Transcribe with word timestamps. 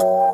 Cincy. 0.00 0.33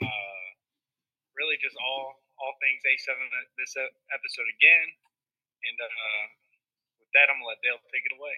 Uh, 0.00 0.46
really, 1.36 1.56
just 1.60 1.76
all 1.76 2.20
all 2.40 2.56
things 2.60 2.80
A7 2.88 3.12
this 3.60 3.76
episode 3.76 4.48
again. 4.56 4.88
And 5.60 5.76
uh, 5.76 6.22
with 7.00 7.10
that, 7.12 7.28
I'm 7.28 7.36
gonna 7.36 7.52
let 7.52 7.60
Dale 7.60 7.80
take 7.92 8.08
it 8.08 8.16
away. 8.16 8.36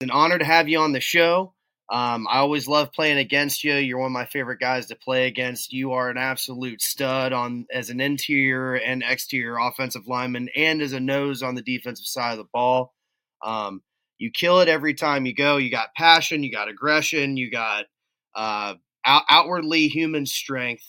It's 0.00 0.10
an 0.10 0.14
honor 0.14 0.38
to 0.38 0.44
have 0.44 0.68
you 0.68 0.78
on 0.78 0.92
the 0.92 1.00
show. 1.00 1.54
Um, 1.90 2.26
I 2.30 2.38
always 2.38 2.68
love 2.68 2.92
playing 2.92 3.18
against 3.18 3.64
you. 3.64 3.74
You're 3.74 3.98
one 3.98 4.06
of 4.06 4.12
my 4.12 4.24
favorite 4.24 4.60
guys 4.60 4.86
to 4.86 4.96
play 4.96 5.26
against. 5.26 5.72
You 5.72 5.92
are 5.92 6.08
an 6.08 6.16
absolute 6.16 6.80
stud 6.80 7.32
on 7.32 7.66
as 7.72 7.90
an 7.90 8.00
interior 8.00 8.74
and 8.74 9.02
exterior 9.06 9.58
offensive 9.58 10.06
lineman, 10.06 10.48
and 10.56 10.80
as 10.80 10.92
a 10.92 11.00
nose 11.00 11.42
on 11.42 11.54
the 11.54 11.62
defensive 11.62 12.06
side 12.06 12.32
of 12.32 12.38
the 12.38 12.48
ball. 12.52 12.94
Um, 13.42 13.82
you 14.18 14.30
kill 14.30 14.60
it 14.60 14.68
every 14.68 14.94
time 14.94 15.26
you 15.26 15.34
go. 15.34 15.56
You 15.56 15.70
got 15.70 15.94
passion, 15.94 16.44
you 16.44 16.52
got 16.52 16.68
aggression, 16.68 17.36
you 17.36 17.50
got 17.50 17.86
uh, 18.34 18.74
out- 19.04 19.26
outwardly 19.28 19.88
human 19.88 20.26
strength. 20.26 20.86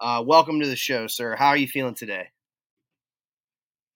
Uh, 0.00 0.22
welcome 0.26 0.60
to 0.60 0.66
the 0.66 0.76
show, 0.76 1.06
sir. 1.06 1.36
How 1.36 1.48
are 1.48 1.56
you 1.56 1.68
feeling 1.68 1.94
today? 1.94 2.26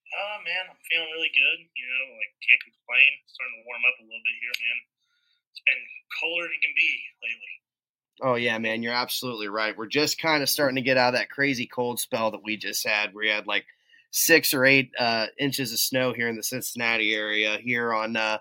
Uh, 0.07 0.37
man, 0.43 0.71
I'm 0.71 0.79
feeling 0.89 1.11
really 1.11 1.31
good. 1.35 1.59
You 1.75 1.85
know, 1.85 2.03
like 2.15 2.31
can't 2.47 2.63
complain. 2.63 3.11
Starting 3.27 3.55
to 3.59 3.63
warm 3.67 3.83
up 3.83 3.99
a 3.99 4.03
little 4.07 4.23
bit 4.23 4.37
here, 4.39 4.55
man 4.55 4.79
it's 5.57 5.63
been 5.65 5.83
colder 6.19 6.43
than 6.43 6.51
it 6.51 6.61
can 6.61 6.73
be 6.75 6.99
lately. 7.23 7.53
Oh 8.21 8.35
yeah, 8.35 8.57
man, 8.57 8.81
you're 8.81 8.93
absolutely 8.93 9.47
right. 9.47 9.77
We're 9.77 9.87
just 9.87 10.19
kind 10.19 10.41
of 10.41 10.49
starting 10.49 10.75
to 10.75 10.81
get 10.81 10.97
out 10.97 11.13
of 11.13 11.19
that 11.19 11.29
crazy 11.29 11.67
cold 11.67 11.99
spell 11.99 12.31
that 12.31 12.43
we 12.43 12.57
just 12.57 12.87
had. 12.87 13.13
We 13.13 13.29
had 13.29 13.47
like 13.47 13.65
six 14.11 14.53
or 14.53 14.65
eight 14.65 14.91
uh, 14.97 15.27
inches 15.39 15.71
of 15.71 15.79
snow 15.79 16.13
here 16.13 16.27
in 16.27 16.35
the 16.35 16.43
Cincinnati 16.43 17.13
area 17.13 17.57
here 17.61 17.93
on 17.93 18.15
uh, 18.15 18.39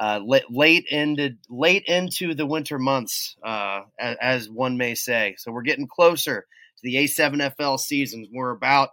uh, 0.00 0.20
late, 0.24 0.50
late 0.50 0.86
into 0.90 1.36
late 1.48 1.84
into 1.86 2.34
the 2.34 2.46
winter 2.46 2.78
months, 2.78 3.36
uh, 3.44 3.82
as, 3.98 4.16
as, 4.20 4.50
one 4.50 4.76
may 4.76 4.94
say. 4.94 5.36
So 5.38 5.52
we're 5.52 5.62
getting 5.62 5.86
closer 5.86 6.40
to 6.40 6.80
the 6.82 6.96
A7FL 6.96 7.78
season. 7.78 8.26
We're 8.32 8.50
about, 8.50 8.90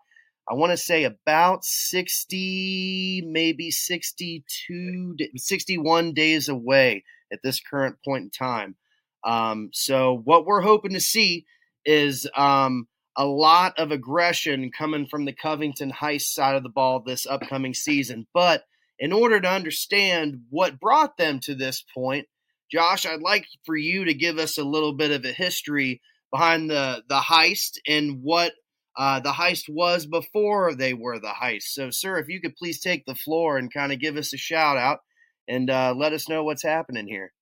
I 0.50 0.54
want 0.54 0.72
to 0.72 0.78
say, 0.78 1.06
about 1.06 1.66
sixty, 1.66 3.24
maybe 3.26 3.72
62, 3.72 5.16
61 5.36 6.14
days 6.14 6.50
away 6.50 7.04
at 7.32 7.40
this 7.44 7.60
current 7.60 7.98
point 8.06 8.26
in 8.26 8.30
time. 8.30 8.76
Um, 9.24 9.70
so 9.74 10.22
what 10.24 10.46
we're 10.46 10.62
hoping 10.62 10.94
to 10.94 11.00
see 11.00 11.46
is 11.86 12.28
um, 12.36 12.88
a 13.18 13.26
lot 13.26 13.78
of 13.78 13.92
aggression 13.92 14.72
coming 14.72 15.08
from 15.08 15.26
the 15.26 15.34
Covington 15.34 15.92
Heist 15.92 16.34
side 16.34 16.56
of 16.56 16.64
the 16.64 16.70
ball 16.70 17.02
this 17.02 17.28
upcoming 17.28 17.74
season. 17.74 18.28
But 18.34 18.66
in 19.02 19.12
order 19.12 19.42
to 19.42 19.50
understand 19.50 20.42
what 20.52 20.80
brought 20.80 21.18
them 21.18 21.40
to 21.42 21.56
this 21.56 21.84
point, 21.94 22.28
Josh, 22.72 23.06
I'd 23.06 23.20
like 23.20 23.48
for 23.66 23.76
you 23.76 24.06
to 24.06 24.14
give 24.14 24.38
us 24.38 24.60
a 24.60 24.64
little 24.64 24.94
bit 24.94 25.10
of 25.10 25.26
a 25.26 25.34
history 25.34 26.00
behind 26.32 26.70
the 26.70 27.04
the 27.10 27.20
heist 27.20 27.82
and 27.90 28.22
what 28.22 28.54
uh, 28.96 29.20
the 29.20 29.34
heist 29.34 29.66
was 29.68 30.06
before 30.06 30.76
they 30.76 30.94
were 30.94 31.18
the 31.18 31.34
heist. 31.34 31.74
So, 31.74 31.90
sir, 31.90 32.20
if 32.20 32.30
you 32.30 32.40
could 32.40 32.56
please 32.56 32.80
take 32.80 33.04
the 33.06 33.18
floor 33.18 33.58
and 33.58 33.74
kind 33.74 33.92
of 33.92 34.00
give 34.00 34.16
us 34.16 34.34
a 34.34 34.38
shout 34.38 34.78
out 34.78 35.00
and 35.48 35.70
uh, 35.70 35.96
let 35.98 36.14
us 36.14 36.30
know 36.30 36.44
what's 36.44 36.64
happening 36.64 37.08
here. 37.08 37.34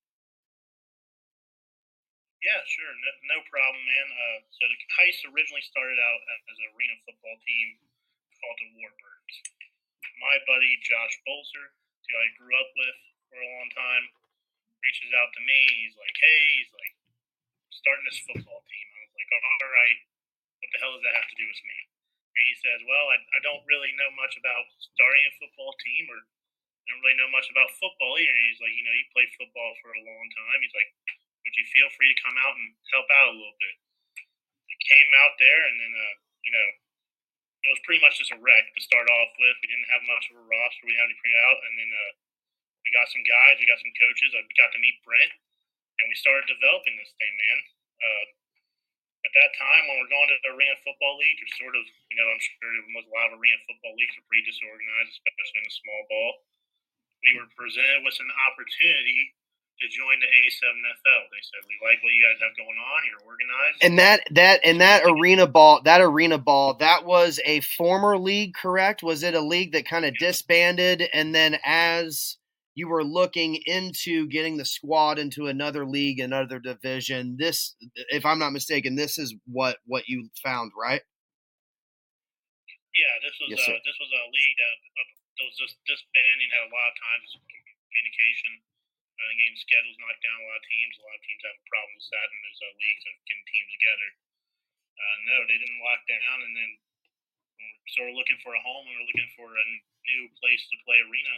Yeah, 2.40 2.64
sure, 2.72 2.88
no, 2.88 3.36
no 3.36 3.40
problem, 3.52 3.84
man. 3.84 4.08
Uh, 4.16 4.40
so 4.48 4.64
the 4.64 4.80
heist 4.96 5.28
originally 5.28 5.66
started 5.68 6.00
out 6.00 6.22
as 6.48 6.56
an 6.56 6.72
arena 6.72 6.96
football 7.03 7.36
team 7.44 7.68
called 8.40 8.58
the 8.64 8.69
Warbirds. 8.80 9.59
My 10.20 10.36
buddy 10.48 10.80
Josh 10.84 11.16
Bolzer, 11.24 11.76
who 11.76 12.14
I 12.16 12.28
grew 12.36 12.54
up 12.56 12.72
with 12.76 12.98
for 13.30 13.38
a 13.40 13.50
long 13.60 13.70
time, 13.72 14.06
reaches 14.84 15.12
out 15.16 15.32
to 15.36 15.42
me. 15.44 15.60
He's 15.86 15.98
like, 16.00 16.16
"Hey, 16.20 16.42
he's 16.60 16.72
like 16.74 16.94
starting 17.72 18.06
this 18.08 18.22
football 18.24 18.62
team." 18.68 18.88
I 18.96 19.00
was 19.08 19.14
like, 19.16 19.32
"All 19.36 19.70
right, 19.70 20.00
what 20.60 20.70
the 20.72 20.80
hell 20.80 20.94
does 20.96 21.06
that 21.06 21.18
have 21.20 21.30
to 21.30 21.40
do 21.40 21.48
with 21.48 21.62
me?" 21.64 21.78
And 22.36 22.44
he 22.48 22.56
says, 22.60 22.80
"Well, 22.88 23.08
I, 23.12 23.18
I 23.36 23.40
don't 23.44 23.64
really 23.68 23.92
know 23.96 24.12
much 24.16 24.36
about 24.40 24.68
starting 24.80 25.24
a 25.28 25.34
football 25.40 25.76
team 25.84 26.08
or 26.12 26.20
I 26.90 26.98
don't 26.98 27.06
really 27.06 27.22
know 27.22 27.30
much 27.30 27.46
about 27.54 27.70
football 27.78 28.18
either. 28.18 28.34
And 28.34 28.48
he's 28.50 28.58
like, 28.58 28.74
you 28.74 28.81
know, 28.81 28.90
you 28.90 29.06
played 29.14 29.30
football 29.38 29.78
for 29.78 29.94
a 29.94 30.02
long 30.02 30.26
time. 30.34 30.58
He's 30.58 30.74
like, 30.74 30.90
would 31.46 31.54
you 31.54 31.66
feel 31.70 31.90
free 31.94 32.10
to 32.10 32.24
come 32.26 32.34
out 32.42 32.58
and 32.58 32.74
help 32.90 33.06
out 33.14 33.30
a 33.30 33.38
little 33.38 33.58
bit? 33.62 33.76
I 34.18 34.76
came 34.90 35.12
out 35.22 35.38
there, 35.38 35.62
and 35.70 35.76
then, 35.78 35.94
uh, 35.94 36.16
you 36.42 36.52
know, 36.54 36.68
it 37.64 37.70
was 37.70 37.81
pretty 37.84 38.00
much 38.00 38.16
just 38.20 38.31
a 38.36 38.40
wreck 38.40 38.66
to 38.72 38.81
start 38.81 39.08
off 39.08 39.31
with. 39.36 39.56
We 39.59 39.70
didn't 39.70 39.92
have 39.92 40.03
much 40.08 40.25
of 40.31 40.40
a 40.40 40.46
roster. 40.46 40.84
We 40.88 40.96
didn't 40.96 41.06
have 41.08 41.16
out, 41.44 41.59
and 41.59 41.74
then 41.75 41.92
uh, 41.92 42.12
we 42.84 42.90
got 42.96 43.12
some 43.12 43.25
guys, 43.28 43.59
we 43.59 43.68
got 43.68 43.81
some 43.84 43.96
coaches. 44.00 44.31
We 44.31 44.56
got 44.56 44.72
to 44.72 44.80
meet 44.80 44.96
Brent, 45.03 45.34
and 46.00 46.06
we 46.08 46.16
started 46.16 46.48
developing 46.48 46.96
this 46.96 47.12
thing, 47.19 47.34
man. 47.36 47.59
Uh, 48.00 48.25
at 49.28 49.34
that 49.36 49.52
time, 49.59 49.84
when 49.92 50.00
we're 50.00 50.14
going 50.16 50.31
to 50.31 50.40
the 50.48 50.56
Arena 50.56 50.80
Football 50.88 51.19
League, 51.19 51.40
or 51.44 51.50
sort 51.59 51.75
of, 51.75 51.84
you 51.84 52.16
know, 52.16 52.28
I'm 52.31 52.40
sure 52.40 52.72
most 52.96 53.12
a 53.12 53.14
of 53.28 53.36
Arena 53.36 53.59
Football 53.68 54.00
Leagues 54.00 54.16
are 54.16 54.24
pretty 54.31 54.48
disorganized, 54.48 55.19
especially 55.19 55.59
in 55.59 55.68
the 55.68 55.75
small 55.75 56.02
ball 56.08 56.31
we 57.24 57.36
were 57.36 57.50
presented 57.56 58.03
with 58.03 58.16
an 58.19 58.31
opportunity 58.48 59.36
to 59.82 59.88
join 59.88 60.20
the 60.20 60.28
A7FL. 60.28 61.24
They 61.32 61.44
said, 61.44 61.62
"We 61.68 61.76
like 61.84 62.04
what 62.04 62.12
you 62.12 62.22
guys 62.22 62.40
have 62.42 62.56
going 62.58 62.78
on. 62.78 63.00
You're 63.08 63.26
organized." 63.26 63.84
And 63.84 64.00
that 64.00 64.22
that 64.32 64.60
and 64.64 64.82
that 64.82 65.04
arena 65.06 65.48
ball, 65.48 65.82
that 65.84 66.02
arena 66.02 66.38
ball, 66.38 66.76
that 66.76 67.06
was 67.06 67.40
a 67.46 67.62
former 67.62 68.18
league, 68.18 68.54
correct? 68.54 69.04
Was 69.04 69.24
it 69.24 69.36
a 69.36 69.42
league 69.42 69.72
that 69.74 69.88
kind 69.88 70.06
of 70.06 70.14
disbanded, 70.18 71.08
and 71.14 71.34
then 71.34 71.58
as 71.64 72.38
you 72.76 72.88
were 72.88 73.04
looking 73.04 73.56
into 73.66 74.28
getting 74.28 74.58
the 74.58 74.66
squad 74.66 75.20
into 75.20 75.48
another 75.48 75.86
league, 75.86 76.20
another 76.20 76.60
division, 76.60 77.36
this, 77.38 77.76
if 78.08 78.26
I'm 78.26 78.40
not 78.40 78.56
mistaken, 78.56 78.96
this 78.96 79.18
is 79.18 79.36
what 79.48 79.78
what 79.86 80.08
you 80.08 80.30
found, 80.44 80.72
right? 80.80 81.02
Yeah, 82.96 83.16
this 83.24 83.36
was 83.40 83.50
yes, 83.52 83.64
uh, 83.68 83.80
this 83.84 83.98
was 84.00 84.12
a 84.12 84.24
league 84.32 84.58
that 84.60 84.76
was 85.40 85.56
just 85.56 85.76
disbanding 85.88 86.52
had 86.52 86.68
a 86.68 86.72
lot 86.72 86.88
of 86.92 86.96
times 87.00 87.32
communication. 87.88 88.60
Uh, 89.19 89.31
getting 89.35 89.59
schedules 89.59 90.00
knocked 90.00 90.24
down 90.24 90.40
a 90.40 90.47
lot 90.47 90.63
of 90.63 90.66
teams. 90.66 90.96
A 90.96 91.03
lot 91.03 91.19
of 91.19 91.24
teams 91.28 91.44
have 91.44 91.59
problems 91.68 92.07
with 92.07 92.13
that, 92.16 92.28
and 92.31 92.40
there's 92.40 92.62
uh, 92.63 92.72
leagues 92.80 93.03
of 93.03 93.16
getting 93.28 93.47
teams 93.52 93.72
together. 93.75 94.09
Uh, 94.96 95.16
no, 95.28 95.38
they 95.44 95.59
didn't 95.59 95.84
lock 95.84 96.02
down, 96.07 96.38
and 96.44 96.53
then 96.56 96.72
so 97.91 98.07
we're 98.07 98.16
looking 98.16 98.40
for 98.40 98.56
a 98.56 98.62
home, 98.63 98.88
and 98.88 98.96
we're 98.96 99.09
looking 99.12 99.31
for 99.35 99.52
a 99.52 99.66
new 100.07 100.24
place 100.39 100.63
to 100.71 100.80
play 100.88 101.04
arena. 101.04 101.36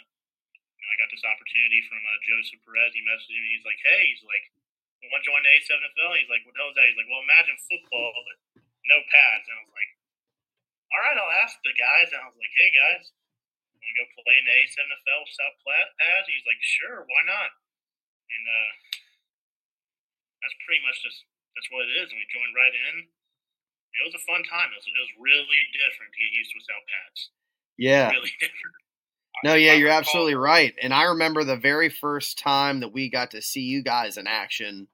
You 0.54 0.81
know, 0.86 0.89
I 0.94 0.98
got 1.01 1.10
this 1.10 1.25
opportunity 1.25 1.81
from 1.89 2.01
uh, 2.06 2.18
Joseph 2.22 2.62
Perez. 2.62 2.94
He 2.94 3.01
messaged 3.01 3.33
me. 3.33 3.57
He's 3.57 3.66
like, 3.66 3.81
"Hey, 3.81 4.13
he's 4.13 4.25
like, 4.25 4.45
I 5.01 5.10
want 5.10 5.25
to 5.25 5.30
join 5.30 5.42
the 5.42 5.51
A7FL." 5.57 6.22
He's 6.22 6.30
like, 6.30 6.45
"What 6.45 6.54
the 6.54 6.62
hell 6.62 6.69
is 6.69 6.77
that?" 6.77 6.86
He's 6.86 7.00
like, 7.01 7.10
"Well, 7.10 7.25
imagine 7.25 7.57
football, 7.66 8.13
but 8.13 8.38
no 8.86 8.98
pads." 9.10 9.45
And 9.50 9.57
I 9.57 9.62
was 9.66 9.74
like, 9.74 9.92
"All 10.94 11.01
right, 11.01 11.18
I'll 11.18 11.38
ask 11.42 11.57
the 11.66 11.74
guys." 11.74 12.13
And 12.13 12.22
I 12.22 12.30
was 12.30 12.38
like, 12.38 12.54
"Hey, 12.54 12.69
guys." 12.69 13.10
want 13.81 13.98
to 13.98 13.98
go 13.98 14.22
play 14.22 14.38
in 14.38 14.45
the 14.45 14.56
A7FL 14.62 15.25
South 15.34 15.57
Platte 15.66 15.92
pads? 15.98 16.30
He's 16.30 16.45
like, 16.45 16.62
sure, 16.62 17.01
why 17.01 17.22
not? 17.25 17.50
And 18.31 18.44
uh, 18.48 18.72
that's 20.42 20.57
pretty 20.63 20.81
much 20.88 20.98
just 21.04 21.28
that's 21.56 21.69
what 21.69 21.88
it 21.88 21.94
is. 22.00 22.10
And 22.10 22.18
we 22.18 22.25
joined 22.31 22.56
right 22.56 22.75
in. 22.92 22.95
It 23.92 24.07
was 24.07 24.16
a 24.16 24.24
fun 24.24 24.42
time. 24.48 24.72
It 24.72 24.80
was, 24.80 24.88
it 24.88 25.04
was 25.04 25.13
really 25.19 25.62
different 25.75 26.16
to 26.16 26.19
get 26.19 26.31
used 26.31 26.51
to 26.56 26.57
without 26.63 26.83
pads. 26.88 27.19
Yeah. 27.75 28.07
Really 28.16 28.36
different. 28.39 28.75
No, 29.44 29.56
yeah, 29.56 29.74
you're 29.74 29.89
absolutely 29.89 30.36
right. 30.36 30.74
And 30.81 30.94
I 30.94 31.04
remember 31.04 31.44
the 31.44 31.57
very 31.57 31.89
first 31.89 32.38
time 32.38 32.81
that 32.81 32.94
we 32.94 33.10
got 33.10 33.31
to 33.31 33.42
see 33.42 33.62
you 33.62 33.81
guys 33.81 34.18
in 34.18 34.28
action, 34.28 34.88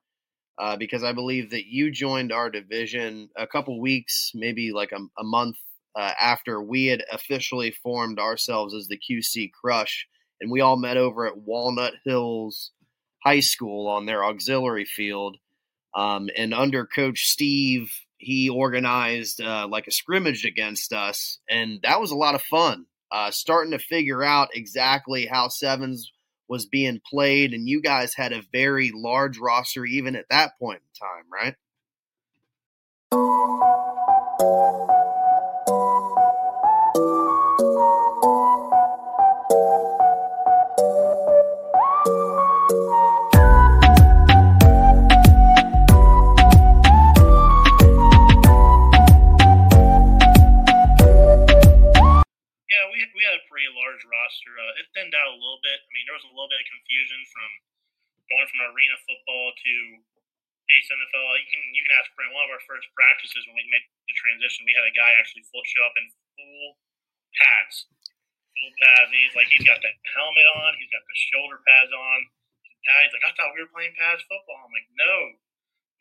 uh, 0.57 0.77
because 0.77 1.03
I 1.03 1.11
believe 1.11 1.51
that 1.51 1.67
you 1.67 1.91
joined 1.91 2.31
our 2.31 2.49
division 2.49 3.29
a 3.35 3.45
couple 3.45 3.79
weeks, 3.81 4.31
maybe 4.33 4.71
like 4.71 4.91
a, 4.91 4.99
a 5.19 5.23
month 5.23 5.57
uh, 5.95 6.13
after 6.19 6.61
we 6.61 6.85
had 6.87 7.03
officially 7.11 7.71
formed 7.71 8.19
ourselves 8.19 8.73
as 8.73 8.87
the 8.87 8.97
QC 8.97 9.51
Crush, 9.51 10.07
and 10.39 10.51
we 10.51 10.61
all 10.61 10.77
met 10.77 10.97
over 10.97 11.25
at 11.25 11.37
Walnut 11.37 11.93
Hills 12.05 12.71
High 13.27 13.41
School 13.41 13.89
on 13.89 14.05
their 14.05 14.23
auxiliary 14.23 14.85
field. 14.85 15.35
Um, 15.93 16.29
and 16.37 16.53
under 16.53 16.85
Coach 16.85 17.23
Steve, 17.25 17.91
he 18.17 18.49
organized 18.49 19.41
uh, 19.41 19.67
like 19.69 19.85
a 19.87 19.91
scrimmage 19.91 20.45
against 20.45 20.93
us, 20.93 21.39
and 21.49 21.81
that 21.83 21.99
was 21.99 22.11
a 22.11 22.15
lot 22.15 22.35
of 22.35 22.41
fun. 22.41 22.85
Uh, 23.11 23.29
starting 23.31 23.71
to 23.71 23.79
figure 23.79 24.23
out 24.23 24.49
exactly 24.53 25.25
how 25.25 25.49
sevens 25.49 26.09
was 26.47 26.65
being 26.67 27.01
played, 27.05 27.53
and 27.53 27.67
you 27.67 27.81
guys 27.81 28.13
had 28.15 28.31
a 28.31 28.43
very 28.53 28.93
large 28.95 29.37
roster 29.37 29.85
even 29.85 30.15
at 30.15 30.29
that 30.29 30.51
point 30.57 30.79
in 30.81 31.07
time, 31.07 31.25
right? 31.29 31.55
Pretty 53.57 53.73
large 53.73 54.05
roster. 54.05 54.53
Uh, 54.53 54.77
it 54.77 54.85
thinned 54.93 55.17
out 55.17 55.33
a 55.33 55.41
little 55.41 55.57
bit. 55.65 55.81
I 55.81 55.89
mean, 55.97 56.05
there 56.05 56.13
was 56.13 56.21
a 56.29 56.33
little 56.37 56.45
bit 56.45 56.61
of 56.61 56.69
confusion 56.69 57.17
from 57.25 57.49
going 58.29 58.45
from 58.53 58.69
arena 58.69 58.93
football 59.01 59.49
to 59.49 59.73
A7FL. 60.69 61.41
You 61.41 61.49
can 61.49 61.63
you 61.73 61.81
can 61.81 61.93
ask 61.97 62.05
Brent. 62.13 62.37
One 62.37 62.45
of 62.45 62.53
our 62.53 62.61
first 62.69 62.85
practices 62.93 63.49
when 63.49 63.57
we 63.57 63.65
made 63.73 63.81
the 64.05 64.13
transition, 64.13 64.61
we 64.61 64.77
had 64.77 64.85
a 64.85 64.93
guy 64.93 65.09
actually 65.17 65.41
full, 65.49 65.65
show 65.65 65.81
up 65.89 65.97
in 65.97 66.05
full 66.37 66.77
pads, 67.33 67.89
full 68.53 68.73
pads, 68.77 69.09
and 69.09 69.17
he's 69.25 69.33
like, 69.33 69.49
he's 69.49 69.65
got 69.65 69.81
the 69.81 69.89
helmet 70.13 70.47
on, 70.61 70.77
he's 70.77 70.93
got 70.93 71.01
the 71.01 71.17
shoulder 71.33 71.57
pads 71.65 71.89
on. 71.89 72.19
He's 72.85 73.15
like, 73.17 73.25
I 73.25 73.33
thought 73.33 73.57
we 73.57 73.65
were 73.65 73.73
playing 73.73 73.97
pads 73.97 74.21
football. 74.29 74.69
I'm 74.69 74.69
like, 74.69 74.85
no, 74.93 75.33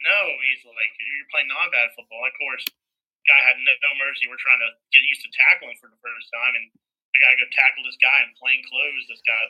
no. 0.05 0.21
He's 0.45 0.61
like, 0.61 0.93
you're 1.01 1.33
playing 1.33 1.49
non-pad 1.49 1.97
football. 1.97 2.21
Of 2.21 2.37
course, 2.37 2.69
guy 3.25 3.41
had 3.49 3.57
no 3.65 3.91
mercy. 3.97 4.29
We're 4.29 4.45
trying 4.45 4.61
to 4.61 4.77
get 4.93 5.09
used 5.09 5.25
to 5.25 5.33
tackling 5.33 5.81
for 5.81 5.89
the 5.89 5.97
first 6.05 6.29
time, 6.37 6.53
and 6.53 6.69
I 7.17 7.19
gotta 7.25 7.41
go 7.41 7.49
tackle 7.57 7.85
this 7.89 7.97
guy 7.97 8.21
in 8.29 8.37
plain 8.37 8.61
clothes. 8.69 9.09
This 9.09 9.25
guy, 9.25 9.41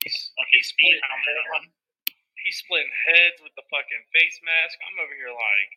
He's, 0.00 0.16
fucking 0.40 0.56
he's 0.56 0.72
speed 0.72 0.96
splitting 0.96 1.04
helmet 1.04 1.36
on. 1.60 1.62
he's 2.40 2.56
splitting 2.64 2.94
heads 3.12 3.38
with 3.44 3.52
the 3.60 3.64
fucking 3.68 4.04
face 4.16 4.40
mask. 4.40 4.80
I'm 4.80 4.96
over 5.04 5.12
here 5.12 5.28
like, 5.36 5.72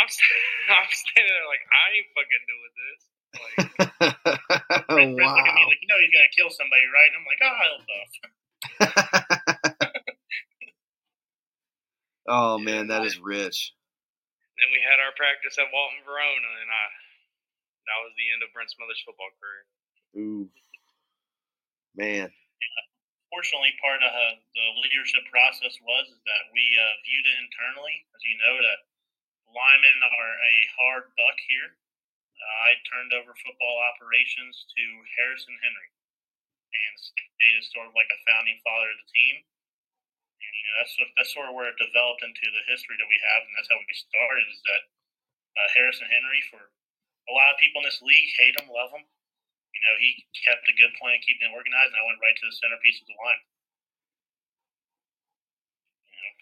I'm 0.00 0.08
st- 0.08 0.32
I'm 0.80 0.88
standing 0.88 1.28
there 1.28 1.44
like 1.52 1.64
I 1.68 1.84
ain't 2.00 2.08
fucking 2.16 2.44
doing 2.48 2.72
this. 2.80 3.02
Like, 3.36 3.56
Brent, 4.88 5.12
Brent's 5.12 5.36
looking 5.36 5.52
at 5.52 5.58
me 5.60 5.68
wow. 5.68 5.68
like, 5.68 5.82
you 5.84 5.88
know, 5.92 6.00
he's 6.00 6.14
gonna 6.16 6.32
kill 6.32 6.48
somebody, 6.48 6.86
right? 6.88 7.10
And 7.12 7.20
I'm 7.20 7.28
like, 7.28 7.42
oh, 7.44 7.56
hell 7.60 7.78
no. 7.84 8.00
oh 12.32 12.54
man, 12.64 12.88
that 12.88 13.04
is 13.04 13.20
rich. 13.20 13.76
then 14.56 14.72
we 14.72 14.80
had 14.80 15.02
our 15.04 15.12
practice 15.20 15.58
at 15.60 15.68
Walton 15.68 16.00
Verona, 16.08 16.50
and 16.64 16.70
I 16.72 16.84
that 17.84 18.00
was 18.00 18.16
the 18.16 18.32
end 18.32 18.40
of 18.40 18.48
Brent 18.56 18.72
Smothers' 18.72 19.02
football 19.04 19.28
career. 19.36 19.68
Ooh, 20.14 20.46
man. 21.98 22.30
Fortunately, 23.34 23.74
part 23.82 23.98
of 23.98 24.14
uh, 24.14 24.34
the 24.54 24.66
leadership 24.78 25.26
process 25.26 25.74
was 25.82 26.06
is 26.06 26.22
that 26.22 26.44
we 26.54 26.62
uh, 26.78 26.94
viewed 27.02 27.26
it 27.26 27.36
internally. 27.42 28.06
As 28.14 28.22
you 28.22 28.38
know, 28.38 28.54
that 28.62 28.78
linemen 29.50 29.98
are 30.06 30.34
a 30.38 30.54
hard 30.78 31.04
buck 31.18 31.38
here. 31.50 31.74
Uh, 32.38 32.56
I 32.70 32.78
turned 32.86 33.10
over 33.10 33.34
football 33.34 33.76
operations 33.90 34.54
to 34.78 34.84
Harrison 35.18 35.58
Henry, 35.66 35.90
and 35.90 36.92
stayed 36.94 37.58
as 37.58 37.74
sort 37.74 37.90
of 37.90 37.98
like 37.98 38.10
a 38.10 38.22
founding 38.30 38.62
father 38.62 38.94
of 38.94 38.98
the 39.02 39.10
team. 39.10 39.34
And 39.42 40.52
you 40.54 40.64
know, 40.70 40.74
that's 40.78 40.94
that's 41.18 41.34
sort 41.34 41.50
of 41.50 41.58
where 41.58 41.74
it 41.74 41.78
developed 41.78 42.22
into 42.22 42.46
the 42.54 42.70
history 42.70 42.94
that 43.02 43.10
we 43.10 43.18
have, 43.34 43.42
and 43.50 43.54
that's 43.58 43.70
how 43.70 43.82
we 43.82 43.98
started. 43.98 44.46
Is 44.46 44.62
that 44.62 44.82
uh, 45.58 45.68
Harrison 45.74 46.06
Henry 46.06 46.38
for 46.54 46.62
a 46.62 47.32
lot 47.34 47.50
of 47.50 47.58
people 47.58 47.82
in 47.82 47.88
this 47.90 47.98
league 47.98 48.30
hate 48.38 48.54
him, 48.62 48.70
love 48.70 48.94
him. 48.94 49.02
You 49.74 49.80
know, 49.82 49.94
he 50.00 50.10
kept 50.46 50.64
a 50.70 50.74
good 50.78 50.94
plan, 50.96 51.18
keeping 51.26 51.50
it 51.50 51.54
organized, 51.54 51.92
and 51.92 52.00
I 52.00 52.06
went 52.06 52.22
right 52.22 52.36
to 52.38 52.46
the 52.46 52.56
centerpiece 52.56 53.02
of 53.02 53.06
the 53.10 53.18
line. 53.18 53.42
You 56.08 56.16
know, 56.16 56.32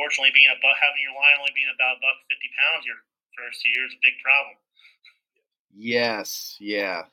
fortunately, 0.00 0.32
being 0.34 0.50
a 0.50 0.58
buck, 0.58 0.78
having 0.80 1.04
your 1.04 1.14
line 1.14 1.38
only 1.38 1.54
being 1.54 1.70
about 1.72 2.00
buck 2.02 2.18
fifty 2.28 2.50
pounds 2.58 2.88
your 2.88 2.98
first 3.36 3.62
year 3.68 3.86
is 3.86 3.94
a 3.94 4.00
big 4.02 4.16
problem. 4.24 4.56
Yes, 5.74 6.56
yeah. 6.60 7.04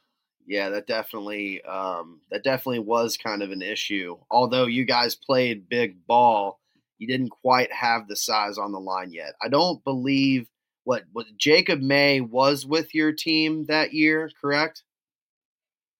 Yeah, 0.47 0.69
that 0.69 0.87
definitely 0.87 1.61
um 1.63 2.21
that 2.31 2.43
definitely 2.43 2.79
was 2.79 3.17
kind 3.17 3.43
of 3.43 3.51
an 3.51 3.61
issue. 3.63 4.17
Although 4.31 4.67
you 4.67 4.85
guys 4.85 5.15
played 5.15 5.69
big 5.69 6.05
ball, 6.07 6.61
you 6.99 7.07
didn't 7.07 7.29
quite 7.31 7.71
have 7.73 8.07
the 8.07 8.15
size 8.15 8.57
on 8.57 8.71
the 8.73 8.79
line 8.79 9.11
yet. 9.13 9.35
I 9.43 9.49
don't 9.49 9.83
believe 9.83 10.49
what 10.85 11.03
what 11.13 11.27
Jacob 11.37 11.81
May 11.81 12.21
was 12.21 12.65
with 12.65 12.95
your 12.95 13.11
team 13.13 13.65
that 13.67 13.93
year, 13.93 14.31
correct? 14.41 14.84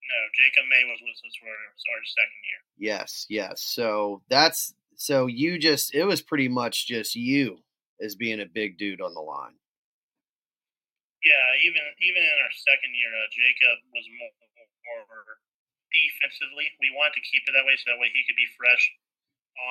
No, 0.06 0.20
Jacob 0.38 0.70
May 0.70 0.86
was 0.86 1.02
with 1.02 1.18
us 1.18 1.36
for 1.42 1.50
our 1.50 2.04
second 2.06 2.42
year. 2.46 2.62
Yes, 2.78 3.26
yes. 3.30 3.66
So 3.66 4.22
that's 4.30 4.74
so 4.96 5.26
you 5.26 5.58
just 5.58 5.94
it 5.94 6.06
was 6.06 6.22
pretty 6.22 6.48
much 6.48 6.88
just 6.88 7.16
you 7.16 7.66
as 8.00 8.16
being 8.16 8.40
a 8.40 8.46
big 8.46 8.78
dude 8.78 9.02
on 9.02 9.14
the 9.14 9.26
line. 9.26 9.58
Yeah, 11.26 11.46
even 11.66 11.82
even 12.06 12.22
in 12.22 12.38
our 12.46 12.54
second 12.54 12.94
year, 12.94 13.10
uh, 13.10 13.28
Jacob 13.34 13.82
was 13.90 14.06
more, 14.14 14.34
more 15.10 15.42
defensively. 15.90 16.70
We 16.78 16.94
wanted 16.94 17.18
to 17.18 17.26
keep 17.26 17.42
it 17.50 17.54
that 17.58 17.66
way 17.66 17.74
so 17.82 17.90
that 17.90 18.02
way 18.02 18.14
he 18.14 18.22
could 18.30 18.38
be 18.38 18.50
fresh 18.54 18.84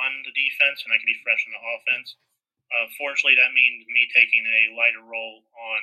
on 0.02 0.24
the 0.24 0.34
defense 0.34 0.82
and 0.82 0.90
I 0.90 0.98
could 0.98 1.10
be 1.10 1.20
fresh 1.22 1.44
on 1.46 1.54
the 1.54 1.62
offense. 1.78 2.16
Uh, 2.72 2.88
fortunately, 2.96 3.36
that 3.38 3.54
means 3.54 3.86
me 3.86 4.08
taking 4.10 4.42
a 4.42 4.74
lighter 4.74 5.04
role 5.04 5.44
on 5.54 5.80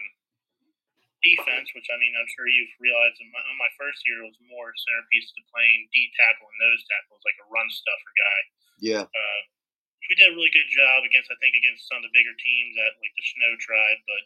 defense, 1.22 1.70
which 1.74 1.88
I 1.90 1.98
mean 2.02 2.14
I'm 2.18 2.30
sure 2.34 2.46
you've 2.50 2.76
realized. 2.82 3.18
In 3.22 3.30
my, 3.34 3.42
in 3.54 3.58
my 3.62 3.72
first 3.78 4.02
year, 4.10 4.26
was 4.26 4.38
more 4.50 4.74
centerpiece 4.74 5.30
to 5.38 5.42
playing 5.54 5.88
D 5.94 6.10
tackle 6.18 6.50
and 6.50 6.60
nose 6.62 6.84
tackle, 6.90 7.22
like 7.24 7.40
a 7.42 7.48
run 7.50 7.70
stuffer 7.70 8.14
guy. 8.18 8.40
Yeah. 8.82 9.06
Uh, 9.06 9.42
we 10.10 10.18
did 10.18 10.34
a 10.34 10.36
really 10.36 10.52
good 10.52 10.68
job 10.74 11.06
against, 11.08 11.32
I 11.32 11.38
think, 11.40 11.56
against 11.56 11.88
some 11.88 12.02
of 12.02 12.06
the 12.10 12.12
bigger 12.12 12.34
teams 12.36 12.74
at 12.82 12.98
like 13.00 13.14
the 13.16 13.26
Snow 13.32 13.54
Tribe, 13.62 14.02
but 14.10 14.24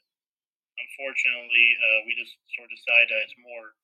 unfortunately, 0.82 1.68
uh, 1.78 2.00
we 2.08 2.16
just 2.18 2.34
sort 2.58 2.68
of 2.68 2.74
decided 2.74 3.12
that 3.12 3.22
it's 3.28 3.38
more 3.44 3.76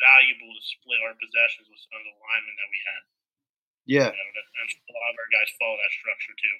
valuable 0.00 0.50
to 0.50 0.62
split 0.64 1.00
our 1.04 1.14
possessions 1.20 1.68
with 1.68 1.80
some 1.86 2.00
of 2.00 2.06
the 2.08 2.16
linemen 2.18 2.56
that 2.56 2.70
we 2.72 2.80
had. 2.82 3.02
Yeah. 3.84 4.08
You 4.10 4.16
know, 4.16 4.28
and 4.64 4.68
a 4.68 4.92
lot 4.96 5.12
of 5.12 5.20
our 5.20 5.30
guys 5.30 5.48
follow 5.60 5.76
that 5.76 5.92
structure 5.92 6.34
too. 6.40 6.56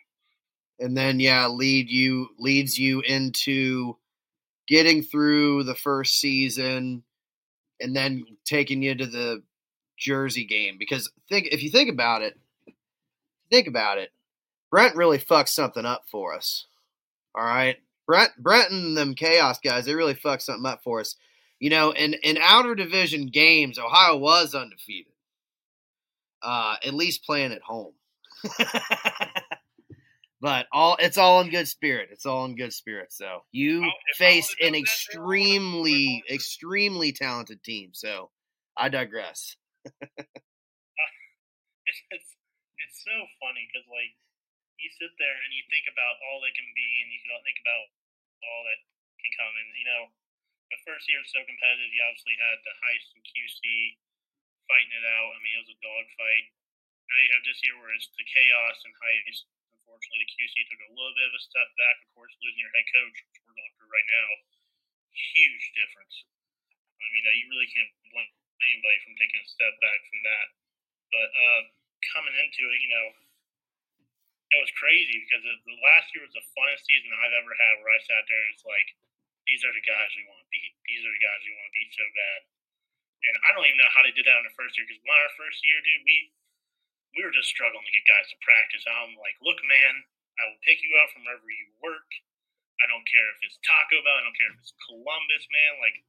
and 0.81 0.93
then 0.97 1.21
yeah 1.21 1.47
lead 1.47 1.89
you 1.91 2.29
leads 2.39 2.79
you 2.79 3.01
into 3.03 3.97
getting 4.71 5.03
through 5.03 5.65
the 5.65 5.75
first 5.75 6.19
season 6.19 7.03
and 7.81 7.95
then 7.95 8.25
taking 8.47 8.83
you 8.83 8.95
to 8.95 9.07
the 9.07 9.43
jersey 9.99 10.47
game 10.47 10.77
because 10.79 11.13
think 11.29 11.49
if 11.53 11.63
you 11.63 11.69
think 11.69 11.91
about 11.91 12.23
it 12.23 12.39
think 13.51 13.67
about 13.67 13.99
it 13.99 14.11
brent 14.71 14.97
really 14.97 15.19
fucked 15.19 15.51
something 15.51 15.85
up 15.85 16.05
for 16.11 16.35
us 16.35 16.67
all 17.35 17.45
right? 17.45 17.77
Brent 18.07 18.33
brent 18.39 18.73
and 18.73 18.97
them 18.97 19.15
chaos 19.15 19.59
guys 19.63 19.85
they 19.85 19.95
really 19.95 20.15
fucked 20.15 20.43
something 20.43 20.67
up 20.67 20.83
for 20.83 21.01
us. 21.01 21.17
You 21.61 21.71
know 21.71 21.93
in 21.93 22.15
in 22.15 22.39
outer 22.41 22.75
division 22.75 23.27
games 23.27 23.79
ohio 23.79 24.17
was 24.17 24.55
undefeated 24.55 25.13
uh 26.43 26.77
at 26.85 26.95
least 26.95 27.25
playing 27.25 27.53
at 27.53 27.63
home 27.63 27.93
but 30.41 30.67
all 30.73 30.97
it's 30.99 31.19
all 31.21 31.41
in 31.45 31.53
good 31.53 31.69
spirit. 31.69 32.09
It's 32.11 32.25
all 32.25 32.45
in 32.49 32.57
good 32.57 32.73
spirit. 32.73 33.13
So 33.13 33.45
you 33.53 33.85
if 33.85 34.17
I 34.17 34.41
faced 34.41 34.57
would've 34.57 34.73
an 34.73 34.73
known 34.73 34.83
that, 34.83 34.89
then 34.89 35.21
extremely, 35.21 36.25
extremely 36.33 37.13
talented 37.13 37.63
team. 37.63 37.91
So 37.93 38.33
I 38.77 38.89
digress. 38.89 39.57
Uh, 39.85 40.09
it's 41.89 42.01
it's, 42.09 42.31
it's 42.81 42.99
so 43.05 43.17
funny 43.37 43.69
because 43.69 43.85
like 43.93 44.17
you 44.81 44.89
sit 44.97 45.13
there 45.21 45.37
and 45.45 45.53
you 45.53 45.61
think 45.69 45.85
about 45.93 46.17
all 46.25 46.41
they 46.41 46.57
can 46.57 46.69
be, 46.73 46.89
and 47.05 47.13
you 47.13 47.21
can 47.21 47.37
think 47.45 47.61
about 47.61 47.87
all 48.49 48.65
that 48.65 48.81
can 49.21 49.33
come. 49.37 49.53
And 49.61 49.69
you 49.77 49.85
know, 49.85 50.09
the 50.73 50.81
first 50.89 51.05
year 51.05 51.21
was 51.21 51.29
so 51.29 51.45
competitive. 51.45 51.93
You 51.93 52.01
obviously 52.09 52.41
had 52.41 52.65
the 52.65 52.75
heist 52.81 53.13
and 53.13 53.23
QC 53.29 53.61
fighting 54.65 54.97
it 54.97 55.05
out. 55.05 55.37
I 55.37 55.39
mean, 55.45 55.53
it 55.61 55.63
was 55.69 55.77
a 55.77 55.85
dogfight. 55.85 56.47
Now 57.13 57.19
you 57.21 57.31
have 57.37 57.45
this 57.45 57.61
year 57.67 57.77
where 57.77 57.93
it's 57.93 58.09
the 58.17 58.25
chaos 58.25 58.79
and 58.89 58.95
heist. 58.97 59.45
Unfortunately, 59.91 60.23
the 60.23 60.31
QC 60.39 60.55
took 60.71 60.83
a 60.87 60.95
little 60.95 61.15
bit 61.19 61.27
of 61.27 61.35
a 61.35 61.43
step 61.43 61.67
back. 61.75 61.99
Of 62.07 62.15
course, 62.15 62.31
losing 62.39 62.63
your 62.63 62.71
head 62.71 62.87
coach, 62.95 63.17
which 63.27 63.43
we're 63.43 63.59
going 63.59 63.75
through 63.75 63.91
right 63.91 64.07
now, 64.07 64.29
huge 65.11 65.67
difference. 65.75 66.15
I 66.71 67.07
mean, 67.11 67.27
you 67.27 67.51
really 67.51 67.67
can't 67.75 67.91
blame 68.15 68.31
anybody 68.71 68.99
from 69.03 69.19
taking 69.19 69.43
a 69.43 69.49
step 69.51 69.75
back 69.83 69.99
from 70.07 70.21
that. 70.23 70.47
But 71.11 71.29
uh, 71.35 71.61
coming 72.15 72.39
into 72.39 72.71
it, 72.71 72.79
you 72.87 72.91
know, 72.95 73.07
it 74.55 74.59
was 74.63 74.71
crazy 74.79 75.27
because 75.27 75.43
the, 75.43 75.59
last 75.83 76.15
year 76.15 76.23
was 76.23 76.39
the 76.39 76.47
funnest 76.55 76.87
season 76.87 77.11
I've 77.11 77.35
ever 77.43 77.51
had 77.51 77.83
where 77.83 77.91
I 77.91 77.99
sat 78.07 78.23
there 78.31 78.43
and 78.47 78.55
it's 78.55 78.63
like, 78.63 78.89
these 79.51 79.67
are 79.67 79.75
the 79.75 79.83
guys 79.83 80.11
we 80.15 80.23
want 80.31 80.39
to 80.39 80.49
beat. 80.55 80.71
these 80.87 81.03
are 81.03 81.11
the 81.11 81.25
guys 81.27 81.43
we 81.43 81.51
want 81.51 81.67
to 81.67 81.75
beat 81.75 81.91
so 81.91 82.07
bad. 82.15 82.41
And 83.27 83.35
I 83.43 83.49
don't 83.59 83.67
even 83.67 83.83
know 83.83 83.91
how 83.91 84.07
they 84.07 84.15
did 84.15 84.23
that 84.31 84.39
in 84.39 84.47
the 84.47 84.55
first 84.55 84.79
year 84.79 84.87
because 84.87 85.03
our 85.03 85.33
first 85.35 85.59
year, 85.67 85.83
dude, 85.83 86.07
we 86.07 86.31
we 87.15 87.27
were 87.27 87.35
just 87.35 87.51
struggling 87.51 87.83
to 87.83 87.95
get 87.95 88.07
guys 88.07 88.29
to 88.31 88.39
practice. 88.45 88.85
I'm 88.87 89.19
like, 89.19 89.37
look, 89.43 89.59
man, 89.67 89.95
I 90.39 90.43
will 90.51 90.63
pick 90.63 90.81
you 90.81 90.93
up 91.03 91.11
from 91.11 91.27
wherever 91.27 91.47
you 91.51 91.69
work. 91.83 92.09
I 92.81 92.89
don't 92.89 93.05
care 93.05 93.29
if 93.37 93.45
it's 93.45 93.61
Taco 93.61 94.01
Bell. 94.01 94.19
I 94.19 94.25
don't 94.25 94.39
care 94.39 94.51
if 94.55 94.59
it's 94.63 94.73
Columbus, 94.89 95.45
man. 95.53 95.73
Like, 95.85 96.01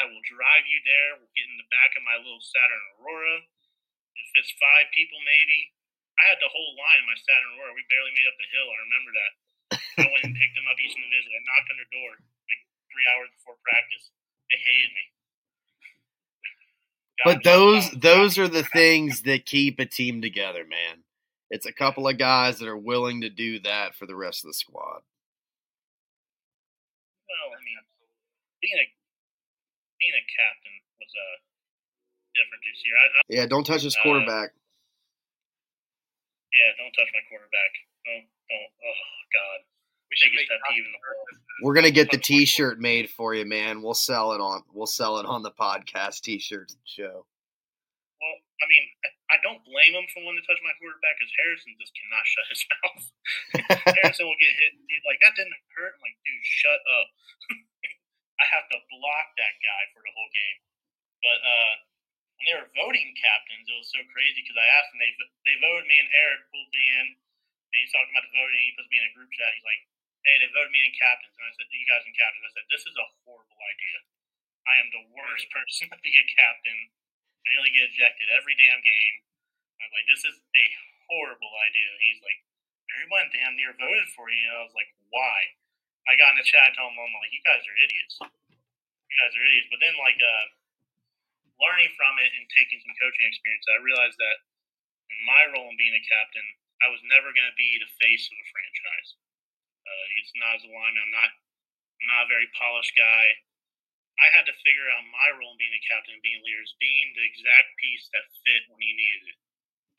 I 0.00 0.08
will 0.08 0.24
drive 0.24 0.64
you 0.64 0.80
there. 0.86 1.20
We'll 1.20 1.36
get 1.36 1.46
in 1.50 1.60
the 1.60 1.68
back 1.68 1.92
of 1.94 2.02
my 2.06 2.16
little 2.16 2.40
Saturn 2.40 2.82
Aurora. 2.96 3.44
If 4.16 4.28
it's 4.40 4.54
five 4.56 4.88
people, 4.94 5.20
maybe. 5.26 5.74
I 6.16 6.30
had 6.30 6.38
the 6.38 6.50
whole 6.50 6.72
line 6.78 7.02
in 7.02 7.10
my 7.10 7.18
Saturn 7.18 7.50
Aurora. 7.58 7.74
We 7.74 7.84
barely 7.90 8.14
made 8.14 8.30
up 8.30 8.38
the 8.38 8.50
hill. 8.54 8.68
I 8.70 8.78
remember 8.88 9.12
that. 9.12 9.32
I 10.06 10.06
went 10.10 10.26
and 10.30 10.38
picked 10.38 10.54
them 10.54 10.70
up 10.70 10.78
each 10.80 10.94
in 10.94 11.02
the 11.02 11.10
visit. 11.10 11.34
I 11.34 11.42
knocked 11.44 11.70
on 11.70 11.78
their 11.78 11.92
door 11.92 12.12
like 12.18 12.62
three 12.90 13.06
hours 13.14 13.30
before 13.36 13.58
practice. 13.62 14.10
They 14.50 14.58
hated 14.58 14.90
me. 14.94 15.04
But 17.22 17.44
those 17.44 17.90
those 17.92 18.38
are 18.38 18.48
the 18.48 18.64
things 18.64 19.22
that 19.22 19.46
keep 19.46 19.78
a 19.78 19.86
team 19.86 20.20
together, 20.20 20.64
man. 20.64 21.04
It's 21.50 21.66
a 21.66 21.72
couple 21.72 22.08
of 22.08 22.18
guys 22.18 22.58
that 22.58 22.68
are 22.68 22.76
willing 22.76 23.20
to 23.20 23.30
do 23.30 23.60
that 23.60 23.94
for 23.94 24.06
the 24.06 24.16
rest 24.16 24.44
of 24.44 24.48
the 24.48 24.54
squad. 24.54 25.06
Well, 27.28 27.48
I 27.54 27.60
mean, 27.62 27.78
being 28.60 28.80
a 28.80 28.86
being 30.00 30.16
a 30.18 30.24
captain 30.26 30.76
was 30.98 31.12
uh, 31.14 31.36
different 32.34 32.62
this 32.66 32.82
year. 32.84 32.96
I, 32.98 33.06
I, 33.06 33.20
yeah, 33.28 33.46
don't 33.46 33.64
touch 33.64 33.82
his 33.82 33.96
quarterback. 34.02 34.50
Uh, 34.50 34.58
yeah, 36.52 36.70
don't 36.78 36.92
touch 36.92 37.10
my 37.14 37.22
quarterback. 37.30 37.72
Don't, 38.04 38.26
don't. 38.50 38.70
Oh 38.82 39.04
God. 39.32 39.58
We 40.10 40.16
should 40.16 40.32
make 40.34 40.48
that 40.48 40.60
in 40.70 40.84
the 40.84 41.00
world. 41.00 41.26
We're 41.62 41.74
gonna 41.74 41.94
get 41.94 42.10
the 42.10 42.18
T-shirt 42.18 42.78
made 42.78 43.10
for 43.10 43.34
you, 43.34 43.46
man. 43.46 43.82
We'll 43.82 43.98
sell 43.98 44.32
it 44.32 44.40
on. 44.40 44.62
We'll 44.72 44.90
sell 44.90 45.18
it 45.18 45.26
on 45.26 45.42
the 45.42 45.50
podcast 45.50 46.22
T-shirt 46.22 46.72
show. 46.84 47.26
Well, 48.20 48.36
I 48.62 48.66
mean, 48.70 48.84
I 49.34 49.42
don't 49.42 49.62
blame 49.66 49.98
him 49.98 50.06
for 50.14 50.22
wanting 50.22 50.42
to 50.42 50.46
touch 50.46 50.62
my 50.62 50.74
quarterback 50.78 51.18
because 51.18 51.32
Harrison 51.34 51.74
just 51.82 51.94
cannot 51.98 52.24
shut 52.32 52.46
his 52.50 52.62
mouth. 52.70 53.04
Harrison 53.98 54.26
will 54.30 54.38
get 54.38 54.54
hit 54.54 54.72
like 55.08 55.20
that 55.22 55.34
didn't 55.34 55.54
hurt. 55.74 55.98
I'm 55.98 56.02
like, 56.02 56.18
dude, 56.22 56.46
shut 56.46 56.80
up. 56.86 57.08
I 58.42 58.44
have 58.50 58.66
to 58.70 58.78
block 58.90 59.26
that 59.38 59.54
guy 59.62 59.82
for 59.94 60.02
the 60.02 60.14
whole 60.14 60.30
game. 60.34 60.58
But 61.22 61.38
uh, 61.40 61.74
when 62.36 62.44
they 62.50 62.56
were 62.58 62.70
voting 62.76 63.14
captains, 63.16 63.66
it 63.66 63.76
was 63.78 63.90
so 63.90 64.02
crazy 64.10 64.42
because 64.42 64.58
I 64.58 64.66
asked 64.78 64.90
them. 64.90 65.00
They 65.00 65.12
they 65.46 65.56
voted 65.62 65.86
me 65.86 65.96
and 66.02 66.10
Eric 66.10 66.50
pulled 66.50 66.70
me 66.70 66.84
in, 66.98 67.06
and 67.14 67.76
he's 67.78 67.94
talking 67.94 68.10
about 68.10 68.26
the 68.26 68.34
voting. 68.34 68.58
And 68.58 68.66
he 68.68 68.76
puts 68.76 68.90
me 68.90 68.98
in 69.00 69.06
a 69.08 69.14
group 69.14 69.30
chat. 69.32 69.54
He's 69.54 69.66
like, 69.66 69.82
"Hey, 70.24 70.40
they 70.40 70.50
voted 70.52 70.72
me 70.72 70.82
in 70.84 70.92
captains," 70.96 71.36
and 71.36 71.44
I 71.44 71.52
said, 71.56 71.68
"You 71.70 71.86
guys 71.86 72.04
in 72.08 72.14
captains?" 72.16 72.44
I 72.44 72.52
said, 72.56 72.66
"This 72.72 72.84
is 72.84 72.96
a 72.96 73.12
horrible 73.24 73.60
idea. 73.60 73.98
I 74.66 74.74
am 74.80 74.88
the 74.90 75.06
worst 75.12 75.46
person 75.56 75.88
to 75.92 75.98
be 76.00 76.16
a 76.16 76.26
captain. 76.32 76.90
I 77.44 77.46
nearly 77.52 77.72
get 77.72 77.92
ejected 77.92 78.28
every 78.32 78.56
damn 78.56 78.80
game." 78.80 79.16
I 79.80 79.86
was 79.86 79.94
like, 79.94 80.08
"This 80.08 80.24
is 80.24 80.36
a 80.40 80.66
horrible 81.08 81.52
idea." 81.64 81.88
And 81.92 82.02
he's 82.02 82.22
like, 82.24 82.40
"Everyone 82.96 83.28
damn 83.30 83.56
near 83.56 83.72
voted 83.76 84.08
for 84.16 84.30
you." 84.32 84.42
And 84.48 84.56
I 84.58 84.62
was 84.64 84.74
like, 84.74 84.90
"Why?" 85.12 85.56
I 86.08 86.16
got 86.16 86.36
in 86.36 86.40
the 86.40 86.48
chat 86.48 86.76
telling 86.76 86.96
them, 86.96 87.04
I'm 87.08 87.16
like, 87.16 87.32
"You 87.32 87.40
guys 87.44 87.64
are 87.64 87.78
idiots. 87.80 88.20
You 88.20 89.16
guys 89.20 89.32
are 89.36 89.44
idiots." 89.44 89.68
But 89.72 89.80
then, 89.80 89.96
like, 89.96 90.20
uh 90.20 90.44
learning 91.60 91.90
from 91.94 92.18
it 92.18 92.30
and 92.34 92.44
taking 92.50 92.82
some 92.82 92.94
coaching 92.98 93.26
experience, 93.30 93.66
I 93.70 93.78
realized 93.82 94.18
that 94.18 94.36
in 95.10 95.18
my 95.26 95.42
role 95.54 95.70
in 95.70 95.78
being 95.78 95.94
a 95.94 96.04
captain, 96.08 96.44
I 96.82 96.90
was 96.90 97.00
never 97.06 97.30
going 97.30 97.48
to 97.48 97.56
be 97.56 97.78
the 97.78 97.90
face 98.02 98.26
of 98.28 98.36
a 98.36 98.46
franchise. 98.50 99.10
Uh, 99.84 100.06
it's 100.20 100.32
not 100.40 100.56
as 100.56 100.64
a 100.64 100.72
lineman. 100.72 101.04
I'm 101.04 101.14
not, 101.14 101.30
I'm 102.00 102.08
not 102.08 102.26
a 102.26 102.32
very 102.32 102.48
polished 102.56 102.96
guy. 102.96 103.24
I 104.16 104.30
had 104.30 104.46
to 104.46 104.62
figure 104.62 104.88
out 104.94 105.04
my 105.10 105.28
role 105.36 105.52
in 105.52 105.60
being 105.60 105.74
a 105.74 105.88
captain 105.90 106.16
being 106.22 106.38
a 106.38 106.44
leader 106.46 106.62
is 106.62 106.78
being 106.78 107.10
the 107.18 107.26
exact 107.26 107.74
piece 107.82 108.06
that 108.14 108.30
fit 108.46 108.62
when 108.70 108.78
you 108.78 108.94
needed 108.94 109.34
it. 109.34 109.38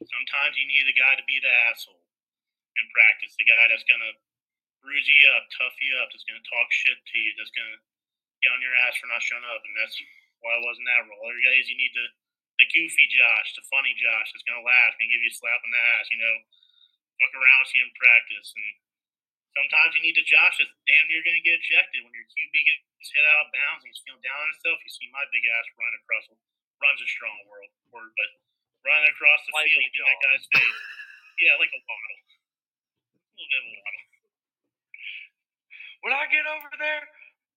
Sometimes 0.07 0.55
you 0.55 0.65
need 0.67 0.87
a 0.87 0.95
guy 0.95 1.19
to 1.19 1.25
be 1.27 1.39
the 1.39 1.51
asshole 1.67 1.99
in 2.79 2.85
practice, 2.91 3.35
the 3.35 3.47
guy 3.47 3.63
that's 3.71 3.83
to 3.87 3.99
bruise 4.83 5.07
you 5.07 5.19
up, 5.35 5.47
tough 5.55 5.75
you 5.79 5.91
up, 5.99 6.11
that's 6.11 6.23
to 6.27 6.35
talk 6.47 6.67
shit 6.71 6.99
to 6.99 7.15
you, 7.19 7.31
that's 7.35 7.51
to 7.51 7.65
get 8.43 8.53
on 8.55 8.63
your 8.63 8.75
ass 8.87 8.95
for 8.99 9.07
not 9.11 9.23
showing 9.23 9.47
up. 9.47 9.63
And 9.63 9.75
that's 9.75 9.95
why 10.43 10.55
I 10.55 10.63
wasn't 10.63 10.87
that 10.87 11.07
role. 11.07 11.25
Other 11.25 11.43
guys, 11.43 11.67
you 11.67 11.79
need 11.79 11.95
the 11.95 12.07
the 12.55 12.67
goofy 12.71 13.03
Josh, 13.11 13.51
the 13.59 13.67
funny 13.67 13.91
Josh 13.99 14.31
that's 14.31 14.47
gonna 14.47 14.63
laugh 14.63 14.95
and 14.95 15.11
give 15.11 15.19
you 15.19 15.31
a 15.31 15.35
slap 15.35 15.59
in 15.59 15.71
the 15.75 15.81
ass. 15.99 16.07
You 16.07 16.19
know, 16.23 16.35
fuck 17.19 17.35
around 17.35 17.59
with 17.67 17.75
you 17.75 17.83
in 17.83 17.91
practice, 17.99 18.49
and 18.55 18.69
sometimes 19.55 19.95
you 19.95 20.03
need 20.03 20.19
to 20.19 20.25
Josh 20.27 20.59
that's 20.59 20.75
damn 20.83 21.07
near 21.07 21.23
gonna 21.23 21.39
get 21.41 21.63
ejected 21.63 22.03
when 22.03 22.11
your 22.11 22.27
QB 22.27 22.51
gets 22.51 23.07
hit 23.09 23.23
out 23.23 23.47
of 23.47 23.55
bounds 23.55 23.87
and 23.87 23.89
he's 23.89 24.03
feeling 24.03 24.19
down 24.21 24.35
on 24.35 24.51
himself. 24.51 24.83
You 24.83 24.91
see 24.91 25.07
my 25.15 25.23
big 25.31 25.47
ass 25.47 25.65
run 25.79 25.95
across, 25.95 26.27
runs 26.83 26.99
a 26.99 27.07
strong 27.07 27.39
word, 27.47 27.71
word, 27.95 28.11
but 28.19 28.29
running 28.83 29.07
across 29.09 29.39
the 29.47 29.55
field 29.55 29.87
in 29.87 30.03
that 30.03 30.19
guy's 30.21 30.45
face. 30.51 30.79
Yeah, 31.39 31.55
like 31.59 31.71
a 31.71 31.79
waddle, 31.83 32.15
a 32.15 32.19
little 33.35 33.49
bit 33.49 33.59
of 33.59 33.65
a 33.65 33.67
waddle. 33.75 34.03
When 36.03 36.13
I 36.13 36.23
get 36.29 36.45
over 36.45 36.69
there, 36.77 37.01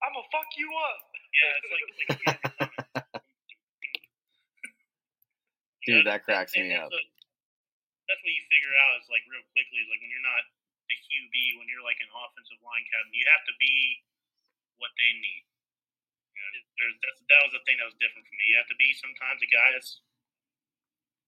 I'm 0.03 0.13
gonna 0.15 0.27
fuck 0.33 0.47
you 0.57 0.69
up. 0.73 1.01
Yeah, 1.35 1.59
it's 1.59 1.69
like, 1.69 1.83
it's 1.85 1.99
like 1.99 2.09
Dude, 5.87 6.07
that 6.09 6.25
cracks 6.25 6.57
me 6.57 6.73
up. 6.75 6.89
That's 6.93 8.23
what 8.25 8.33
you 8.33 8.45
figure 8.49 8.73
out 8.73 8.97
is 9.01 9.09
like 9.13 9.21
real 9.29 9.45
quickly 9.53 9.79
is 9.85 9.89
like 9.93 10.01
when 10.01 10.11
you're 10.13 10.25
not 10.25 10.43
the 10.89 10.97
QB, 10.97 11.35
when 11.61 11.69
you're 11.69 11.85
like 11.85 12.01
an 12.01 12.11
offensive 12.13 12.61
line 12.65 12.85
captain, 12.89 13.13
you 13.13 13.25
have 13.29 13.45
to 13.45 13.55
be 13.61 14.03
what 14.81 14.93
they 14.97 15.13
need. 15.21 15.45
You 16.33 16.41
know, 16.41 16.51
there's, 16.81 16.97
that's, 17.03 17.21
that 17.29 17.41
was 17.45 17.53
the 17.53 17.63
thing 17.69 17.77
that 17.83 17.89
was 17.89 17.99
different 18.01 18.25
for 18.25 18.35
me. 18.37 18.45
You 18.49 18.57
have 18.57 18.71
to 18.73 18.79
be 18.79 18.91
sometimes 18.97 19.43
a 19.43 19.51
guy 19.51 19.69
that's 19.75 20.01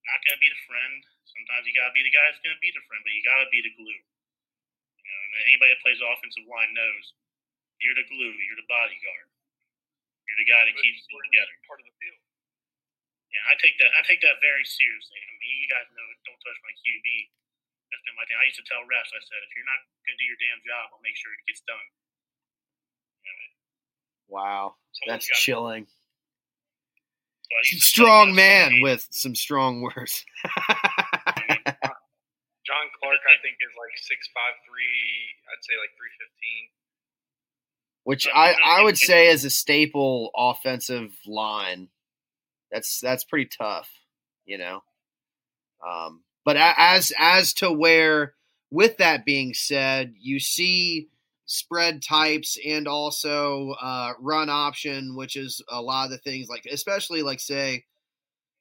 not 0.07 0.19
going 0.25 0.35
to 0.37 0.41
be 0.41 0.49
the 0.49 0.63
friend. 0.65 1.03
Sometimes 1.29 1.63
you 1.69 1.73
got 1.77 1.91
to 1.91 1.95
be 1.95 2.03
the 2.03 2.13
guy 2.13 2.25
that's 2.31 2.41
going 2.41 2.57
to 2.57 2.63
be 2.63 2.73
the 2.73 2.83
friend, 2.89 3.01
but 3.05 3.13
you 3.13 3.21
got 3.21 3.39
to 3.43 3.49
be 3.53 3.61
the 3.61 3.73
glue. 3.77 4.01
You 4.01 5.09
know, 5.09 5.21
and 5.21 5.31
anybody 5.45 5.71
that 5.75 5.83
plays 5.83 6.01
offensive 6.01 6.47
line 6.49 6.73
knows 6.73 7.05
you're 7.81 7.97
the 7.97 8.07
glue, 8.09 8.33
you're 8.45 8.61
the 8.61 8.69
bodyguard. 8.69 9.29
You're 10.25 10.39
the 10.41 10.49
guy 10.49 10.63
that 10.63 10.75
keeps 10.79 11.03
it 11.03 11.11
together. 11.11 11.53
Part 11.67 11.83
of 11.83 11.91
the 11.91 11.95
field. 11.99 12.21
Yeah, 13.31 13.51
I 13.51 13.55
take 13.59 13.75
that. 13.79 13.91
I 13.95 14.01
take 14.03 14.21
that 14.23 14.43
very 14.43 14.63
seriously. 14.63 15.19
I 15.19 15.33
mean, 15.39 15.59
you 15.63 15.67
guys 15.71 15.87
know, 15.91 16.07
don't 16.27 16.39
touch 16.39 16.59
my 16.63 16.73
QB. 16.83 17.07
That's 17.91 18.03
been 18.07 18.15
my 18.15 18.23
thing. 18.25 18.39
I 18.39 18.47
used 18.47 18.57
to 18.57 18.67
tell 18.67 18.81
refs. 18.87 19.11
I 19.11 19.19
said, 19.19 19.39
if 19.43 19.51
you're 19.53 19.67
not 19.67 19.83
going 20.07 20.15
to 20.15 20.21
do 20.23 20.27
your 20.27 20.39
damn 20.39 20.63
job, 20.63 20.95
I'll 20.95 21.03
make 21.03 21.19
sure 21.19 21.29
it 21.35 21.43
gets 21.45 21.61
done. 21.67 21.87
You 23.21 23.31
know, 23.35 23.51
wow, 24.31 24.79
that's 25.05 25.27
chilling. 25.27 25.85
So 27.51 27.83
strong 27.83 28.31
man 28.31 28.79
with 28.79 29.03
some 29.11 29.35
strong 29.35 29.83
words. 29.83 30.23
John 32.63 32.87
Clark, 32.95 33.19
I 33.27 33.35
think, 33.43 33.59
is 33.59 33.75
like 33.75 33.91
six 33.99 34.31
five 34.31 34.55
three. 34.63 35.35
I'd 35.51 35.59
say 35.67 35.75
like 35.75 35.91
three 35.99 36.15
fifteen 36.15 36.71
which 38.03 38.27
I, 38.33 38.55
I 38.63 38.83
would 38.83 38.97
say 38.97 39.27
is 39.27 39.45
a 39.45 39.49
staple 39.49 40.31
offensive 40.35 41.11
line. 41.25 41.89
That's 42.71 42.99
that's 42.99 43.23
pretty 43.23 43.49
tough, 43.57 43.89
you 44.45 44.57
know. 44.57 44.81
Um, 45.85 46.21
but 46.51 46.75
as 46.77 47.13
as 47.17 47.53
to 47.53 47.71
where, 47.71 48.33
with 48.71 48.97
that 48.97 49.23
being 49.23 49.53
said, 49.53 50.15
you 50.19 50.37
see 50.37 51.07
spread 51.45 52.01
types 52.03 52.57
and 52.67 52.89
also 52.89 53.73
uh, 53.81 54.11
run 54.19 54.49
option, 54.49 55.15
which 55.15 55.37
is 55.37 55.63
a 55.69 55.81
lot 55.81 56.03
of 56.03 56.11
the 56.11 56.17
things 56.17 56.49
like, 56.49 56.65
especially 56.69 57.21
like 57.21 57.39
say, 57.39 57.85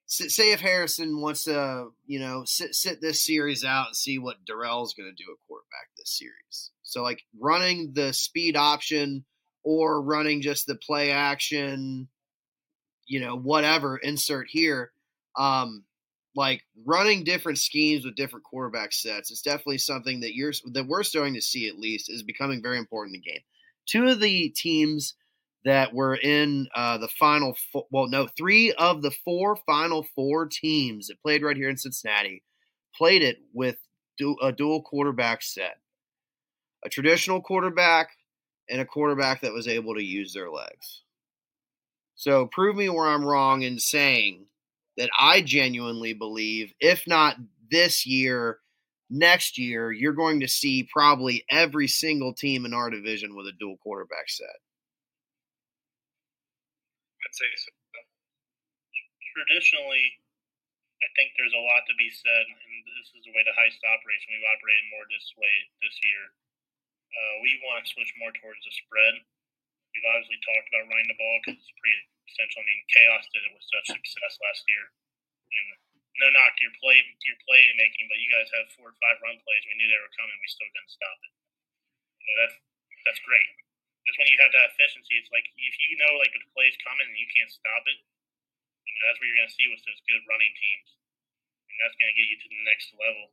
say 0.07 0.53
if 0.53 0.61
Harrison 0.61 1.21
wants 1.21 1.43
to, 1.45 1.89
you 2.07 2.21
know, 2.21 2.45
sit 2.47 2.77
sit 2.77 3.01
this 3.01 3.25
series 3.25 3.65
out 3.65 3.89
and 3.89 3.97
see 3.97 4.21
what 4.21 4.45
Darrell's 4.47 4.95
going 4.95 5.13
to 5.13 5.25
do 5.25 5.29
at 5.33 5.49
quarterback 5.49 5.89
this 5.97 6.17
series. 6.17 6.71
So 6.85 7.03
like 7.03 7.25
running 7.41 7.91
the 7.95 8.13
speed 8.13 8.57
option 8.57 9.25
or 9.65 10.01
running 10.01 10.43
just 10.43 10.69
the 10.69 10.77
play 10.77 11.11
action, 11.11 12.07
you 13.07 13.19
know, 13.19 13.37
whatever, 13.37 13.97
insert 13.97 14.47
here. 14.49 14.93
Um, 15.37 15.83
like 16.35 16.63
running 16.85 17.25
different 17.25 17.59
schemes 17.59 18.05
with 18.05 18.15
different 18.15 18.45
quarterback 18.45 18.93
sets 18.93 19.31
is 19.31 19.43
definitely 19.43 19.79
something 19.79 20.21
that 20.21 20.35
you're 20.35 20.53
that 20.73 20.87
we're 20.87 21.03
starting 21.03 21.35
to 21.35 21.43
see 21.43 21.69
at 21.69 21.79
least 21.79 22.11
is 22.11 22.23
becoming 22.23 22.63
very 22.63 22.79
important 22.79 23.15
in 23.15 23.21
the 23.21 23.31
game. 23.31 23.43
Two 23.87 24.07
of 24.09 24.21
the 24.21 24.51
teams 24.51 25.15
that 25.65 25.93
were 25.93 26.15
in 26.15 26.69
uh, 26.75 26.99
the 26.99 27.09
final, 27.09 27.55
four, 27.73 27.87
well, 27.91 28.09
no, 28.09 28.27
three 28.27 28.73
of 28.73 29.03
the 29.03 29.11
four 29.25 29.57
final 29.67 30.07
four 30.15 30.47
teams 30.47 31.09
that 31.09 31.21
played 31.23 31.43
right 31.43 31.57
here 31.57 31.69
in 31.69 31.77
Cincinnati 31.77 32.43
played 32.95 33.23
it 33.23 33.39
with 33.53 33.77
a 34.43 34.53
dual 34.53 34.83
quarterback 34.83 35.43
set. 35.43 35.79
A 36.85 36.89
traditional 36.89 37.41
quarterback 37.41 38.11
and 38.69 38.81
a 38.81 38.87
quarterback 38.87 39.43
that 39.43 39.53
was 39.53 39.69
able 39.69 39.95
to 39.95 40.05
use 40.05 40.33
their 40.33 40.51
legs. 40.51 41.03
So 42.15 42.47
prove 42.47 42.77
me 42.77 42.89
where 42.89 43.07
I'm 43.07 43.25
wrong 43.25 43.63
in 43.63 43.79
saying 43.79 44.47
that 45.01 45.09
I 45.17 45.41
genuinely 45.41 46.13
believe, 46.13 46.77
if 46.77 47.09
not 47.09 47.41
this 47.73 48.05
year, 48.05 48.61
next 49.09 49.57
year, 49.57 49.89
you're 49.89 50.13
going 50.13 50.45
to 50.45 50.49
see 50.49 50.85
probably 50.93 51.41
every 51.49 51.89
single 51.89 52.37
team 52.37 52.69
in 52.69 52.77
our 52.77 52.93
division 52.93 53.33
with 53.33 53.49
a 53.49 53.57
dual 53.57 53.81
quarterback 53.81 54.29
set. 54.29 54.61
I'd 57.25 57.33
say 57.33 57.49
so. 57.65 57.73
Traditionally, 59.41 60.05
I 61.01 61.09
think 61.17 61.33
there's 61.33 61.57
a 61.57 61.65
lot 61.65 61.89
to 61.89 61.97
be 61.97 62.13
said, 62.13 62.45
and 62.45 62.61
this 63.01 63.09
is 63.17 63.25
the 63.25 63.33
way 63.33 63.41
the 63.41 63.57
Heist 63.57 63.81
operates. 63.81 64.29
We've 64.29 64.53
operated 64.53 64.85
more 64.93 65.09
this 65.09 65.33
way 65.41 65.55
this 65.81 65.97
year. 66.05 66.29
Uh, 67.09 67.35
we 67.41 67.57
want 67.65 67.89
to 67.89 67.89
switch 67.89 68.13
more 68.21 68.37
towards 68.37 68.61
the 68.69 68.73
spread. 68.85 69.17
We've 69.97 70.09
obviously 70.13 70.45
talked 70.45 70.69
about 70.69 70.93
running 70.93 71.09
the 71.09 71.17
ball 71.17 71.37
because 71.41 71.57
it's 71.57 71.73
pretty 71.81 72.05
essential. 72.31 72.63
I 72.63 72.67
mean, 72.67 72.81
Chaos 72.95 73.27
did 73.35 73.43
it 73.43 73.53
with 73.53 73.67
such 73.67 73.87
success 73.99 74.39
last 74.39 74.63
year, 74.71 74.87
and 75.51 75.67
no 76.23 76.29
knock 76.31 76.55
to 76.59 76.63
your 76.63 76.77
play 76.79 77.03
your 77.03 77.39
play 77.47 77.63
making, 77.75 78.07
but 78.07 78.19
you 78.23 78.31
guys 78.31 78.49
have 78.55 78.71
four 78.79 78.95
or 78.95 78.99
five 79.03 79.19
run 79.23 79.39
plays. 79.43 79.65
We 79.67 79.75
knew 79.75 79.91
they 79.91 80.03
were 80.03 80.15
coming. 80.15 80.37
We 80.39 80.51
still 80.51 80.71
couldn't 80.71 80.95
stop 80.95 81.19
it. 81.27 81.33
You 82.21 82.25
know, 82.31 82.37
that's 82.47 82.57
that's 83.09 83.23
great. 83.27 83.51
That's 84.07 84.19
when 84.19 84.31
you 84.31 84.39
have 84.41 84.55
that 84.55 84.71
efficiency. 84.75 85.19
It's 85.19 85.33
like 85.35 85.47
if 85.47 85.75
you 85.87 85.99
know 85.99 86.13
like 86.23 86.33
the 86.33 86.43
play's 86.55 86.79
coming 86.87 87.07
and 87.09 87.19
you 87.19 87.29
can't 87.31 87.53
stop 87.53 87.83
it, 87.87 87.99
you 88.01 88.93
know, 88.97 89.03
that's 89.11 89.19
what 89.21 89.27
you're 89.29 89.41
going 89.41 89.53
to 89.53 89.59
see 89.59 89.69
with 89.71 89.83
those 89.85 90.01
good 90.09 90.23
running 90.27 90.55
teams, 90.57 90.89
and 91.69 91.77
that's 91.83 91.97
going 91.99 92.11
to 92.11 92.17
get 92.17 92.27
you 92.31 92.39
to 92.41 92.49
the 92.49 92.63
next 92.67 92.91
level. 92.97 93.33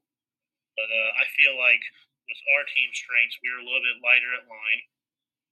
But 0.77 0.89
uh, 0.91 1.11
I 1.17 1.25
feel 1.33 1.57
like 1.57 1.81
with 2.29 2.39
our 2.55 2.63
team 2.69 2.89
strengths, 2.93 3.39
we 3.41 3.49
were 3.49 3.63
a 3.63 3.67
little 3.67 3.83
bit 3.83 4.03
lighter 4.03 4.31
at 4.37 4.45
line, 4.45 4.81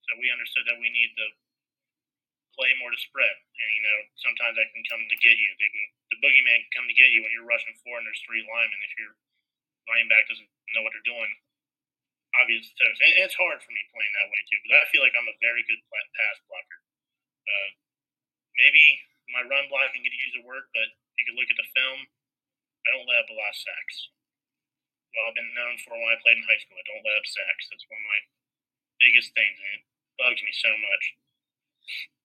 so 0.06 0.20
we 0.22 0.30
understood 0.30 0.68
that 0.70 0.78
we 0.78 0.92
need 0.94 1.12
to 1.18 1.26
play 2.56 2.72
more 2.80 2.90
to 2.90 3.00
spread. 3.00 3.36
And 3.36 3.70
you 3.76 3.84
know, 3.84 4.00
sometimes 4.24 4.56
that 4.56 4.72
can 4.72 4.84
come 4.88 5.04
to 5.04 5.18
get 5.20 5.36
you. 5.36 5.50
They 5.60 5.70
can 5.70 5.86
the 6.16 6.20
boogeyman 6.24 6.64
can 6.66 6.74
come 6.82 6.88
to 6.88 6.98
get 6.98 7.12
you 7.12 7.22
when 7.22 7.32
you're 7.36 7.48
rushing 7.48 7.76
four 7.84 8.00
and 8.00 8.08
there's 8.08 8.24
three 8.24 8.42
linemen. 8.48 8.80
If 8.88 8.96
your 8.98 9.14
running 9.92 10.10
back 10.10 10.26
doesn't 10.26 10.50
know 10.74 10.82
what 10.82 10.96
they're 10.96 11.06
doing, 11.06 11.32
obvious. 12.42 12.68
And 12.80 13.14
it's 13.22 13.38
hard 13.38 13.60
for 13.62 13.72
me 13.72 13.84
playing 13.92 14.14
that 14.16 14.32
way 14.32 14.42
too 14.48 14.60
because 14.64 14.76
I 14.80 14.86
feel 14.90 15.04
like 15.04 15.16
I'm 15.16 15.30
a 15.30 15.38
very 15.44 15.64
good 15.68 15.80
pass 15.92 16.38
blocker. 16.48 16.80
Uh, 17.46 17.70
maybe 18.58 18.84
my 19.30 19.44
run 19.46 19.68
blocking 19.70 20.02
could 20.02 20.16
use 20.16 20.34
the 20.40 20.48
work, 20.48 20.72
but 20.74 20.88
you 21.20 21.24
could 21.28 21.38
look 21.38 21.50
at 21.52 21.60
the 21.60 21.70
film, 21.76 22.08
I 22.86 22.94
don't 22.94 23.08
let 23.08 23.24
up 23.26 23.32
a 23.32 23.38
lot 23.38 23.54
of 23.54 23.58
sacks. 23.58 23.98
Well, 25.14 25.32
I've 25.32 25.38
been 25.38 25.56
known 25.56 25.80
for 25.82 25.96
when 25.96 26.12
I 26.12 26.20
played 26.20 26.38
in 26.38 26.46
high 26.46 26.60
school. 26.60 26.76
I 26.76 26.86
don't 26.86 27.06
let 27.06 27.18
up 27.18 27.26
sacks. 27.26 27.72
That's 27.72 27.88
one 27.88 28.02
of 28.04 28.10
my 28.10 28.22
biggest 29.00 29.32
things, 29.32 29.58
and 29.58 29.72
it 29.80 29.84
bugs 30.20 30.44
me 30.44 30.52
so 30.52 30.72
much 30.76 31.04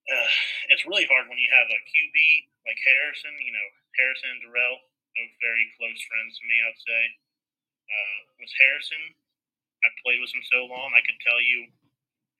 uh, 0.08 0.30
it's 0.72 0.88
really 0.88 1.04
hard 1.10 1.28
when 1.28 1.40
you 1.40 1.50
have 1.52 1.68
a 1.68 1.80
QB 1.84 2.16
like 2.64 2.80
Harrison. 2.80 3.34
You 3.42 3.52
know, 3.52 3.68
Harrison 4.00 4.32
and 4.32 4.42
Darrell, 4.46 4.78
both 5.16 5.32
very 5.44 5.66
close 5.76 6.00
friends 6.08 6.38
to 6.40 6.44
me. 6.46 6.56
I'd 6.64 6.80
say. 6.80 7.02
Uh, 7.90 8.18
with 8.38 8.52
Harrison, 8.54 9.02
I 9.82 9.90
played 10.06 10.22
with 10.22 10.30
him 10.30 10.46
so 10.46 10.62
long, 10.70 10.94
I 10.94 11.02
could 11.02 11.18
tell 11.26 11.42
you 11.42 11.66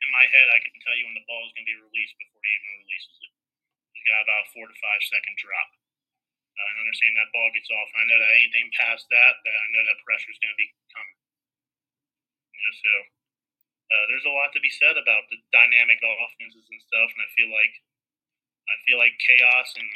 in 0.01 0.11
my 0.15 0.25
head, 0.33 0.49
I 0.49 0.61
can 0.65 0.73
tell 0.81 0.97
you 0.97 1.05
when 1.11 1.17
the 1.17 1.27
ball 1.29 1.45
is 1.45 1.53
going 1.53 1.67
to 1.69 1.73
be 1.77 1.85
released 1.85 2.17
before 2.17 2.41
he 2.41 2.53
even 2.55 2.87
releases 2.87 3.17
it. 3.21 3.33
He's 3.93 4.07
got 4.09 4.25
about 4.25 4.49
a 4.49 4.51
four 4.57 4.65
to 4.65 4.77
five 4.81 5.03
second 5.05 5.37
drop. 5.37 5.71
Uh, 6.57 6.67
and 6.77 6.85
understand 6.85 7.17
that 7.17 7.33
ball 7.33 7.49
gets 7.53 7.73
off. 7.73 7.89
And 7.95 8.01
I 8.05 8.07
know 8.09 8.19
that 8.21 8.37
anything 8.37 8.69
past 8.77 9.09
that, 9.09 9.35
that 9.45 9.57
I 9.57 9.67
know 9.73 9.85
that 9.87 10.05
pressure 10.05 10.33
is 10.33 10.41
going 10.41 10.53
to 10.53 10.61
be 10.61 10.69
coming. 10.93 11.19
You 12.53 12.61
know, 12.61 12.75
so 12.77 12.93
uh, 13.91 14.05
there's 14.07 14.27
a 14.27 14.31
lot 14.31 14.55
to 14.55 14.63
be 14.63 14.71
said 14.71 14.95
about 14.95 15.27
the 15.35 15.39
dynamic 15.51 15.99
offenses 15.99 16.67
and 16.71 16.81
stuff, 16.87 17.11
and 17.11 17.23
I 17.27 17.31
feel 17.35 17.51
like 17.51 17.75
I 18.71 18.77
feel 18.87 19.03
like 19.03 19.19
chaos 19.19 19.75
and 19.75 19.91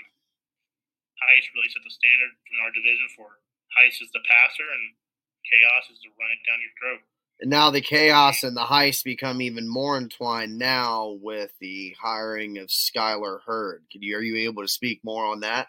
Heist 1.15 1.55
really 1.55 1.71
set 1.71 1.87
the 1.87 1.95
standard 1.95 2.35
in 2.35 2.59
our 2.59 2.75
division 2.75 3.07
for 3.15 3.39
Heist 3.79 4.03
is 4.03 4.11
the 4.11 4.23
passer 4.27 4.67
and 4.67 4.99
chaos 5.47 5.87
is 5.95 6.03
to 6.03 6.11
run 6.19 6.35
it 6.35 6.43
down 6.43 6.59
your 6.59 6.75
throat. 6.75 7.03
And 7.43 7.51
now 7.51 7.71
the 7.71 7.83
chaos 7.83 8.43
and 8.43 8.57
the 8.57 8.67
heist 8.67 9.03
become 9.03 9.43
even 9.43 9.67
more 9.67 9.99
entwined 9.99 10.59
now 10.59 11.19
with 11.19 11.51
the 11.61 11.95
hiring 11.99 12.59
of 12.59 12.71
Skylar 12.71 13.43
Hurd. 13.43 13.87
Could 13.91 14.03
you, 14.03 14.17
are 14.17 14.23
you 14.23 14.47
able 14.47 14.63
to 14.63 14.71
speak 14.71 15.03
more 15.03 15.27
on 15.27 15.41
that? 15.41 15.67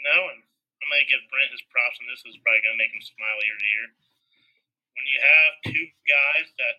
Know, 0.00 0.22
and 0.32 0.40
I'm 0.40 0.88
going 0.88 1.04
to 1.04 1.12
give 1.12 1.20
Brent 1.28 1.52
his 1.52 1.60
props, 1.68 2.00
and 2.00 2.08
this 2.08 2.24
is 2.24 2.40
probably 2.40 2.64
going 2.64 2.72
to 2.72 2.80
make 2.80 2.94
him 2.94 3.04
smile 3.04 3.38
ear 3.44 3.58
to 3.58 3.68
ear 3.68 3.86
when 5.00 5.08
you 5.08 5.20
have 5.24 5.52
two 5.64 5.86
guys 6.04 6.46
that 6.60 6.76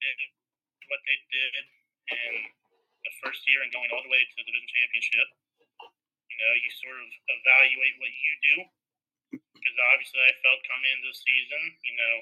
did 0.00 0.16
what 0.88 1.04
they 1.04 1.18
did 1.28 1.52
in 1.60 2.32
the 3.04 3.12
first 3.20 3.44
year 3.44 3.60
and 3.60 3.68
going 3.68 3.92
all 3.92 4.00
the 4.00 4.08
way 4.08 4.24
to 4.24 4.34
the 4.40 4.48
division 4.48 4.64
championship, 4.64 5.28
you 6.32 6.36
know, 6.40 6.52
you 6.56 6.70
sort 6.80 6.96
of 6.96 7.08
evaluate 7.36 8.00
what 8.00 8.08
you 8.16 8.32
do. 8.40 8.56
Because 9.36 9.76
obviously, 9.92 10.24
I 10.24 10.32
felt 10.40 10.64
coming 10.72 10.88
into 10.88 11.12
the 11.12 11.20
season, 11.20 11.62
you 11.84 11.94
know, 12.00 12.14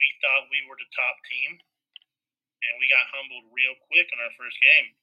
we 0.00 0.08
thought 0.24 0.48
we 0.48 0.64
were 0.64 0.80
the 0.80 0.88
top 0.96 1.16
team, 1.28 1.60
and 1.60 2.72
we 2.80 2.88
got 2.88 3.12
humbled 3.12 3.52
real 3.52 3.76
quick 3.92 4.08
in 4.08 4.16
our 4.16 4.32
first 4.40 4.56
game. 4.64 4.96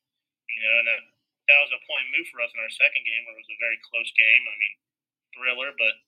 You 0.49 0.61
know, 0.65 0.75
and 0.81 0.87
that, 0.89 1.01
that 1.53 1.59
was 1.69 1.73
a 1.77 1.85
point 1.85 2.09
move 2.09 2.25
for 2.33 2.41
us 2.41 2.49
in 2.49 2.65
our 2.65 2.73
second 2.73 3.05
game, 3.05 3.29
where 3.29 3.37
it 3.37 3.45
was 3.45 3.53
a 3.53 3.61
very 3.61 3.77
close 3.85 4.09
game. 4.17 4.41
I 4.41 4.55
mean, 4.57 4.75
thriller, 5.37 5.69
but 5.77 6.01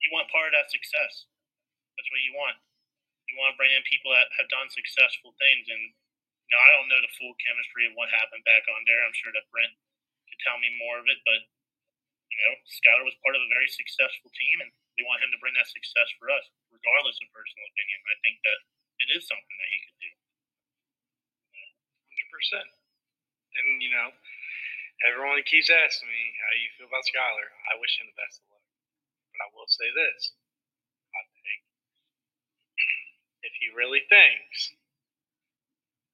you 0.00 0.08
want 0.08 0.32
part 0.32 0.48
of 0.48 0.56
that 0.56 0.72
success. 0.72 1.28
That's 1.98 2.10
what 2.14 2.22
you 2.22 2.34
want. 2.38 2.54
You 3.26 3.34
want 3.42 3.52
to 3.52 3.58
bring 3.58 3.74
in 3.74 3.82
people 3.90 4.14
that 4.14 4.30
have 4.38 4.46
done 4.48 4.70
successful 4.70 5.34
things. 5.36 5.66
And 5.66 5.82
you 5.90 6.52
know, 6.54 6.62
I 6.62 6.70
don't 6.78 6.88
know 6.88 7.02
the 7.02 7.12
full 7.18 7.34
chemistry 7.42 7.90
of 7.90 7.98
what 7.98 8.08
happened 8.14 8.46
back 8.46 8.64
on 8.70 8.86
there. 8.86 9.02
I'm 9.02 9.18
sure 9.18 9.34
that 9.34 9.50
Brent 9.50 9.74
could 10.30 10.40
tell 10.46 10.56
me 10.62 10.70
more 10.78 11.02
of 11.02 11.10
it. 11.10 11.18
But 11.26 11.42
you 12.30 12.38
know, 12.46 12.54
Skylar 12.70 13.02
was 13.02 13.18
part 13.26 13.34
of 13.34 13.42
a 13.42 13.50
very 13.50 13.68
successful 13.68 14.30
team, 14.38 14.62
and 14.62 14.70
we 14.96 15.02
want 15.04 15.20
him 15.26 15.34
to 15.34 15.40
bring 15.42 15.58
that 15.58 15.68
success 15.68 16.08
for 16.22 16.30
us, 16.30 16.46
regardless 16.70 17.18
of 17.18 17.28
personal 17.34 17.66
opinion. 17.74 17.98
I 18.06 18.18
think 18.22 18.36
that 18.46 18.58
it 19.02 19.08
is 19.12 19.26
something 19.26 19.58
that 19.58 19.70
he 19.74 19.78
could 19.82 19.98
do. 19.98 20.12
Hundred 22.14 22.30
percent. 22.30 22.70
And 23.58 23.82
you 23.82 23.90
know, 23.90 24.14
everyone 25.10 25.42
keeps 25.44 25.68
asking 25.68 26.08
me 26.08 26.22
how 26.38 26.52
you 26.56 26.68
feel 26.78 26.88
about 26.88 27.04
Skylar. 27.10 27.48
I 27.72 27.80
wish 27.82 27.98
him 27.98 28.08
the 28.08 28.16
best 28.16 28.40
of 28.40 28.46
luck. 28.54 28.64
But 29.34 29.40
I 29.44 29.48
will 29.52 29.68
say 29.68 29.88
this: 29.92 30.37
if 33.48 33.56
he 33.56 33.72
really 33.72 34.04
thinks, 34.12 34.76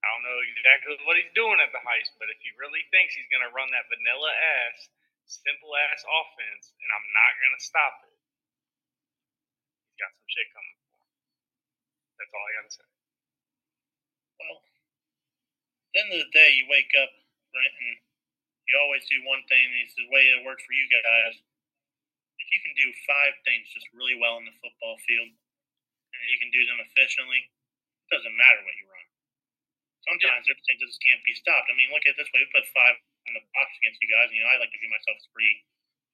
I 0.01 0.07
don't 0.15 0.23
know 0.23 0.39
exactly 0.55 0.95
what 1.03 1.19
he's 1.19 1.35
doing 1.35 1.59
at 1.59 1.75
the 1.75 1.83
heist, 1.83 2.15
but 2.23 2.31
if 2.31 2.39
he 2.39 2.55
really 2.55 2.87
thinks 2.95 3.19
he's 3.19 3.27
going 3.35 3.43
to 3.43 3.51
run 3.51 3.75
that 3.75 3.91
vanilla 3.91 4.31
ass, 4.31 4.79
simple 5.27 5.75
ass 5.75 6.07
offense, 6.07 6.71
and 6.79 6.91
I'm 6.95 7.09
not 7.11 7.43
going 7.43 7.57
to 7.59 7.63
stop 7.65 7.95
it, 8.07 8.15
he's 9.91 9.99
got 9.99 10.15
some 10.15 10.31
shit 10.31 10.47
coming 10.55 10.79
for 10.79 10.95
him. 10.95 11.11
That's 12.23 12.31
all 12.31 12.47
I 12.47 12.55
got 12.55 12.67
to 12.71 12.75
say. 12.79 12.89
Well, 14.39 14.57
at 14.63 15.91
the 15.91 15.99
end 15.99 16.11
of 16.15 16.21
the 16.23 16.33
day, 16.37 16.55
you 16.55 16.71
wake 16.71 16.95
up, 17.01 17.11
Brent, 17.51 17.75
and 17.75 17.99
you 18.71 18.75
always 18.79 19.03
do 19.11 19.19
one 19.27 19.43
thing, 19.51 19.63
and 19.67 19.83
it's 19.83 19.97
the 19.99 20.11
way 20.15 20.31
it 20.31 20.47
works 20.47 20.63
for 20.63 20.77
you 20.77 20.87
guys. 20.87 21.35
If 22.39 22.47
you 22.53 22.61
can 22.63 22.75
do 22.77 22.93
five 23.09 23.35
things 23.43 23.73
just 23.73 23.89
really 23.97 24.21
well 24.21 24.37
in 24.39 24.47
the 24.47 24.57
football 24.61 25.01
field, 25.09 25.33
and 26.25 26.33
you 26.33 26.41
can 26.41 26.49
do 26.49 26.65
them 26.65 26.81
efficiently, 26.81 27.45
it 27.45 28.09
doesn't 28.09 28.33
matter 28.33 28.65
what 28.65 28.73
you 28.81 28.89
run. 28.89 29.05
Sometimes 30.09 30.49
yeah. 30.49 30.57
things 30.65 30.81
just 30.81 31.01
can't 31.05 31.21
be 31.25 31.37
stopped. 31.37 31.69
I 31.69 31.77
mean, 31.77 31.93
look 31.93 32.05
at 32.09 32.17
it 32.17 32.21
this 32.21 32.33
way: 32.33 32.41
we 32.41 32.49
put 32.49 32.65
five 32.73 32.97
in 33.29 33.37
the 33.37 33.45
box 33.53 33.69
against 33.81 34.01
you 34.01 34.09
guys, 34.09 34.33
and 34.33 34.37
you 34.37 34.45
know 34.45 34.53
I 34.53 34.61
like 34.61 34.73
to 34.73 34.81
view 34.81 34.93
myself 34.93 35.21
as 35.21 35.29
a 35.29 35.33
pretty 35.33 35.65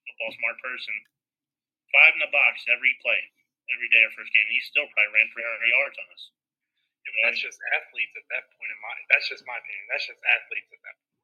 football 0.07 0.31
smart 0.35 0.57
person. 0.59 0.95
Five 1.91 2.15
in 2.15 2.23
the 2.23 2.31
box 2.31 2.63
every 2.71 2.95
play, 3.03 3.19
every 3.71 3.91
day 3.91 4.03
our 4.03 4.15
first 4.15 4.31
game, 4.31 4.47
and 4.47 4.55
you 4.55 4.63
still 4.63 4.87
probably 4.95 5.11
ran 5.11 5.27
300 5.31 5.75
yards 5.75 5.97
on 5.99 6.07
us. 6.11 6.23
Yeah, 7.03 7.11
but 7.11 7.21
that's 7.27 7.41
just 7.43 7.59
athletes 7.75 8.15
at 8.15 8.27
that 8.31 8.47
point 8.55 8.71
in 8.71 8.79
my. 8.79 8.95
That's 9.11 9.27
just 9.27 9.43
my 9.43 9.59
opinion. 9.59 9.85
That's 9.91 10.07
just 10.07 10.21
athletes 10.23 10.71
at 10.71 10.81
that 10.87 10.95
point. 10.95 11.19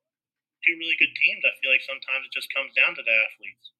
Two 0.68 0.76
really 0.76 1.00
good 1.00 1.14
teams. 1.16 1.46
I 1.48 1.56
feel 1.64 1.72
like 1.72 1.86
sometimes 1.88 2.28
it 2.28 2.34
just 2.36 2.52
comes 2.52 2.76
down 2.76 2.98
to 3.00 3.04
the 3.06 3.16
athletes. 3.16 3.72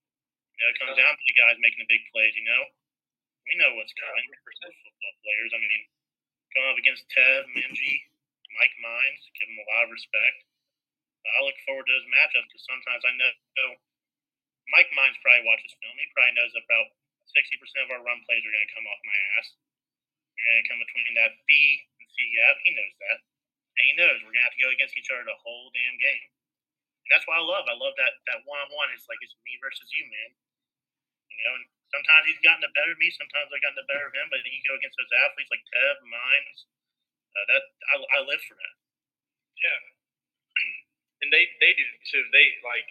You 0.56 0.60
know, 0.64 0.70
it 0.72 0.80
comes 0.80 0.96
down 0.96 1.12
to 1.12 1.24
the 1.28 1.36
guys 1.36 1.60
making 1.60 1.84
the 1.84 1.92
big 1.92 2.08
plays. 2.16 2.32
You 2.38 2.48
know, 2.48 2.64
we 3.48 3.54
know 3.60 3.72
what's 3.80 3.96
coming 3.96 4.28
for 4.44 4.52
football 4.60 5.16
players. 5.24 5.52
I 5.56 5.60
mean, 5.64 5.84
going 6.52 6.70
up 6.72 6.80
against 6.80 7.08
Tev, 7.12 7.48
Minji, 7.56 7.96
Mike 8.60 8.76
Mines, 8.84 9.24
give 9.40 9.48
them 9.48 9.60
a 9.64 9.68
lot 9.72 9.88
of 9.88 9.96
respect. 9.96 10.38
I 11.28 11.44
look 11.44 11.60
forward 11.68 11.88
to 11.88 11.92
those 11.92 12.08
matchups 12.08 12.48
because 12.48 12.64
sometimes 12.68 13.04
I 13.04 13.12
know 13.20 13.32
Mike 14.72 14.92
Mines 14.96 15.20
probably 15.20 15.44
watches 15.44 15.76
film. 15.80 15.96
He 16.00 16.08
probably 16.16 16.36
knows 16.40 16.56
about 16.56 16.88
60% 17.36 17.84
of 17.84 17.92
our 17.92 18.04
run 18.04 18.24
plays 18.24 18.44
are 18.44 18.54
going 18.54 18.68
to 18.68 18.76
come 18.76 18.88
off 18.88 19.02
my 19.04 19.20
ass. 19.40 19.48
They're 20.36 20.48
going 20.48 20.64
to 20.64 20.70
come 20.72 20.82
between 20.88 21.14
that 21.20 21.34
B 21.48 21.52
and 22.00 22.08
C 22.08 22.16
gap. 22.32 22.56
He 22.64 22.72
knows 22.72 22.96
that. 23.04 23.20
And 23.78 23.84
he 23.92 23.94
knows 24.00 24.18
we're 24.24 24.32
going 24.32 24.44
to 24.44 24.48
have 24.48 24.56
to 24.56 24.64
go 24.64 24.72
against 24.72 24.96
each 24.96 25.12
other 25.12 25.28
the 25.28 25.44
whole 25.44 25.70
damn 25.76 26.00
game. 26.00 26.28
And 27.08 27.10
that's 27.12 27.28
what 27.28 27.40
I 27.40 27.44
love. 27.44 27.68
I 27.68 27.76
love 27.76 27.96
that 28.00 28.20
that 28.32 28.44
one 28.44 28.60
on 28.60 28.72
one. 28.76 28.92
It's 28.92 29.08
like 29.08 29.20
it's 29.24 29.36
me 29.48 29.56
versus 29.64 29.88
you, 29.96 30.04
man. 30.08 30.32
You 31.32 31.38
know, 31.44 31.54
and 31.56 31.66
sometimes 31.92 32.24
he's 32.28 32.42
gotten 32.44 32.64
the 32.64 32.74
better 32.76 32.94
of 32.94 33.00
me. 33.00 33.10
Sometimes 33.16 33.48
I've 33.52 33.64
gotten 33.64 33.80
the 33.80 33.90
better 33.90 34.08
of 34.08 34.14
him. 34.16 34.28
But 34.32 34.44
you 34.44 34.62
go 34.68 34.76
against 34.76 34.98
those 35.00 35.12
athletes 35.28 35.52
like 35.52 35.64
Tev, 35.72 35.96
Mines, 36.08 36.60
uh, 37.36 37.46
that 37.54 37.64
I, 37.94 37.96
I 38.00 38.20
live 38.28 38.42
for 38.48 38.56
that. 38.58 38.76
Yeah, 39.58 39.80
and 41.26 41.30
they 41.34 41.50
they 41.64 41.74
do 41.74 41.86
too. 42.12 42.24
They 42.32 42.46
like 42.62 42.88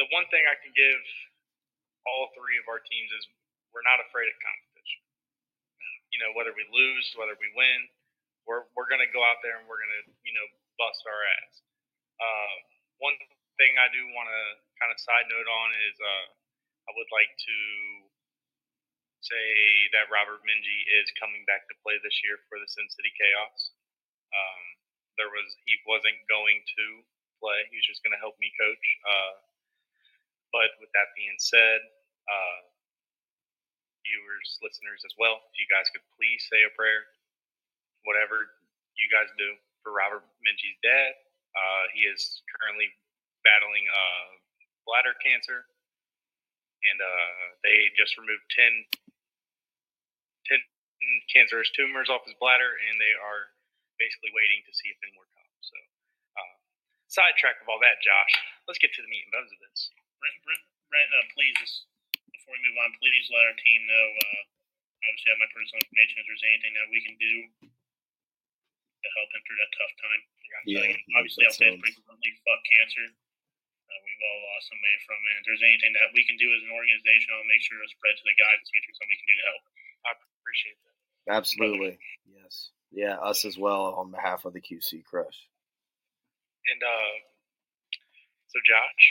the 0.00 0.08
one 0.10 0.26
thing 0.32 0.42
I 0.48 0.56
can 0.58 0.72
give 0.74 1.02
all 2.08 2.32
three 2.34 2.58
of 2.58 2.66
our 2.66 2.82
teams 2.82 3.10
is 3.14 3.24
we're 3.70 3.86
not 3.86 4.02
afraid 4.02 4.26
of 4.26 4.36
competition. 4.42 5.02
You 6.10 6.18
know, 6.20 6.34
whether 6.36 6.52
we 6.52 6.66
lose, 6.68 7.06
whether 7.16 7.36
we 7.38 7.48
win, 7.54 7.88
we're 8.44 8.66
we're 8.74 8.90
gonna 8.90 9.08
go 9.12 9.22
out 9.22 9.40
there 9.44 9.60
and 9.60 9.64
we're 9.70 9.80
gonna 9.80 10.04
you 10.26 10.34
know 10.34 10.46
bust 10.80 11.04
our 11.06 11.22
ass. 11.40 11.54
Uh, 12.18 12.54
one 12.98 13.16
thing 13.58 13.74
I 13.78 13.88
do 13.92 14.02
want 14.14 14.28
to 14.30 14.42
kind 14.80 14.90
of 14.90 14.98
side 14.98 15.26
note 15.30 15.48
on 15.48 15.68
is 15.88 15.96
uh, 15.98 16.26
I 16.88 16.90
would 16.94 17.10
like 17.14 17.30
to 17.30 17.58
say 19.22 19.46
that 19.94 20.10
Robert 20.10 20.42
Minji 20.42 20.78
is 20.98 21.06
coming 21.18 21.46
back 21.46 21.66
to 21.70 21.74
play 21.86 21.98
this 22.02 22.18
year 22.26 22.42
for 22.50 22.58
the 22.58 22.66
Sin 22.66 22.86
City 22.90 23.12
Chaos. 23.14 23.74
Um, 24.34 24.62
there 25.20 25.30
was 25.30 25.46
he 25.68 25.78
wasn't 25.86 26.18
going 26.26 26.62
to 26.64 26.84
play; 27.38 27.68
he 27.70 27.78
was 27.78 27.86
just 27.86 28.02
going 28.02 28.14
to 28.14 28.22
help 28.22 28.34
me 28.42 28.50
coach. 28.58 28.86
Uh, 29.06 29.34
but 30.50 30.70
with 30.82 30.90
that 30.92 31.14
being 31.16 31.38
said, 31.38 31.80
uh, 32.28 32.60
viewers, 34.04 34.58
listeners 34.60 35.00
as 35.06 35.14
well, 35.16 35.40
if 35.48 35.54
you 35.56 35.66
guys 35.70 35.88
could 35.94 36.04
please 36.18 36.42
say 36.50 36.60
a 36.66 36.72
prayer, 36.74 37.06
whatever 38.04 38.58
you 38.98 39.06
guys 39.08 39.30
do 39.38 39.54
for 39.82 39.94
Robert 39.94 40.26
Minji's 40.42 40.78
dad. 40.82 41.12
Uh, 41.52 41.84
he 41.92 42.08
is 42.08 42.40
currently 42.48 42.88
battling 43.44 43.84
uh, 43.90 44.28
bladder 44.88 45.12
cancer, 45.20 45.68
and 46.82 46.98
uh, 46.98 47.36
they 47.62 47.90
just 47.94 48.18
removed 48.18 48.42
10, 48.52 48.86
10 50.50 50.58
cancerous 51.30 51.70
tumors 51.74 52.10
off 52.10 52.26
his 52.26 52.34
bladder, 52.38 52.78
and 52.90 52.98
they 52.98 53.14
are 53.14 53.50
basically 53.98 54.34
waiting 54.34 54.62
to 54.66 54.72
see 54.74 54.90
if 54.90 54.98
any 55.02 55.14
more 55.14 55.26
come. 55.30 55.50
So, 55.62 55.76
uh, 56.38 56.54
sidetrack 57.06 57.62
of 57.62 57.70
all 57.70 57.78
that, 57.82 58.02
Josh. 58.02 58.34
Let's 58.66 58.82
get 58.82 58.90
to 58.98 59.02
the 59.02 59.10
meat 59.10 59.26
and 59.26 59.32
bones 59.34 59.50
of 59.54 59.58
this. 59.62 59.90
Brent, 60.18 60.36
Brent, 60.46 60.62
Brent 60.90 61.10
uh, 61.14 61.26
please, 61.34 61.54
just 61.58 61.86
before 62.34 62.54
we 62.58 62.62
move 62.66 62.78
on, 62.82 62.90
please 62.98 63.26
let 63.30 63.46
our 63.46 63.58
team 63.58 63.80
know. 63.86 64.06
Uh, 64.22 64.42
obviously, 65.06 65.28
I 65.30 65.32
have 65.38 65.42
my 65.42 65.50
personal 65.54 65.80
information. 65.82 66.14
If 66.22 66.26
there's 66.26 66.46
anything 66.46 66.72
that 66.78 66.88
we 66.90 66.98
can 67.02 67.14
do 67.18 67.34
to 69.02 69.08
help 69.18 69.28
him 69.34 69.42
through 69.46 69.58
that 69.58 69.72
tough 69.74 69.94
time. 69.98 70.22
Yeah, 70.62 70.94
obviously, 71.18 71.42
I'll 71.46 71.54
say 71.54 71.74
it 71.74 71.74
sounds- 71.74 71.82
frequently. 71.82 72.30
Fuck 72.46 72.62
cancer. 72.70 73.06
Uh, 73.92 74.00
we've 74.08 74.24
all 74.24 74.40
lost 74.56 74.72
somebody 74.72 74.96
from 75.04 75.20
it. 75.20 75.32
If 75.36 75.44
there's 75.44 75.64
anything 75.68 75.92
that 76.00 76.08
we 76.16 76.24
can 76.24 76.40
do 76.40 76.48
as 76.56 76.64
an 76.64 76.72
organization, 76.72 77.28
I'll 77.36 77.44
make 77.44 77.60
sure 77.60 77.76
to 77.76 77.88
spread 77.92 78.16
to 78.16 78.24
the 78.24 78.36
guys 78.40 78.56
and 78.56 78.66
see 78.72 78.80
if 78.80 78.84
there's 78.88 78.96
something 78.96 79.12
we 79.12 79.20
can 79.20 79.28
do 79.28 79.36
to 79.36 79.48
help. 79.52 79.62
I 80.02 80.10
appreciate 80.16 80.78
that. 80.80 80.96
Absolutely. 81.28 81.94
Yes. 82.24 82.72
Yeah, 82.88 83.20
us 83.20 83.44
as 83.44 83.60
well 83.60 83.92
on 84.00 84.08
behalf 84.08 84.48
of 84.48 84.56
the 84.56 84.64
QC 84.64 85.04
Crush. 85.04 85.48
And 86.72 86.80
uh, 86.80 87.14
so, 88.48 88.56
Josh, 88.64 89.04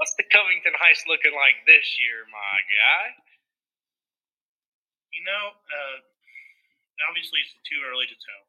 what's 0.00 0.16
the 0.16 0.24
Covington 0.32 0.76
Heist 0.80 1.04
looking 1.08 1.36
like 1.36 1.60
this 1.68 1.96
year, 2.00 2.24
my 2.32 2.56
guy? 2.64 3.04
You 5.12 5.24
know, 5.28 5.44
uh, 5.52 5.98
obviously 7.08 7.40
it's 7.42 7.56
too 7.68 7.80
early 7.84 8.08
to 8.08 8.16
tell. 8.16 8.42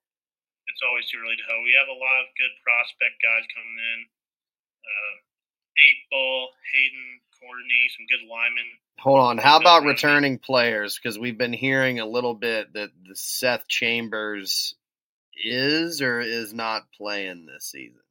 It's 0.73 0.81
always 0.81 1.05
too 1.09 1.21
early 1.21 1.37
to 1.37 1.45
tell. 1.45 1.61
We 1.61 1.77
have 1.77 1.87
a 1.87 1.99
lot 2.01 2.17
of 2.25 2.33
good 2.33 2.53
prospect 2.65 3.21
guys 3.21 3.45
coming 3.53 3.77
in. 3.77 3.99
Uh, 4.81 5.15
Eight 5.77 6.01
Ball, 6.09 6.49
Hayden, 6.73 7.07
Courtney, 7.39 7.83
some 7.93 8.05
good 8.09 8.25
linemen. 8.29 8.65
Hold 8.99 9.19
on. 9.19 9.37
How 9.37 9.57
Good 9.57 9.63
about 9.63 9.83
returning 9.85 10.37
players? 10.39 10.97
Because 10.97 11.17
we've 11.17 11.37
been 11.37 11.53
hearing 11.53 11.99
a 11.99 12.05
little 12.05 12.33
bit 12.33 12.73
that 12.73 12.89
the 13.07 13.15
Seth 13.15 13.67
Chambers 13.67 14.75
is 15.35 16.01
or 16.01 16.19
is 16.19 16.53
not 16.53 16.83
playing 16.97 17.45
this 17.45 17.65
season. 17.65 18.01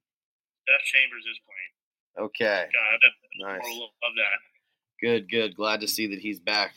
Seth 0.66 0.84
Chambers 0.86 1.24
is 1.30 1.38
playing. 1.46 2.26
Okay. 2.28 2.66
God, 2.72 3.48
Nice. 3.58 3.62
love 3.78 3.90
that. 4.16 4.38
Good, 5.00 5.30
good. 5.30 5.56
Glad 5.56 5.80
to 5.80 5.88
see 5.88 6.08
that 6.08 6.18
he's 6.20 6.40
back. 6.40 6.72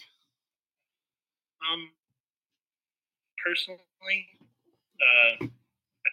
Um, 1.71 1.89
personally, 3.43 4.27
uh, 5.01 5.45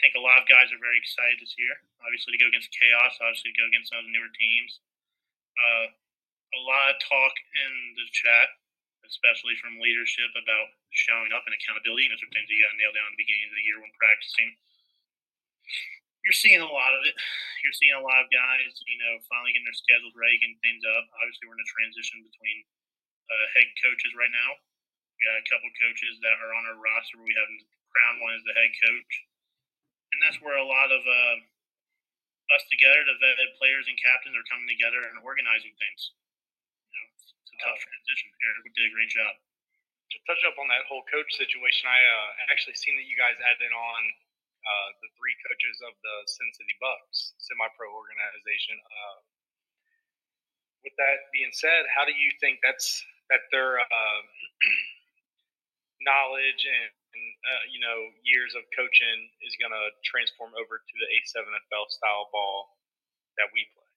think 0.02 0.18
a 0.18 0.26
lot 0.26 0.42
of 0.42 0.50
guys 0.50 0.66
are 0.74 0.82
very 0.82 0.98
excited 0.98 1.38
this 1.38 1.54
year. 1.54 1.70
Obviously, 2.02 2.34
to 2.34 2.42
go 2.42 2.50
against 2.50 2.74
Chaos, 2.74 3.14
obviously, 3.22 3.54
to 3.54 3.58
go 3.62 3.70
against 3.70 3.94
some 3.94 4.02
of 4.02 4.06
the 4.10 4.12
newer 4.12 4.28
teams. 4.34 4.82
Uh, 5.54 5.86
a 6.52 6.60
lot 6.66 6.90
of 6.90 6.98
talk 7.06 7.34
in 7.62 7.72
the 7.94 8.06
chat, 8.10 8.50
especially 9.06 9.54
from 9.62 9.78
leadership, 9.78 10.28
about 10.34 10.74
showing 10.90 11.30
up 11.30 11.46
and 11.46 11.54
accountability. 11.54 12.10
And 12.10 12.12
those 12.12 12.26
are 12.26 12.34
things 12.34 12.50
you 12.50 12.58
got 12.60 12.74
to 12.74 12.80
nail 12.82 12.92
down 12.92 13.06
at 13.08 13.14
the 13.14 13.22
beginning 13.22 13.46
of 13.48 13.54
the 13.54 13.64
year 13.64 13.78
when 13.78 13.94
practicing. 13.94 14.58
You're 16.26 16.38
seeing 16.38 16.62
a 16.62 16.68
lot 16.68 16.94
of 16.98 17.02
it. 17.06 17.14
You're 17.62 17.78
seeing 17.78 17.94
a 17.94 18.02
lot 18.02 18.22
of 18.22 18.30
guys, 18.30 18.74
you 18.86 18.98
know, 18.98 19.22
finally 19.30 19.54
getting 19.54 19.66
their 19.66 19.78
schedules 19.78 20.14
ready, 20.18 20.38
getting 20.42 20.58
things 20.62 20.82
up. 20.82 21.06
Obviously, 21.22 21.46
we're 21.46 21.58
in 21.58 21.62
a 21.62 21.72
transition 21.78 22.26
between 22.26 22.58
uh, 23.30 23.46
head 23.54 23.70
coaches 23.78 24.12
right 24.18 24.30
now. 24.30 24.50
We 25.14 25.30
got 25.30 25.38
a 25.38 25.46
couple 25.50 25.70
coaches 25.78 26.18
that 26.26 26.42
are 26.42 26.52
on 26.58 26.66
our 26.74 26.78
roster 26.78 27.22
where 27.22 27.30
we 27.30 27.38
haven't 27.38 27.62
crowned 27.90 28.18
one 28.18 28.34
as 28.34 28.42
the 28.42 28.54
head 28.54 28.70
coach. 28.82 29.12
And 30.12 30.18
that's 30.22 30.38
where 30.44 30.56
a 30.60 30.66
lot 30.66 30.92
of 30.92 31.02
uh, 31.02 31.36
us 32.52 32.64
together, 32.68 33.00
the 33.08 33.16
vetted 33.16 33.56
players 33.56 33.88
and 33.88 33.96
captains, 33.96 34.36
are 34.36 34.44
coming 34.52 34.68
together 34.68 35.00
and 35.08 35.16
organizing 35.24 35.72
things. 35.80 36.00
You 36.92 36.94
know, 37.00 37.06
it's, 37.16 37.26
it's 37.32 37.52
a 37.56 37.58
tough 37.64 37.80
Oh. 37.80 37.86
transition. 37.88 38.28
Eric 38.44 38.72
did 38.76 38.86
a 38.88 38.92
great 38.92 39.12
job. 39.12 39.32
To 40.12 40.16
touch 40.28 40.42
up 40.44 40.60
on 40.60 40.68
that 40.68 40.84
whole 40.92 41.00
coach 41.08 41.32
situation, 41.40 41.88
I 41.88 41.96
uh, 42.04 42.52
actually 42.52 42.76
seen 42.76 43.00
that 43.00 43.08
you 43.08 43.16
guys 43.16 43.40
added 43.40 43.72
on 43.72 44.02
uh, 44.60 44.88
the 45.00 45.08
three 45.16 45.32
coaches 45.48 45.80
of 45.88 45.96
the 46.04 46.16
Sin 46.28 46.48
City 46.52 46.76
Bucks 46.84 47.32
semi-pro 47.40 47.88
organization. 47.88 48.76
Uh, 48.76 49.16
with 50.84 50.92
that 51.00 51.32
being 51.32 51.48
said, 51.56 51.88
how 51.96 52.04
do 52.04 52.12
you 52.12 52.28
think 52.44 52.60
that's 52.60 53.00
that 53.32 53.40
their 53.54 53.80
uh, 53.80 54.20
knowledge 56.04 56.62
and, 56.68 56.92
and 57.12 57.28
uh, 57.44 57.64
you 57.68 57.80
know 57.80 58.08
years 58.24 58.56
of 58.56 58.64
coaching 58.72 59.18
is 59.44 59.56
going 59.60 59.72
to 59.72 59.86
transform 60.04 60.56
over 60.56 60.80
to 60.80 60.94
the 60.96 61.08
A7FL 61.20 61.86
style 61.92 62.28
ball 62.32 62.76
that 63.36 63.48
we 63.52 63.68
play? 63.72 63.90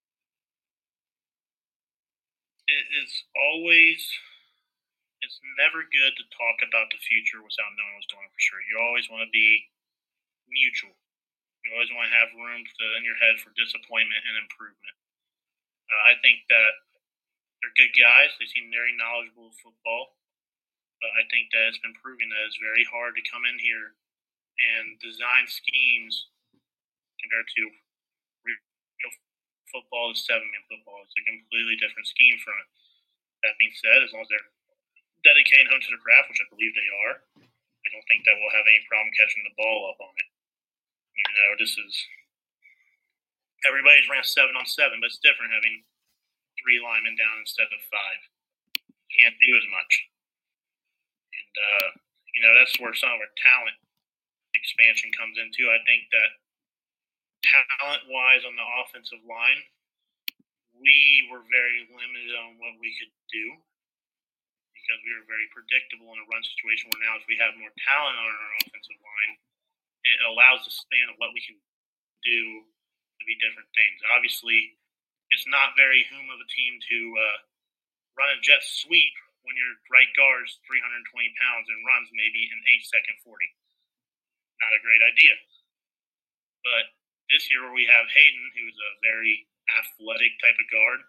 It 2.65 2.85
is 2.97 3.11
always, 3.37 4.01
it's 5.21 5.37
never 5.61 5.85
good 5.85 6.13
to 6.17 6.25
talk 6.33 6.57
about 6.65 6.89
the 6.89 6.97
future 6.97 7.45
without 7.45 7.71
knowing 7.77 7.93
what's 7.93 8.09
going 8.09 8.25
on 8.25 8.33
for 8.33 8.41
sure. 8.41 8.61
You 8.65 8.81
always 8.81 9.05
want 9.05 9.21
to 9.21 9.31
be 9.31 9.69
mutual. 10.49 10.97
You 11.61 11.77
always 11.77 11.93
want 11.93 12.09
to 12.09 12.17
have 12.17 12.33
room 12.33 12.61
to, 12.65 12.83
in 12.97 13.05
your 13.05 13.17
head 13.21 13.37
for 13.41 13.53
disappointment 13.53 14.21
and 14.25 14.37
improvement. 14.41 14.97
Uh, 15.89 16.01
I 16.09 16.13
think 16.25 16.45
that 16.49 16.73
they're 17.61 17.77
good 17.77 17.93
guys. 17.97 18.33
They 18.37 18.49
seem 18.49 18.73
very 18.73 18.93
knowledgeable 18.97 19.53
of 19.53 19.57
football. 19.61 20.17
But 21.05 21.21
I 21.21 21.23
think 21.29 21.53
that 21.53 21.69
it's 21.69 21.77
been 21.85 21.93
proven 22.01 22.33
that 22.33 22.49
it's 22.49 22.57
very 22.57 22.81
hard 22.89 23.13
to 23.13 23.29
come 23.29 23.45
in 23.45 23.61
here 23.61 23.93
and 24.57 24.97
design 24.97 25.45
schemes 25.45 26.33
compared 27.21 27.45
to 27.45 27.61
real 28.41 29.13
football 29.69 30.09
to 30.09 30.17
seven 30.17 30.49
man 30.49 30.65
football. 30.65 31.05
It's 31.05 31.13
a 31.13 31.29
completely 31.29 31.77
different 31.77 32.09
scheme 32.09 32.41
from. 32.41 32.57
That 33.45 33.53
being 33.61 33.77
said, 33.77 34.01
as 34.01 34.09
long 34.09 34.25
as 34.25 34.31
they're 34.33 34.49
dedicating 35.21 35.69
home 35.69 35.77
to 35.77 35.93
the 35.93 36.01
craft, 36.01 36.33
which 36.33 36.41
I 36.41 36.49
believe 36.49 36.73
they 36.73 36.89
are, 37.05 37.21
I 37.37 37.87
don't 37.93 38.07
think 38.09 38.25
that 38.25 38.33
we'll 38.41 38.57
have 38.57 38.65
any 38.65 38.81
problem 38.89 39.13
catching 39.13 39.45
the 39.45 39.53
ball 39.53 39.93
up 39.93 40.01
on 40.01 40.09
it. 40.09 40.29
You 41.13 41.21
know, 41.29 41.53
this 41.61 41.77
is 41.77 41.93
everybody's 43.69 44.09
ran 44.09 44.25
seven 44.25 44.57
on 44.57 44.65
seven, 44.65 44.97
but 44.97 45.13
it's 45.13 45.21
different 45.21 45.53
having 45.53 45.85
three 46.57 46.81
linemen 46.81 47.13
down 47.13 47.45
instead 47.45 47.69
of 47.69 47.77
five. 47.93 48.21
Can't 49.13 49.37
do 49.37 49.53
as 49.53 49.69
much. 49.69 50.14
Uh, 51.55 51.89
you 52.35 52.41
know, 52.43 52.51
that's 52.55 52.75
where 52.79 52.93
some 52.93 53.11
of 53.11 53.19
our 53.19 53.33
talent 53.39 53.77
expansion 54.55 55.11
comes 55.15 55.39
into. 55.39 55.71
I 55.71 55.79
think 55.87 56.07
that 56.11 56.31
talent 57.43 58.03
wise 58.11 58.43
on 58.43 58.55
the 58.55 58.67
offensive 58.83 59.23
line, 59.23 59.61
we 60.75 61.27
were 61.31 61.43
very 61.47 61.87
limited 61.87 62.35
on 62.35 62.59
what 62.59 62.75
we 62.79 62.91
could 62.99 63.13
do 63.31 63.45
because 64.75 64.99
we 65.01 65.15
were 65.15 65.25
very 65.25 65.47
predictable 65.49 66.11
in 66.13 66.21
a 66.21 66.27
run 66.29 66.43
situation. 66.43 66.91
Where 66.91 67.01
now, 67.01 67.17
if 67.17 67.25
we 67.25 67.39
have 67.41 67.57
more 67.57 67.71
talent 67.87 68.19
on 68.19 68.27
our 68.27 68.53
offensive 68.61 68.99
line, 69.01 69.33
it 70.05 70.19
allows 70.29 70.61
the 70.61 70.73
span 70.73 71.09
of 71.09 71.17
what 71.17 71.33
we 71.33 71.41
can 71.41 71.57
do 72.21 72.41
to 73.17 73.23
be 73.25 73.39
different 73.41 73.69
things. 73.73 73.97
Obviously, 74.13 74.77
it's 75.33 75.47
not 75.49 75.73
very 75.73 76.05
whom 76.11 76.29
of 76.29 76.37
a 76.37 76.49
team 76.53 76.77
to 76.77 76.99
uh, 77.17 77.37
run 78.19 78.29
a 78.35 78.39
jet 78.45 78.61
sweep 78.61 79.15
when 79.45 79.55
your 79.55 79.73
right 79.93 80.09
guard's 80.17 80.57
320 80.65 81.05
pounds 81.41 81.69
and 81.69 81.85
runs 81.85 82.09
maybe 82.11 82.49
an 82.49 82.61
8 82.81 82.85
second 82.89 83.17
40. 83.21 83.37
Not 84.59 84.77
a 84.77 84.85
great 84.85 85.03
idea. 85.05 85.35
But 86.65 86.97
this 87.29 87.45
year, 87.53 87.69
we 87.69 87.85
have 87.85 88.09
Hayden, 88.09 88.45
who's 88.57 88.77
a 88.77 88.91
very 89.05 89.45
athletic 89.77 90.37
type 90.41 90.57
of 90.57 90.67
guard, 90.69 91.01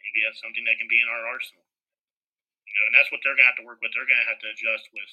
maybe 0.00 0.24
that's 0.24 0.40
something 0.40 0.64
that 0.64 0.80
can 0.80 0.88
be 0.88 1.00
in 1.00 1.08
our 1.08 1.24
arsenal. 1.28 1.64
You 2.68 2.74
know, 2.76 2.84
and 2.92 2.94
that's 2.96 3.08
what 3.08 3.24
they're 3.24 3.36
to 3.36 3.48
have 3.48 3.56
to 3.60 3.64
work 3.64 3.80
with. 3.80 3.92
They're 3.96 4.08
going 4.08 4.20
to 4.20 4.28
have 4.28 4.40
to 4.44 4.52
adjust 4.52 4.92
with 4.92 5.08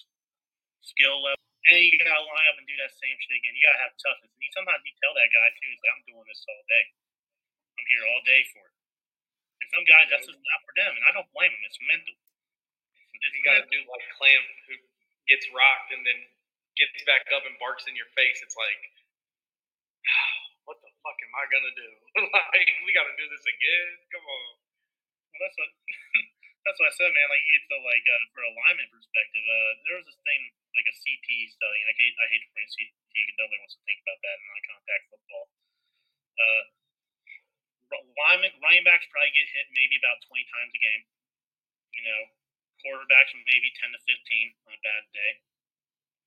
skill 0.83 1.23
level. 1.23 1.39
And 1.71 1.81
you 1.81 1.97
got 1.97 2.13
to 2.13 2.27
line 2.27 2.47
up 2.51 2.59
and 2.59 2.67
do 2.67 2.77
that 2.83 2.93
same 2.93 3.15
shit 3.15 3.39
again. 3.41 3.55
You 3.55 3.63
got 3.63 3.75
to 3.79 3.83
have 3.89 3.95
toughness. 3.97 4.31
And 4.31 4.43
you, 4.43 4.51
sometimes 4.53 4.83
you 4.83 4.93
tell 5.01 5.15
that 5.15 5.31
guy, 5.31 5.47
too, 5.55 5.71
he's 5.71 5.81
like, 5.81 5.93
I'm 5.95 6.05
doing 6.05 6.27
this 6.27 6.43
all 6.45 6.63
day. 6.67 6.85
I'm 7.79 7.87
here 7.89 8.05
all 8.11 8.21
day 8.27 8.41
for 8.53 8.63
it. 8.69 8.75
And 9.63 9.67
some 9.71 9.85
guys, 9.87 10.07
that's 10.11 10.27
just 10.29 10.37
not 10.37 10.61
for 10.67 10.73
them. 10.77 10.93
And 10.99 11.03
I 11.07 11.11
don't 11.15 11.31
blame 11.31 11.49
them. 11.49 11.63
It's 11.63 11.79
mental. 11.79 12.15
It's 13.21 13.35
You 13.35 13.43
got 13.45 13.63
mental. 13.63 13.71
do 13.71 13.79
like 13.91 14.05
Clamp, 14.19 14.45
who 14.67 14.75
gets 15.29 15.45
rocked 15.55 15.91
and 15.95 16.03
then 16.03 16.19
gets 16.75 16.91
back 17.07 17.23
up 17.31 17.47
and 17.47 17.55
barks 17.57 17.87
in 17.87 17.95
your 17.95 18.09
face. 18.13 18.39
It's 18.43 18.55
like, 18.57 18.81
what 20.67 20.77
the 20.83 20.91
fuck 21.01 21.17
am 21.23 21.33
I 21.35 21.45
gonna 21.49 21.75
do? 21.75 21.89
like, 22.51 22.69
we 22.83 22.91
gotta 22.91 23.15
do 23.15 23.27
this 23.31 23.45
again? 23.47 23.89
Come 24.11 24.25
on. 24.25 24.49
Well, 25.35 25.41
that's 25.43 25.57
what 25.59 25.69
that's 26.65 26.77
what 26.81 26.89
I 26.89 26.95
said, 26.97 27.11
man. 27.13 27.27
Like 27.29 27.43
you 27.45 27.51
get 27.59 27.65
to 27.69 27.79
like 27.85 28.05
uh, 28.09 28.23
for 28.33 28.41
a 28.41 28.51
lineman 28.51 28.89
perspective, 28.89 29.45
uh, 29.45 29.71
there 29.85 29.97
was 30.01 30.07
this 30.09 30.19
thing 30.25 30.41
like 30.73 30.87
a 30.89 30.95
CT 30.95 31.27
study. 31.53 31.79
I 31.85 31.93
hate 31.93 32.15
I 32.17 32.27
hate 32.31 32.43
to 32.43 32.51
bring 32.51 32.67
CT 32.67 32.91
because 33.13 33.37
nobody 33.37 33.59
wants 33.61 33.75
to 33.77 33.83
think 33.85 33.99
about 34.01 34.19
that 34.25 34.35
in 34.35 34.43
non-contact 34.49 35.03
football. 35.13 35.45
Uh, 36.35 36.63
linemen, 38.17 38.51
running 38.59 38.83
backs 38.83 39.05
probably 39.13 39.31
get 39.31 39.47
hit 39.53 39.69
maybe 39.71 39.95
about 40.01 40.19
twenty 40.25 40.43
times 40.49 40.73
a 40.73 40.81
game. 40.81 41.03
You 41.95 42.03
know, 42.09 42.21
quarterbacks 42.83 43.31
maybe 43.45 43.69
ten 43.79 43.91
to 43.93 43.99
fifteen 44.03 44.55
on 44.67 44.75
a 44.75 44.81
bad 44.81 45.03
day. 45.11 45.31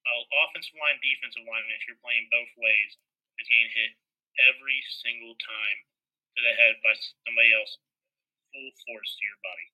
Uh, 0.09 0.23
offensive 0.47 0.77
line, 0.81 0.97
defensive 1.05 1.45
line, 1.45 1.65
if 1.75 1.85
you're 1.85 2.01
playing 2.01 2.31
both 2.33 2.49
ways, 2.57 2.97
is 3.37 3.49
getting 3.49 3.73
hit 3.77 3.93
every 4.49 4.81
single 5.05 5.37
time 5.37 5.79
to 6.37 6.41
the 6.41 6.55
head 6.55 6.79
by 6.81 6.95
somebody 7.27 7.51
else, 7.53 7.77
full 8.55 8.71
force 8.87 9.11
to 9.19 9.23
your 9.27 9.41
body. 9.43 9.69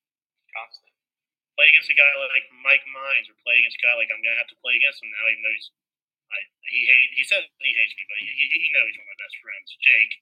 Constant. 0.50 0.94
Play 1.54 1.70
against 1.70 1.92
a 1.92 1.94
guy 1.94 2.10
like 2.34 2.46
Mike 2.66 2.82
Mines, 2.90 3.30
or 3.30 3.38
play 3.46 3.62
against 3.62 3.78
a 3.78 3.84
guy 3.84 3.94
like 3.94 4.10
I'm 4.10 4.22
gonna 4.24 4.40
have 4.42 4.50
to 4.50 4.58
play 4.58 4.74
against 4.74 4.98
him 5.04 5.10
now, 5.14 5.24
even 5.30 5.42
though 5.44 5.54
he's 5.54 5.70
I, 6.34 6.38
he 6.66 6.80
hate 6.88 7.10
he 7.14 7.22
says 7.22 7.46
he 7.62 7.70
hates 7.76 7.94
me, 7.94 8.02
but 8.10 8.18
he, 8.18 8.26
he, 8.26 8.44
he 8.50 8.68
knows 8.74 8.90
he's 8.90 8.98
one 8.98 9.06
of 9.06 9.12
my 9.14 9.22
best 9.22 9.36
friends, 9.38 9.68
Jake. 9.78 10.14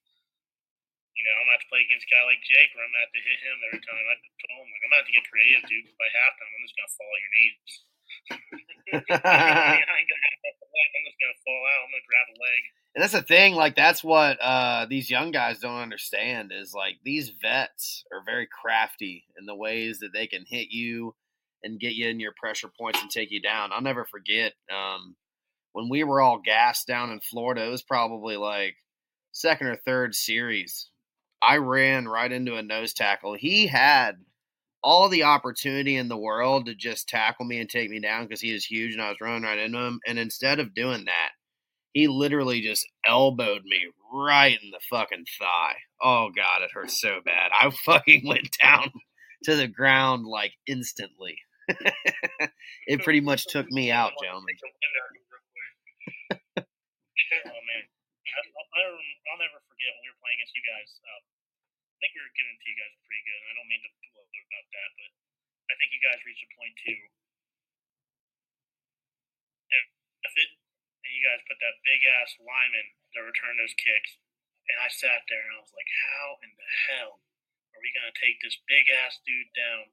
You 1.12 1.22
know, 1.28 1.34
I'm 1.38 1.48
gonna 1.48 1.68
play 1.68 1.84
against 1.84 2.08
a 2.08 2.10
guy 2.10 2.22
like 2.24 2.40
Jake, 2.44 2.72
or 2.72 2.80
I'm 2.82 2.90
gonna 2.90 3.04
have 3.04 3.14
to 3.14 3.22
hit 3.22 3.38
him 3.44 3.58
every 3.68 3.82
time. 3.84 4.04
I 4.08 4.16
told 4.16 4.64
him 4.64 4.70
like 4.72 4.82
I'm 4.82 4.90
gonna 4.90 5.00
have 5.04 5.08
to 5.10 5.16
get 5.16 5.28
creative, 5.28 5.64
dude. 5.68 5.92
By 6.00 6.08
halftime, 6.12 6.50
I'm 6.50 6.64
just 6.64 6.76
gonna 6.78 6.96
fall 6.96 7.12
at 7.12 7.22
your 7.22 7.34
knees. 7.36 7.72
I 9.22 9.80
ain't 9.80 10.08
gonna 10.08 10.26
have 10.28 10.40
to 10.42 10.52
I'm 10.72 11.04
just 11.04 11.20
gonna 11.20 11.42
fall 11.44 11.62
out. 11.68 11.84
I'm 11.84 11.92
gonna 11.92 12.08
grab 12.08 12.28
a 12.28 12.36
leg. 12.40 12.62
And 12.94 13.02
that's 13.02 13.12
the 13.12 13.22
thing, 13.22 13.54
like 13.54 13.74
that's 13.74 14.04
what 14.04 14.38
uh, 14.40 14.86
these 14.88 15.10
young 15.10 15.30
guys 15.30 15.60
don't 15.60 15.80
understand 15.80 16.52
is 16.52 16.74
like 16.74 16.96
these 17.04 17.32
vets 17.40 18.04
are 18.12 18.22
very 18.24 18.46
crafty 18.46 19.24
in 19.38 19.46
the 19.46 19.56
ways 19.56 19.98
that 20.00 20.12
they 20.12 20.26
can 20.26 20.44
hit 20.46 20.68
you 20.70 21.14
and 21.62 21.80
get 21.80 21.94
you 21.94 22.08
in 22.08 22.20
your 22.20 22.34
pressure 22.36 22.70
points 22.78 23.00
and 23.00 23.10
take 23.10 23.30
you 23.30 23.40
down. 23.40 23.72
I'll 23.72 23.80
never 23.80 24.04
forget 24.04 24.52
um, 24.70 25.16
when 25.72 25.88
we 25.88 26.04
were 26.04 26.20
all 26.20 26.40
gassed 26.44 26.86
down 26.86 27.10
in 27.10 27.20
Florida. 27.20 27.64
It 27.64 27.70
was 27.70 27.82
probably 27.82 28.36
like 28.36 28.76
second 29.32 29.68
or 29.68 29.76
third 29.76 30.14
series. 30.14 30.88
I 31.42 31.56
ran 31.56 32.06
right 32.06 32.30
into 32.30 32.54
a 32.54 32.62
nose 32.62 32.92
tackle. 32.92 33.34
He 33.34 33.66
had 33.66 34.18
all 34.82 35.08
the 35.08 35.24
opportunity 35.24 35.96
in 35.96 36.08
the 36.08 36.16
world 36.16 36.66
to 36.66 36.74
just 36.74 37.08
tackle 37.08 37.44
me 37.44 37.58
and 37.58 37.68
take 37.68 37.90
me 37.90 38.00
down 38.00 38.24
because 38.24 38.40
he 38.40 38.54
is 38.54 38.64
huge 38.64 38.92
and 38.92 39.02
I 39.02 39.08
was 39.08 39.20
running 39.20 39.42
right 39.42 39.58
into 39.58 39.78
him. 39.78 40.00
And 40.06 40.18
instead 40.18 40.58
of 40.58 40.74
doing 40.74 41.04
that, 41.06 41.30
he 41.92 42.08
literally 42.08 42.62
just 42.62 42.86
elbowed 43.04 43.62
me 43.64 43.80
right 44.12 44.58
in 44.62 44.70
the 44.70 44.80
fucking 44.90 45.24
thigh. 45.38 45.76
Oh 46.02 46.30
god, 46.34 46.62
it 46.62 46.70
hurt 46.72 46.90
so 46.90 47.20
bad. 47.24 47.50
I 47.52 47.70
fucking 47.84 48.26
went 48.26 48.48
down 48.62 48.90
to 49.44 49.56
the 49.56 49.68
ground 49.68 50.26
like 50.26 50.52
instantly. 50.66 51.36
it 52.86 53.02
pretty 53.02 53.20
much 53.20 53.46
took 53.46 53.70
me 53.70 53.90
out, 53.90 54.12
gentlemen. 54.22 54.54
oh 56.32 56.32
man, 56.58 57.82
I, 58.32 58.80
will 58.82 59.38
never 59.38 59.62
forget 59.68 59.92
when 59.94 60.02
we 60.02 60.10
were 60.10 60.20
playing 60.20 60.38
against 60.42 60.56
you 60.56 60.64
guys. 60.64 60.90
Uh, 61.02 61.31
think 62.02 62.18
we 62.18 62.26
were 62.26 62.34
getting 62.34 62.58
to 62.58 62.66
you 62.66 62.74
guys 62.74 62.98
pretty 63.06 63.22
good. 63.22 63.40
I 63.46 63.52
don't 63.54 63.70
mean 63.70 63.82
to 63.86 63.92
blow 64.10 64.26
about 64.26 64.66
that, 64.74 64.90
but 64.98 65.10
I 65.70 65.74
think 65.78 65.94
you 65.94 66.02
guys 66.02 66.18
reached 66.26 66.42
a 66.42 66.50
point 66.58 66.74
too. 66.82 66.98
And 69.70 69.86
it, 70.34 70.50
and 71.06 71.12
you 71.14 71.22
guys 71.22 71.46
put 71.46 71.62
that 71.62 71.78
big 71.86 72.02
ass 72.18 72.34
lineman 72.42 72.98
to 73.14 73.22
return 73.22 73.54
those 73.54 73.72
kicks, 73.78 74.18
and 74.66 74.82
I 74.82 74.90
sat 74.90 75.22
there 75.30 75.46
and 75.46 75.54
I 75.54 75.62
was 75.62 75.70
like, 75.70 75.86
how 76.10 76.42
in 76.42 76.50
the 76.58 76.70
hell 76.90 77.22
are 77.70 77.82
we 77.82 77.94
gonna 77.94 78.12
take 78.18 78.42
this 78.42 78.58
big 78.66 78.90
ass 79.06 79.22
dude 79.22 79.54
down? 79.54 79.86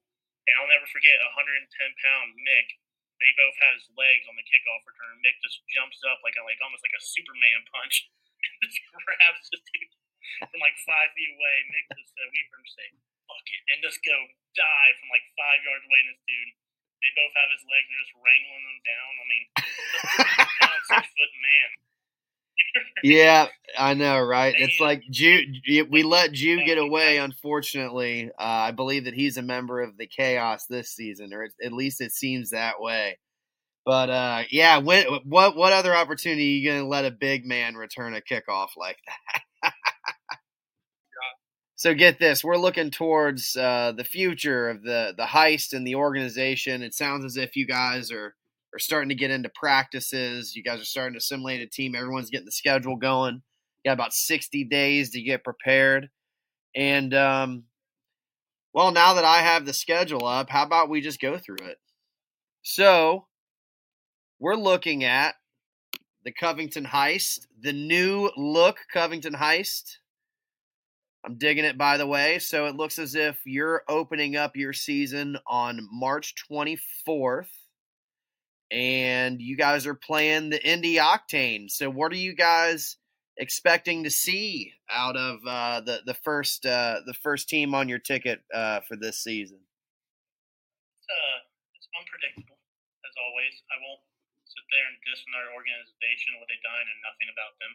And 0.50 0.58
I'll 0.58 0.72
never 0.74 0.90
forget 0.90 1.22
110 1.38 1.70
pound 2.02 2.34
Mick. 2.42 2.74
They 3.22 3.32
both 3.38 3.54
had 3.62 3.78
his 3.78 3.86
legs 3.94 4.26
on 4.26 4.34
the 4.34 4.48
kickoff 4.50 4.82
return. 4.82 5.22
Mick 5.22 5.38
just 5.46 5.62
jumps 5.70 6.02
up 6.10 6.24
like 6.26 6.34
a, 6.40 6.44
like 6.48 6.58
almost 6.64 6.82
like 6.82 6.96
a 6.98 7.04
Superman 7.04 7.62
punch 7.70 8.10
and 8.44 8.54
just 8.66 8.82
grabs 8.98 9.46
the 9.54 9.62
dude 9.62 9.89
from 10.38 10.60
like 10.62 10.78
five 10.86 11.10
feet 11.18 11.32
away. 11.34 11.56
Mick 11.74 11.86
just 11.98 12.14
said, 12.14 12.30
"We 12.30 12.42
from 12.50 12.66
say 12.70 12.88
fuck 13.26 13.48
it," 13.50 13.62
and 13.74 13.80
just 13.82 14.00
go 14.06 14.16
dive 14.56 14.96
from 15.02 15.10
like 15.10 15.26
five 15.36 15.60
yards 15.66 15.86
away. 15.86 16.00
And 16.06 16.10
this 16.14 16.24
dude, 16.26 16.52
they 17.02 17.12
both 17.16 17.34
have 17.36 17.50
his 17.54 17.64
legs 17.66 17.88
and 17.88 17.94
they're 17.96 18.08
just 18.08 18.18
wrangling 18.20 18.66
them 18.68 18.80
down. 18.86 19.12
I 19.14 19.26
mean, 19.28 19.46
six 20.92 21.06
foot 21.14 21.34
man. 21.40 21.70
yeah, 23.04 23.48
I 23.78 23.94
know, 23.94 24.20
right? 24.20 24.54
It's 24.58 24.80
like 24.80 25.04
Jew. 25.10 25.42
We 25.90 26.04
let 26.04 26.34
Jew 26.34 26.64
get 26.66 26.78
away. 26.78 27.18
Unfortunately, 27.18 28.30
uh, 28.38 28.70
I 28.70 28.72
believe 28.72 29.06
that 29.06 29.14
he's 29.14 29.38
a 29.38 29.42
member 29.42 29.82
of 29.82 29.98
the 29.98 30.08
chaos 30.08 30.66
this 30.66 30.92
season, 30.92 31.34
or 31.34 31.48
at 31.64 31.74
least 31.74 32.02
it 32.02 32.12
seems 32.12 32.52
that 32.52 32.82
way. 32.82 33.18
But 33.86 34.10
uh, 34.10 34.44
yeah, 34.52 34.78
when, 34.78 35.06
what 35.26 35.56
what 35.56 35.74
other 35.74 35.96
opportunity 35.96 36.44
are 36.44 36.58
you 36.60 36.70
going 36.70 36.82
to 36.84 36.88
let 36.88 37.06
a 37.06 37.12
big 37.12 37.46
man 37.46 37.76
return 37.76 38.14
a 38.14 38.22
kickoff 38.22 38.70
like 38.78 38.98
that? 39.34 39.42
So 41.80 41.94
get 41.94 42.20
this: 42.20 42.44
we're 42.44 42.58
looking 42.58 42.92
towards 42.92 43.56
uh, 43.56 43.94
the 43.96 44.04
future 44.04 44.68
of 44.68 44.84
the 44.84 45.14
the 45.16 45.24
heist 45.24 45.72
and 45.72 45.88
the 45.88 45.96
organization. 45.96 46.84
It 46.84 46.94
sounds 46.94 47.24
as 47.24 47.38
if 47.38 47.56
you 47.56 47.66
guys 47.66 48.12
are 48.12 48.36
are 48.74 48.80
starting 48.80 49.08
to 49.08 49.16
get 49.16 49.32
into 49.32 49.48
practices. 49.48 50.58
You 50.58 50.62
guys 50.62 50.82
are 50.82 50.86
starting 50.86 51.14
to 51.14 51.20
assimilate 51.20 51.62
a 51.62 51.68
team. 51.68 51.96
Everyone's 51.96 52.30
getting 52.32 52.46
the 52.46 52.52
schedule 52.52 52.98
going. 52.98 53.36
You 53.36 53.90
got 53.90 53.94
about 53.94 54.12
60 54.12 54.66
days 54.66 55.12
to 55.12 55.22
get 55.22 55.46
prepared. 55.46 56.10
And, 56.76 57.14
um, 57.14 57.64
well, 58.74 58.92
now 58.92 59.14
that 59.14 59.24
I 59.24 59.38
have 59.38 59.66
the 59.66 59.72
schedule 59.72 60.26
up, 60.26 60.50
how 60.50 60.64
about 60.64 60.90
we 60.90 61.00
just 61.00 61.22
go 61.22 61.38
through 61.38 61.66
it? 61.66 61.78
So, 62.62 63.26
we're 64.38 64.56
looking 64.56 65.06
at 65.06 65.36
the 66.26 66.34
Covington 66.34 66.86
Heist, 66.86 67.48
the 67.58 67.72
new 67.72 68.32
look 68.36 68.80
Covington 68.94 69.34
Heist. 69.34 69.96
I'm 71.26 71.38
digging 71.38 71.66
it, 71.66 71.78
by 71.78 71.98
the 71.98 72.08
way. 72.08 72.40
So 72.40 72.66
it 72.66 72.76
looks 72.76 72.98
as 72.98 73.16
if 73.16 73.40
you're 73.46 73.84
opening 73.90 74.36
up 74.36 74.56
your 74.56 74.74
season 74.74 75.38
on 75.48 75.88
March 75.92 76.34
24th 76.50 77.50
and 78.72 79.42
you 79.42 79.58
guys 79.58 79.88
are 79.88 79.96
playing 79.96 80.50
the 80.50 80.62
Indy 80.64 80.96
Octane. 80.98 81.70
So, 81.70 81.90
what 81.90 82.12
are 82.12 82.22
you 82.22 82.36
guys 82.36 82.98
expecting 83.38 84.04
to 84.04 84.12
see 84.12 84.74
out 84.92 85.18
of 85.18 85.40
uh, 85.48 85.82
the 85.82 86.02
the 86.06 86.14
first 86.14 86.66
uh, 86.66 87.02
the 87.06 87.14
first 87.14 87.50
team 87.50 87.74
on 87.74 87.90
your 87.90 88.00
ticket 88.00 88.42
uh, 88.54 88.82
for 88.88 88.96
this 88.96 89.18
season? 89.24 89.60
It's, 91.02 91.10
uh, 91.10 92.00
unpredictable, 92.00 92.62
as 93.04 93.16
always. 93.18 93.56
I 93.74 93.78
won't 93.82 94.06
sit 94.46 94.66
there 94.70 94.86
and 94.86 94.98
diss 95.02 95.20
our 95.34 95.52
organization, 95.58 96.38
what 96.38 96.48
they've 96.48 96.62
done, 96.62 96.86
and 96.86 97.00
nothing 97.02 97.30
about 97.34 97.58
them. 97.58 97.74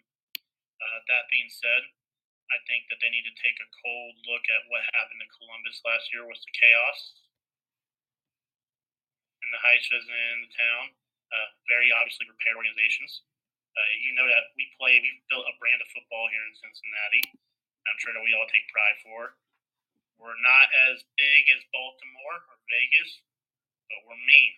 Uh, 0.78 0.98
that 1.10 1.26
being 1.30 1.50
said, 1.50 1.82
I 2.52 2.58
think 2.68 2.88
that 2.92 3.00
they 3.00 3.08
need 3.08 3.24
to 3.24 3.36
take 3.40 3.56
a 3.56 3.68
cold 3.80 4.14
look 4.28 4.44
at 4.52 4.68
what 4.68 4.84
happened 4.92 5.20
in 5.20 5.30
Columbus 5.40 5.80
last 5.84 6.12
year 6.12 6.28
with 6.28 6.40
the 6.44 6.52
chaos 6.52 6.98
and 9.44 9.50
the 9.52 9.60
Heist 9.60 9.88
in 9.92 10.36
the 10.44 10.52
town. 10.52 10.84
Uh, 11.32 11.48
very 11.66 11.90
obviously 11.90 12.28
prepared 12.28 12.56
organizations. 12.56 13.24
Uh, 13.74 13.92
you 14.06 14.14
know 14.14 14.28
that 14.28 14.54
we 14.54 14.70
play, 14.78 15.02
we've 15.02 15.24
built 15.26 15.50
a 15.50 15.58
brand 15.58 15.82
of 15.82 15.88
football 15.90 16.30
here 16.30 16.44
in 16.46 16.54
Cincinnati. 16.54 17.42
I'm 17.90 17.98
sure 17.98 18.14
that 18.14 18.22
we 18.22 18.32
all 18.32 18.46
take 18.48 18.70
pride 18.70 18.98
for. 19.02 19.20
We're 20.22 20.38
not 20.38 20.66
as 20.94 21.02
big 21.18 21.42
as 21.50 21.60
Baltimore 21.74 22.38
or 22.38 22.56
Vegas, 22.70 23.10
but 23.90 23.98
we're 24.06 24.22
mean. 24.24 24.54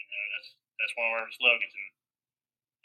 You 0.00 0.06
know, 0.08 0.24
that's 0.34 0.50
that's 0.80 0.94
one 0.96 1.06
of 1.12 1.20
our 1.20 1.28
slogans. 1.36 1.72
And 1.72 1.88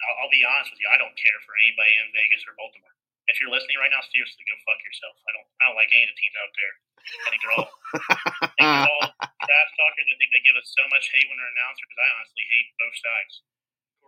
I'll, 0.05 0.15
I'll 0.25 0.33
be 0.33 0.43
honest 0.43 0.75
with 0.75 0.81
you, 0.83 0.91
I 0.91 0.99
don't 0.99 1.15
care 1.15 1.39
for 1.47 1.55
anybody 1.55 1.93
in 2.03 2.11
Vegas 2.11 2.43
or 2.43 2.53
Baltimore. 2.59 2.95
If 3.31 3.39
you're 3.39 3.51
listening 3.51 3.79
right 3.79 3.91
now, 3.91 4.03
seriously, 4.11 4.43
go 4.43 4.55
fuck 4.67 4.79
yourself. 4.83 5.15
I 5.23 5.31
don't 5.31 5.47
I 5.59 5.63
don't 5.71 5.79
like 5.79 5.91
any 5.95 6.03
of 6.03 6.11
the 6.11 6.19
teams 6.19 6.35
out 6.35 6.51
there. 6.51 6.73
I 7.01 7.27
think 7.31 7.39
they're 7.41 7.55
all, 7.57 7.69
I 7.71 8.47
think 8.51 8.59
they're 8.59 8.91
all 8.91 9.07
trash 9.47 9.71
talkers. 9.79 10.07
I 10.11 10.15
think 10.19 10.29
they 10.35 10.43
give 10.43 10.57
us 10.59 10.69
so 10.69 10.83
much 10.91 11.09
hate 11.15 11.25
when 11.31 11.39
they're 11.39 11.53
announcers. 11.55 11.89
I 11.95 12.07
honestly 12.19 12.45
hate 12.45 12.67
both 12.77 12.97
sides. 12.99 13.33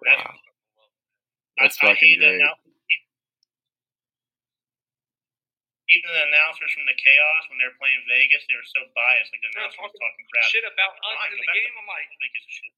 Wow. 0.04 0.36
That's, 1.58 1.78
I, 1.82 1.96
fucking 1.96 2.20
I 2.20 2.38
great. 2.38 2.44
even 5.94 6.10
the 6.10 6.26
announcers 6.34 6.72
from 6.74 6.86
the 6.90 6.98
chaos 6.98 7.44
when 7.52 7.62
they 7.62 7.68
were 7.70 7.78
playing 7.78 8.02
Vegas, 8.10 8.42
they 8.50 8.58
were 8.58 8.66
so 8.66 8.82
biased. 8.98 9.30
Like 9.30 9.42
the 9.46 9.52
announcers 9.54 9.78
talking, 9.78 10.02
talking 10.02 10.26
crap. 10.34 10.50
Shit 10.50 10.66
about 10.66 10.94
us 10.98 11.18
in 11.30 11.38
the 11.38 11.50
game. 11.54 11.74
I'm 11.78 11.90
like, 11.90 12.10
shit. 12.50 12.74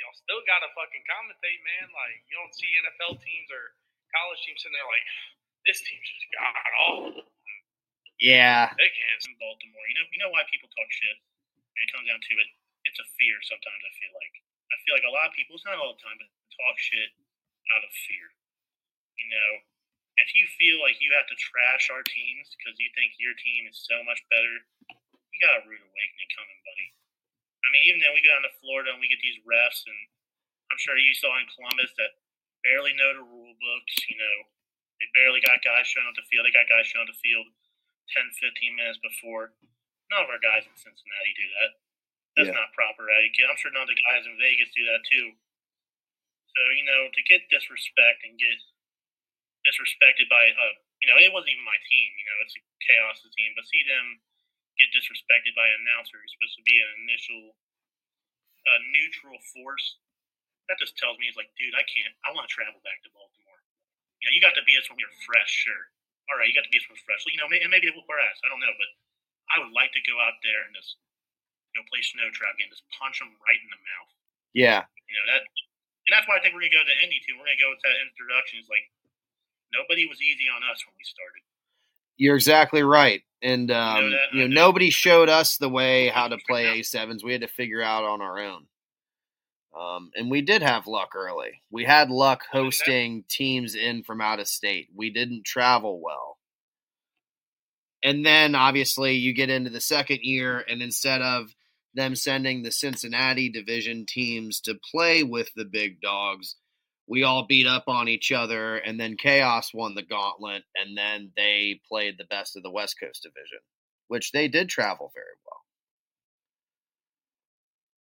Y'all 0.00 0.16
still 0.16 0.44
gotta 0.44 0.68
fucking 0.76 1.04
commentate, 1.08 1.60
man. 1.64 1.88
Like 1.92 2.20
you 2.28 2.36
don't 2.36 2.52
see 2.52 2.68
NFL 2.84 3.16
teams 3.20 3.48
or 3.48 3.72
college 4.12 4.40
teams 4.44 4.60
sitting 4.60 4.76
there 4.76 4.84
like, 4.88 5.06
this 5.66 5.82
team's 5.82 6.06
just 6.06 6.30
got 6.32 6.54
all. 6.80 7.26
Yeah. 8.22 8.72
They 8.78 8.88
can't 8.88 9.28
in 9.28 9.36
Baltimore. 9.36 9.86
You 9.90 9.96
know, 10.00 10.06
you 10.08 10.20
know 10.22 10.32
why 10.32 10.46
people 10.48 10.70
talk 10.72 10.88
shit. 10.88 11.18
When 11.76 11.84
it 11.84 11.92
comes 11.92 12.08
down 12.08 12.22
to 12.22 12.34
it, 12.40 12.48
it's 12.88 13.02
a 13.02 13.06
fear. 13.20 13.36
Sometimes 13.44 13.82
I 13.84 13.92
feel 14.00 14.14
like 14.16 14.34
I 14.72 14.76
feel 14.82 14.94
like 14.96 15.06
a 15.06 15.14
lot 15.14 15.30
of 15.30 15.36
people, 15.36 15.54
it's 15.54 15.66
not 15.66 15.78
all 15.78 15.94
the 15.94 16.02
time, 16.02 16.16
but 16.18 16.30
talk 16.56 16.76
shit 16.80 17.10
out 17.76 17.84
of 17.84 17.92
fear. 18.08 18.26
You 19.20 19.28
know, 19.30 19.50
if 20.18 20.32
you 20.32 20.48
feel 20.56 20.80
like 20.80 20.98
you 20.98 21.12
have 21.14 21.28
to 21.28 21.36
trash 21.38 21.92
our 21.92 22.02
teams 22.06 22.50
because 22.56 22.78
you 22.80 22.88
think 22.96 23.14
your 23.20 23.36
team 23.36 23.68
is 23.68 23.78
so 23.84 24.00
much 24.02 24.18
better, 24.32 24.54
you 24.88 25.38
got 25.44 25.60
a 25.60 25.66
rude 25.68 25.82
awakening 25.82 26.30
coming, 26.32 26.60
buddy. 26.64 26.88
I 27.62 27.70
mean, 27.74 27.84
even 27.90 28.00
then 28.00 28.14
we 28.14 28.24
go 28.24 28.32
down 28.32 28.46
to 28.46 28.58
Florida 28.62 28.94
and 28.94 29.02
we 29.02 29.10
get 29.10 29.20
these 29.20 29.42
refs, 29.42 29.84
and 29.84 30.00
I'm 30.70 30.80
sure 30.80 30.96
you 30.98 31.14
saw 31.14 31.34
in 31.38 31.50
Columbus 31.54 31.92
that 31.98 32.16
barely 32.62 32.94
know 32.94 33.22
the 33.22 33.26
rule 33.26 33.54
books. 33.58 33.94
You 34.08 34.18
know, 34.18 34.36
they 35.00 35.08
barely 35.12 35.40
got 35.44 35.60
guys 35.64 35.86
showing 35.86 36.08
up 36.08 36.16
the 36.16 36.24
field. 36.30 36.44
They 36.48 36.54
got 36.54 36.68
guys 36.68 36.86
showing 36.88 37.04
up 37.06 37.12
the 37.12 37.20
field 37.20 37.46
10, 38.16 38.30
15 38.40 38.76
minutes 38.76 38.98
before. 39.04 39.52
None 40.08 40.22
of 40.22 40.30
our 40.30 40.38
guys 40.40 40.64
in 40.64 40.72
Cincinnati 40.78 41.32
do 41.36 41.46
that. 41.60 41.70
That's 42.36 42.48
Yeah. 42.52 42.58
not 42.60 42.72
proper 42.76 43.08
etiquette. 43.10 43.48
I'm 43.50 43.56
sure 43.58 43.72
none 43.72 43.88
of 43.88 43.92
the 43.92 44.00
guys 44.00 44.24
in 44.26 44.36
Vegas 44.38 44.70
do 44.72 44.84
that 44.86 45.04
too. 45.04 45.36
So 46.56 46.60
you 46.72 46.84
know, 46.84 47.10
to 47.12 47.22
get 47.28 47.48
disrespect 47.52 48.24
and 48.24 48.38
get 48.38 48.56
disrespected 49.66 50.28
by, 50.30 50.46
a, 50.46 50.66
you 51.02 51.08
know, 51.10 51.18
it 51.18 51.32
wasn't 51.32 51.52
even 51.52 51.64
my 51.66 51.76
team. 51.90 52.08
You 52.16 52.24
know, 52.24 52.36
it's 52.46 52.56
a 52.56 52.62
chaos 52.86 53.20
team, 53.36 53.52
but 53.58 53.66
see 53.66 53.82
them 53.84 54.22
get 54.78 54.92
disrespected 54.94 55.52
by 55.56 55.66
an 55.68 55.80
announcer 55.84 56.16
who's 56.20 56.32
supposed 56.32 56.56
to 56.56 56.62
be 56.64 56.76
an 56.80 56.90
initial, 57.04 57.42
uh, 58.68 58.78
neutral 58.94 59.36
force. 59.52 59.98
That 60.68 60.78
just 60.78 60.96
tells 60.98 61.18
me 61.18 61.28
it's 61.28 61.36
like, 61.36 61.52
dude, 61.58 61.74
I 61.74 61.82
can't. 61.84 62.14
I 62.24 62.32
want 62.32 62.48
to 62.48 62.52
travel 62.54 62.80
back 62.80 63.02
to 63.04 63.10
Baltimore. 63.10 63.35
You 64.26 64.34
know, 64.34 64.34
you 64.34 64.42
got 64.42 64.58
to 64.58 64.66
beat 64.66 64.74
us 64.74 64.90
when 64.90 64.98
we 64.98 65.06
were 65.06 65.22
fresh, 65.22 65.46
sure. 65.46 65.86
All 66.26 66.34
right, 66.34 66.50
you 66.50 66.54
got 66.58 66.66
to 66.66 66.72
beat 66.74 66.82
us 66.82 66.90
when 66.90 66.98
we're 66.98 67.06
fresh. 67.06 67.22
You 67.30 67.38
know, 67.38 67.46
and 67.46 67.70
maybe 67.70 67.86
they 67.86 67.94
whoop 67.94 68.10
our 68.10 68.18
ass. 68.18 68.42
I 68.42 68.50
don't 68.50 68.58
know, 68.58 68.74
but 68.74 68.90
I 69.54 69.62
would 69.62 69.70
like 69.70 69.94
to 69.94 70.02
go 70.02 70.18
out 70.18 70.34
there 70.42 70.66
and 70.66 70.74
just, 70.74 70.98
you 71.70 71.78
know, 71.78 71.86
play 71.86 72.02
snow 72.02 72.26
trap 72.34 72.58
game, 72.58 72.66
just 72.66 72.82
punch 72.90 73.22
them 73.22 73.30
right 73.46 73.54
in 73.62 73.70
the 73.70 73.78
mouth. 73.78 74.10
Yeah. 74.50 74.82
You 74.82 75.14
know 75.14 75.26
that, 75.30 75.46
and 75.46 76.10
that's 76.10 76.26
why 76.26 76.34
I 76.34 76.42
think 76.42 76.58
we're 76.58 76.66
gonna 76.66 76.74
go 76.74 76.82
to 76.82 76.98
Indy 77.06 77.22
too. 77.22 77.38
We're 77.38 77.46
gonna 77.46 77.62
go 77.62 77.70
with 77.70 77.86
that 77.86 77.94
introduction. 78.02 78.58
It's 78.58 78.66
like 78.66 78.90
nobody 79.70 80.10
was 80.10 80.18
easy 80.18 80.50
on 80.50 80.66
us 80.66 80.82
when 80.82 80.98
we 80.98 81.06
started. 81.06 81.46
You're 82.18 82.34
exactly 82.34 82.82
right. 82.82 83.22
And 83.42 83.70
um, 83.70 84.10
that? 84.10 84.34
you 84.34 84.42
know, 84.42 84.44
I 84.44 84.48
know. 84.50 84.66
nobody 84.66 84.90
showed 84.90 85.28
us 85.30 85.58
the 85.58 85.70
way 85.70 86.10
how 86.10 86.26
to 86.26 86.38
play 86.48 86.80
A7s. 86.80 87.22
We 87.22 87.30
had 87.30 87.42
to 87.42 87.48
figure 87.48 87.82
out 87.82 88.02
on 88.02 88.18
our 88.22 88.42
own. 88.42 88.66
Um, 89.78 90.10
and 90.14 90.30
we 90.30 90.40
did 90.40 90.62
have 90.62 90.86
luck 90.86 91.14
early. 91.14 91.60
We 91.70 91.84
had 91.84 92.10
luck 92.10 92.44
hosting 92.50 93.24
teams 93.28 93.74
in 93.74 94.04
from 94.04 94.22
out 94.22 94.40
of 94.40 94.48
state. 94.48 94.88
We 94.94 95.10
didn't 95.10 95.44
travel 95.44 96.00
well. 96.02 96.38
And 98.02 98.24
then 98.24 98.54
obviously 98.54 99.14
you 99.14 99.34
get 99.34 99.50
into 99.50 99.70
the 99.70 99.80
second 99.80 100.20
year, 100.22 100.64
and 100.66 100.80
instead 100.80 101.20
of 101.20 101.54
them 101.94 102.14
sending 102.14 102.62
the 102.62 102.70
Cincinnati 102.70 103.50
division 103.50 104.06
teams 104.06 104.60
to 104.60 104.78
play 104.92 105.22
with 105.22 105.50
the 105.56 105.64
big 105.64 106.00
dogs, 106.00 106.56
we 107.08 107.22
all 107.22 107.46
beat 107.46 107.66
up 107.66 107.84
on 107.86 108.08
each 108.08 108.32
other, 108.32 108.76
and 108.76 108.98
then 108.98 109.16
Chaos 109.16 109.72
won 109.74 109.94
the 109.94 110.02
gauntlet, 110.02 110.62
and 110.74 110.96
then 110.96 111.32
they 111.36 111.80
played 111.88 112.16
the 112.18 112.24
best 112.24 112.56
of 112.56 112.62
the 112.62 112.70
West 112.70 112.96
Coast 113.00 113.22
division, 113.22 113.58
which 114.08 114.32
they 114.32 114.48
did 114.48 114.68
travel 114.68 115.12
very 115.14 115.26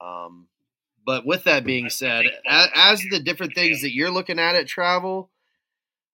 well. 0.02 0.26
Um, 0.26 0.48
but 1.06 1.26
with 1.26 1.44
that 1.46 1.66
being 1.66 1.90
said, 1.90 2.26
as, 2.48 2.68
as 2.76 3.04
the 3.10 3.20
different 3.20 3.56
things 3.56 3.82
that 3.82 3.94
you're 3.94 4.12
looking 4.12 4.40
at 4.40 4.56
at 4.56 4.68
travel, 4.68 5.32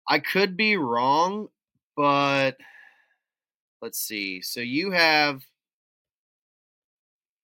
I 0.08 0.18
could 0.18 0.56
be 0.56 0.76
wrong, 0.76 1.48
but 1.96 2.56
let's 3.80 3.98
see. 3.98 4.42
So 4.42 4.60
you 4.60 4.90
have. 4.90 5.42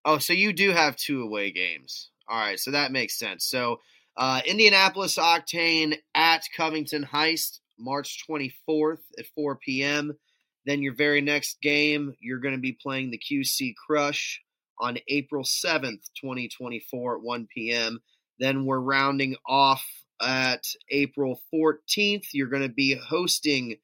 Oh, 0.04 0.18
so 0.18 0.32
you 0.32 0.52
do 0.52 0.70
have 0.70 0.96
two 0.96 1.22
away 1.22 1.50
games. 1.50 2.10
All 2.28 2.38
right, 2.38 2.58
so 2.58 2.70
that 2.70 2.92
makes 2.92 3.18
sense. 3.18 3.44
So 3.44 3.80
uh, 4.16 4.40
Indianapolis 4.46 5.16
Octane 5.16 5.96
at 6.14 6.42
Covington 6.56 7.04
Heist, 7.04 7.60
March 7.78 8.24
24th 8.28 9.00
at 9.18 9.26
4 9.34 9.56
p.m. 9.56 10.16
Then 10.64 10.82
your 10.82 10.94
very 10.94 11.20
next 11.20 11.60
game, 11.60 12.14
you're 12.20 12.38
going 12.38 12.54
to 12.54 12.60
be 12.60 12.78
playing 12.80 13.10
the 13.10 13.18
QC 13.18 13.74
Crush 13.74 14.40
on 14.80 14.98
April 15.08 15.44
7th, 15.44 16.10
2024 16.20 17.16
at 17.16 17.22
1 17.22 17.48
p.m. 17.54 18.00
Then 18.38 18.64
we're 18.64 18.80
rounding 18.80 19.36
off 19.46 19.84
at 20.20 20.64
April 20.90 21.40
14th. 21.52 22.26
You're 22.32 22.48
going 22.48 22.62
to 22.62 22.68
be 22.68 22.94
hosting, 22.94 23.76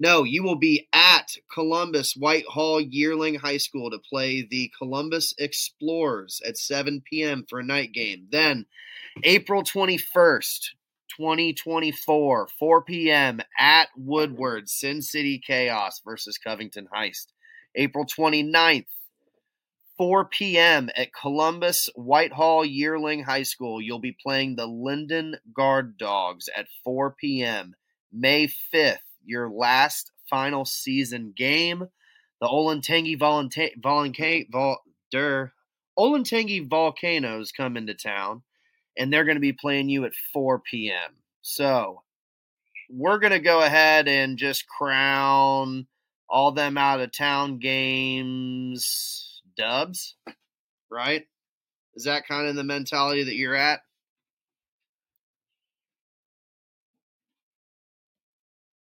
no, 0.00 0.24
you 0.24 0.42
will 0.42 0.56
be 0.56 0.88
at 0.92 1.36
Columbus 1.52 2.14
Whitehall 2.14 2.80
Yearling 2.80 3.34
High 3.34 3.58
School 3.58 3.90
to 3.90 3.98
play 3.98 4.46
the 4.50 4.72
Columbus 4.76 5.34
Explorers 5.38 6.40
at 6.46 6.56
7 6.56 7.02
p.m. 7.08 7.44
for 7.48 7.60
a 7.60 7.64
night 7.64 7.92
game. 7.92 8.26
Then 8.30 8.66
April 9.24 9.62
21st, 9.62 10.70
2024, 11.16 12.48
4 12.58 12.82
p.m. 12.82 13.40
at 13.58 13.88
Woodward, 13.96 14.68
Sin 14.68 15.02
City 15.02 15.40
Chaos 15.44 16.00
versus 16.04 16.38
Covington 16.38 16.88
Heist. 16.94 17.26
April 17.74 18.06
29th, 18.06 18.86
4 19.98 20.26
p.m. 20.26 20.88
at 20.96 21.12
Columbus 21.12 21.88
Whitehall 21.96 22.64
Yearling 22.64 23.24
High 23.24 23.42
School. 23.42 23.82
You'll 23.82 23.98
be 23.98 24.16
playing 24.22 24.54
the 24.54 24.66
Linden 24.66 25.36
Guard 25.52 25.98
Dogs 25.98 26.48
at 26.56 26.68
4 26.84 27.16
p.m. 27.20 27.74
May 28.12 28.48
5th, 28.72 28.98
your 29.26 29.50
last 29.50 30.12
final 30.30 30.64
season 30.64 31.34
game. 31.36 31.88
The 32.40 32.46
Olentangy 32.46 33.18
Volunta- 33.18 33.72
Vol- 33.80 34.84
Volcanoes 36.68 37.50
come 37.50 37.76
into 37.76 37.94
town, 37.94 38.42
and 38.96 39.12
they're 39.12 39.24
going 39.24 39.36
to 39.36 39.40
be 39.40 39.52
playing 39.52 39.88
you 39.88 40.04
at 40.04 40.14
4 40.32 40.60
p.m. 40.60 41.16
So 41.42 42.02
we're 42.88 43.18
going 43.18 43.32
to 43.32 43.40
go 43.40 43.62
ahead 43.62 44.06
and 44.06 44.38
just 44.38 44.68
crown 44.68 45.88
all 46.30 46.52
them 46.52 46.78
out 46.78 47.00
of 47.00 47.10
town 47.10 47.58
games 47.58 49.27
dubs, 49.58 50.14
right? 50.90 51.26
Is 51.94 52.04
that 52.04 52.26
kind 52.28 52.48
of 52.48 52.54
the 52.54 52.64
mentality 52.64 53.24
that 53.24 53.34
you're 53.34 53.56
at? 53.56 53.80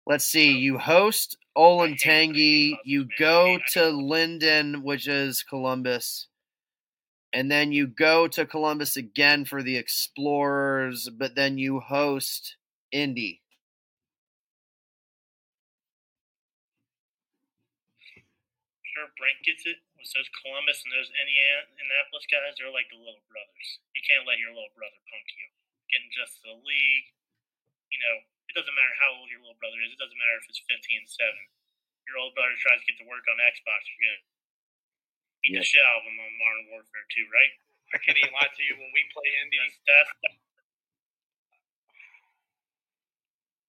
Let's 0.06 0.26
see. 0.26 0.52
You 0.52 0.78
host 0.78 1.36
Olentangy. 1.56 2.76
You 2.84 3.08
go 3.18 3.58
to 3.72 3.88
Linden, 3.88 4.82
which 4.82 5.08
is 5.08 5.42
Columbus. 5.42 6.28
And 7.32 7.50
then 7.50 7.72
you 7.72 7.86
go 7.86 8.26
to 8.28 8.46
Columbus 8.46 8.96
again 8.96 9.44
for 9.44 9.62
the 9.62 9.76
Explorers, 9.76 11.10
but 11.10 11.34
then 11.34 11.58
you 11.58 11.80
host 11.80 12.56
Indy. 12.90 13.42
Sure, 18.94 19.08
Brent 19.18 19.44
gets 19.44 19.66
it. 19.66 19.76
With 19.98 20.10
those 20.14 20.30
Columbus 20.42 20.78
and 20.86 20.94
those 20.94 21.10
Indianapolis 21.10 22.24
guys, 22.30 22.54
they're 22.54 22.70
like 22.70 22.86
the 22.88 22.98
little 23.02 23.22
brothers. 23.26 23.68
You 23.98 24.02
can't 24.06 24.22
let 24.24 24.38
your 24.38 24.54
little 24.54 24.70
brother 24.78 24.98
punk 25.10 25.26
you. 25.34 25.50
Getting 25.90 26.08
just 26.14 26.38
the 26.46 26.54
league, 26.54 27.08
you 27.90 27.98
know, 27.98 28.16
it 28.48 28.54
doesn't 28.54 28.72
matter 28.78 28.94
how 29.02 29.18
old 29.18 29.26
your 29.28 29.42
little 29.42 29.58
brother 29.58 29.80
is. 29.82 29.90
It 29.92 30.00
doesn't 30.00 30.16
matter 30.16 30.38
if 30.38 30.46
it's 30.48 30.62
15 30.70 31.02
and 31.02 31.10
7. 31.10 32.08
Your 32.08 32.22
old 32.22 32.32
brother 32.38 32.54
tries 32.62 32.78
to 32.80 32.86
get 32.88 32.96
to 33.02 33.06
work 33.10 33.26
on 33.28 33.36
Xbox, 33.42 33.80
you're 33.90 34.00
going 34.06 34.16
to 34.16 34.24
beat 35.44 35.52
Yeah. 35.58 35.60
the 35.60 35.68
shit 35.68 35.84
out 35.84 36.00
of 36.00 36.08
him 36.08 36.16
on 36.16 36.30
Modern 36.40 36.66
Warfare 36.72 37.04
2, 37.12 37.28
right? 37.34 37.52
I 37.92 37.98
can't 38.00 38.16
even 38.20 38.32
lie 38.32 38.48
to 38.48 38.62
you. 38.64 38.76
When 38.78 38.92
we 38.94 39.02
play 39.12 39.28
Indy, 39.44 39.58
That's, 39.60 39.76
that's 39.88 40.12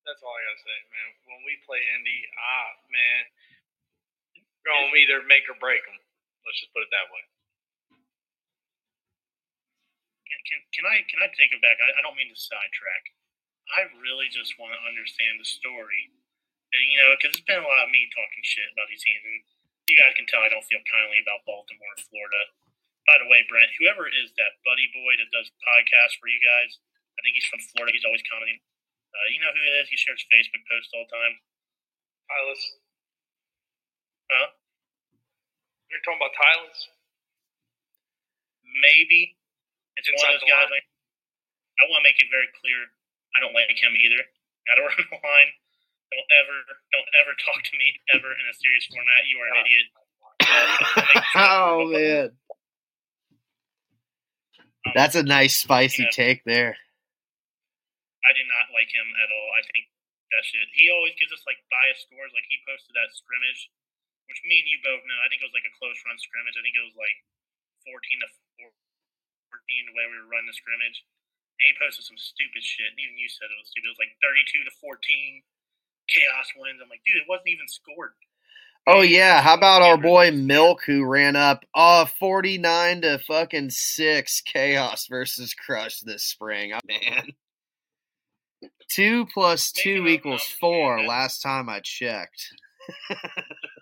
that's 0.07 0.21
all 0.25 0.33
I 0.33 0.41
gotta 0.41 0.63
say, 0.65 0.77
man. 0.89 1.09
When 1.29 1.41
we 1.45 1.53
play 1.69 1.79
Indy, 1.95 2.19
ah, 2.33 2.69
man, 2.89 3.21
we're 4.65 4.73
gonna 4.73 4.91
either 4.97 5.21
make 5.29 5.45
or 5.47 5.55
break 5.61 5.85
them. 5.85 5.99
Let's 6.45 6.59
just 6.59 6.73
put 6.73 6.83
it 6.83 6.91
that 6.91 7.09
way. 7.11 7.23
can, 10.29 10.39
can, 10.45 10.59
can 10.71 10.85
I 10.85 11.01
can 11.09 11.19
I 11.25 11.27
take 11.33 11.49
it 11.49 11.61
back? 11.61 11.81
I, 11.81 11.99
I 11.99 12.01
don't 12.05 12.15
mean 12.15 12.29
to 12.29 12.37
sidetrack. 12.37 13.03
I 13.73 13.89
really 14.01 14.29
just 14.29 14.57
want 14.57 14.73
to 14.73 14.81
understand 14.85 15.37
the 15.37 15.45
story. 15.45 16.09
And, 16.69 16.85
you 16.89 16.97
know, 17.01 17.13
because 17.17 17.37
it's 17.37 17.45
been 17.45 17.61
a 17.61 17.65
lot 17.65 17.85
of 17.85 17.93
me 17.93 18.05
talking 18.13 18.45
shit 18.45 18.69
about 18.73 18.89
these 18.89 19.01
teams, 19.01 19.25
and 19.25 19.41
you 19.89 19.97
guys 19.97 20.13
can 20.13 20.25
tell 20.29 20.41
I 20.41 20.49
don't 20.53 20.65
feel 20.65 20.81
kindly 20.85 21.21
about 21.21 21.45
Baltimore 21.45 21.93
and 21.97 22.05
Florida. 22.05 22.41
By 23.09 23.17
the 23.21 23.29
way, 23.29 23.41
Brent, 23.49 23.73
whoever 23.81 24.05
is 24.05 24.29
that 24.37 24.61
buddy 24.61 24.85
boy 24.93 25.17
that 25.17 25.33
does 25.33 25.49
podcasts 25.65 26.17
for 26.21 26.29
you 26.29 26.37
guys, 26.41 26.77
I 27.17 27.25
think 27.25 27.37
he's 27.37 27.49
from 27.49 27.61
Florida. 27.73 27.93
He's 27.93 28.05
always 28.05 28.25
commenting. 28.25 28.61
Uh, 29.09 29.27
you 29.33 29.41
know 29.41 29.49
who 29.49 29.61
it 29.65 29.81
is? 29.81 29.89
He 29.89 29.97
shares 29.97 30.21
Facebook 30.29 30.61
posts 30.69 30.93
all 30.93 31.09
the 31.09 31.13
time. 31.13 31.33
Tyler, 32.29 32.57
Huh? 34.29 34.58
You're 35.89 36.01
talking 36.05 36.21
about 36.21 36.33
Tyler's? 36.37 36.81
Maybe 38.81 39.35
it's 39.97 40.07
one 40.09 40.33
of 40.33 40.39
those 40.39 40.45
guys. 40.47 40.69
line. 40.69 40.85
I 41.81 41.87
want 41.89 42.03
to 42.03 42.07
make 42.07 42.19
it 42.21 42.29
very 42.29 42.47
clear. 42.61 42.79
I 43.35 43.41
don't 43.41 43.53
like 43.55 43.73
him 43.75 43.93
either. 43.97 44.21
Got 44.69 44.75
to 44.79 44.83
run 44.89 44.99
the 45.09 45.19
line. 45.19 45.51
Don't 46.09 46.29
ever, 46.41 46.57
don't 46.89 47.09
ever 47.21 47.33
talk 47.37 47.61
to 47.61 47.73
me 47.77 47.87
ever 48.17 48.29
in 48.33 48.45
a 48.49 48.55
serious 48.57 48.85
format. 48.89 49.25
You 49.29 49.37
are 49.41 49.49
an 49.49 49.57
idiot. 49.65 49.87
Oh 51.37 51.85
man. 51.93 52.33
Um, 54.85 54.93
That's 54.95 55.13
a 55.15 55.21
nice 55.23 55.57
spicy 55.59 56.03
Yeah. 56.09 56.15
take 56.15 56.41
there. 56.45 56.73
I 58.25 58.31
do 58.33 58.43
not 58.49 58.73
like 58.73 58.89
him 58.89 59.05
at 59.05 59.29
all. 59.29 59.49
I 59.57 59.61
think 59.69 59.85
that 60.33 60.43
shit. 60.45 60.65
He 60.73 60.89
always 60.89 61.13
gives 61.21 61.29
us 61.33 61.41
like 61.45 61.61
biased 61.69 62.05
scores. 62.09 62.33
Like 62.33 62.45
he 62.49 62.57
posted 62.65 62.93
that 62.97 63.09
scrimmage, 63.13 63.69
which 64.29 64.45
me 64.45 64.61
and 64.61 64.69
you 64.69 64.77
both 64.85 65.01
know. 65.09 65.19
I 65.25 65.27
think 65.27 65.41
it 65.41 65.49
was 65.49 65.57
like 65.57 65.65
a 65.65 65.77
close 65.81 65.97
run 66.05 66.21
scrimmage. 66.21 66.55
I 66.55 66.63
think 66.63 66.77
it 66.77 66.85
was 66.85 66.95
like 66.95 67.17
fourteen 67.83 68.21
to 68.21 68.29
fourteen 68.61 69.83
the 69.89 69.97
way 69.97 70.05
we 70.05 70.21
were 70.21 70.29
running 70.29 70.47
the 70.47 70.55
scrimmage. 70.55 71.01
And 71.57 71.65
he 71.65 71.81
posted 71.81 72.05
some 72.05 72.21
stupid 72.21 72.61
shit. 72.63 72.93
And 72.93 73.01
even 73.01 73.17
you 73.17 73.27
said 73.27 73.49
it 73.49 73.57
was 73.57 73.73
stupid. 73.73 73.89
It 73.89 73.95
was 73.97 74.03
like 74.05 74.15
thirty-two 74.21 74.63
to 74.63 74.73
fourteen. 74.77 75.43
Chaos 76.07 76.49
wins. 76.57 76.81
I'm 76.81 76.89
like, 76.89 77.05
dude, 77.05 77.21
it 77.21 77.29
wasn't 77.29 77.53
even 77.53 77.69
scored. 77.69 78.17
Oh 78.87 79.01
yeah, 79.01 79.41
how 79.41 79.53
about 79.53 79.83
our 79.83 79.97
boy 79.97 80.31
Milk 80.31 80.81
who 80.85 81.05
ran 81.05 81.35
up 81.35 81.63
uh 81.75 82.05
49 82.05 83.01
to 83.01 83.19
fucking 83.19 83.69
6 83.69 84.41
chaos 84.41 85.05
versus 85.07 85.53
crush 85.53 85.99
this 85.99 86.23
spring. 86.23 86.73
Oh, 86.73 86.79
man. 86.87 87.27
2 88.89 89.27
plus 89.31 89.71
2 89.71 90.01
Maybe 90.01 90.13
equals 90.13 90.43
4 90.59 91.05
last 91.05 91.41
time 91.41 91.69
I 91.69 91.81
checked. 91.81 92.51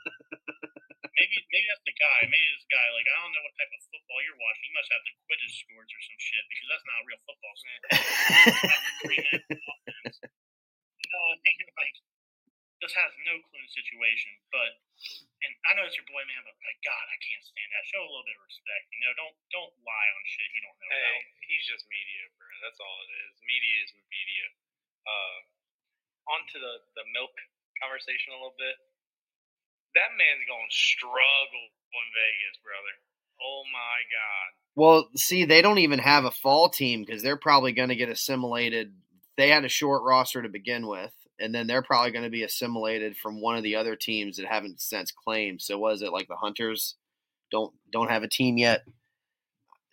Maybe 1.28 1.44
maybe 1.52 1.68
that's 1.68 1.84
the 1.84 1.96
guy. 2.00 2.20
Maybe 2.32 2.48
this 2.56 2.64
guy. 2.72 2.88
Like 2.96 3.04
I 3.12 3.16
don't 3.20 3.36
know 3.36 3.44
what 3.44 3.56
type 3.60 3.72
of 3.76 3.82
football 3.92 4.20
you're 4.24 4.40
watching. 4.40 4.64
You 4.72 4.76
must 4.80 4.88
have 4.96 5.04
the 5.04 5.12
Quidditch 5.28 5.56
scores 5.60 5.92
or 5.92 6.02
some 6.08 6.20
shit 6.24 6.46
because 6.48 6.68
that's 6.72 6.88
not 6.88 7.04
real 7.04 7.20
football. 7.28 7.56
Three 9.04 9.20
minutes 9.20 9.52
of 9.52 9.60
offense. 9.60 10.18
No, 10.24 11.20
I 11.36 11.38
think 11.44 11.58
like 11.84 11.96
just 12.80 12.96
has 12.96 13.12
no 13.28 13.36
clue 13.44 13.60
in 13.60 13.68
the 13.68 13.74
situation. 13.76 14.32
But 14.56 14.72
and 15.44 15.52
I 15.68 15.76
know 15.76 15.84
it's 15.84 16.00
your 16.00 16.08
boy, 16.08 16.24
man. 16.32 16.48
But 16.48 16.56
like 16.64 16.80
God, 16.88 17.06
I 17.12 17.18
can't 17.20 17.44
stand 17.44 17.70
that. 17.76 17.84
Show 17.92 18.00
a 18.00 18.08
little 18.08 18.24
bit 18.24 18.40
of 18.40 18.46
respect. 18.48 18.86
You 18.96 19.02
know, 19.04 19.14
don't 19.20 19.36
don't 19.52 19.74
lie 19.84 20.10
on 20.16 20.22
shit 20.32 20.48
you 20.56 20.64
don't 20.64 20.80
know 20.80 20.88
Hey, 20.96 21.12
about. 21.28 21.44
he's 21.52 21.66
just 21.68 21.84
media, 21.92 22.24
bro. 22.40 22.48
That's 22.64 22.80
all 22.80 22.98
it 23.04 23.12
is. 23.28 23.36
Media 23.44 23.76
is 23.84 23.92
media. 24.08 24.46
Uh, 25.04 25.38
on 26.36 26.42
to 26.52 26.58
the, 26.60 26.74
the 27.00 27.06
milk 27.16 27.32
conversation 27.80 28.36
a 28.36 28.38
little 28.40 28.58
bit. 28.60 28.76
That 29.98 30.14
man's 30.14 30.46
going 30.46 30.70
to 30.70 30.78
struggle 30.78 31.66
in 31.90 32.08
Vegas, 32.14 32.62
brother. 32.62 32.94
Oh 33.42 33.64
my 33.74 33.98
God. 34.14 34.48
Well, 34.76 35.10
see, 35.16 35.46
they 35.46 35.64
don't 35.64 35.80
even 35.80 35.98
have 35.98 36.26
a 36.26 36.32
fall 36.32 36.70
team 36.70 37.02
because 37.02 37.24
they're 37.24 37.36
probably 37.38 37.72
going 37.72 37.90
to 37.90 37.96
get 37.96 38.10
assimilated. 38.10 38.94
They 39.38 39.50
had 39.50 39.66
a 39.66 39.70
short 39.70 40.04
roster 40.04 40.44
to 40.44 40.50
begin 40.50 40.86
with, 40.86 41.14
and 41.40 41.54
then 41.54 41.66
they're 41.66 41.82
probably 41.82 42.12
going 42.12 42.26
to 42.26 42.30
be 42.30 42.44
assimilated 42.44 43.18
from 43.18 43.42
one 43.42 43.58
of 43.58 43.64
the 43.64 43.76
other 43.76 43.96
teams 43.96 44.38
that 44.38 44.46
haven't 44.46 44.82
since 44.82 45.12
claimed. 45.12 45.64
So, 45.64 45.80
was 45.80 46.04
it 46.04 46.12
like 46.12 46.28
the 46.28 46.36
Hunters 46.36 46.96
don't 47.52 47.74
don't 47.92 48.12
have 48.12 48.22
a 48.22 48.30
team 48.30 48.60
yet? 48.60 48.84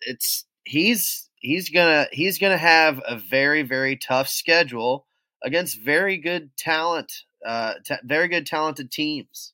It's 0.01 0.45
he's 0.65 1.29
he's 1.37 1.69
gonna 1.69 2.07
he's 2.11 2.37
gonna 2.37 2.57
have 2.57 3.01
a 3.07 3.17
very 3.17 3.63
very 3.63 3.95
tough 3.95 4.27
schedule 4.27 5.07
against 5.43 5.79
very 5.81 6.17
good 6.17 6.55
talent, 6.57 7.11
uh, 7.45 7.73
ta 7.87 7.97
very 8.03 8.27
good 8.27 8.45
talented 8.45 8.91
teams. 8.91 9.53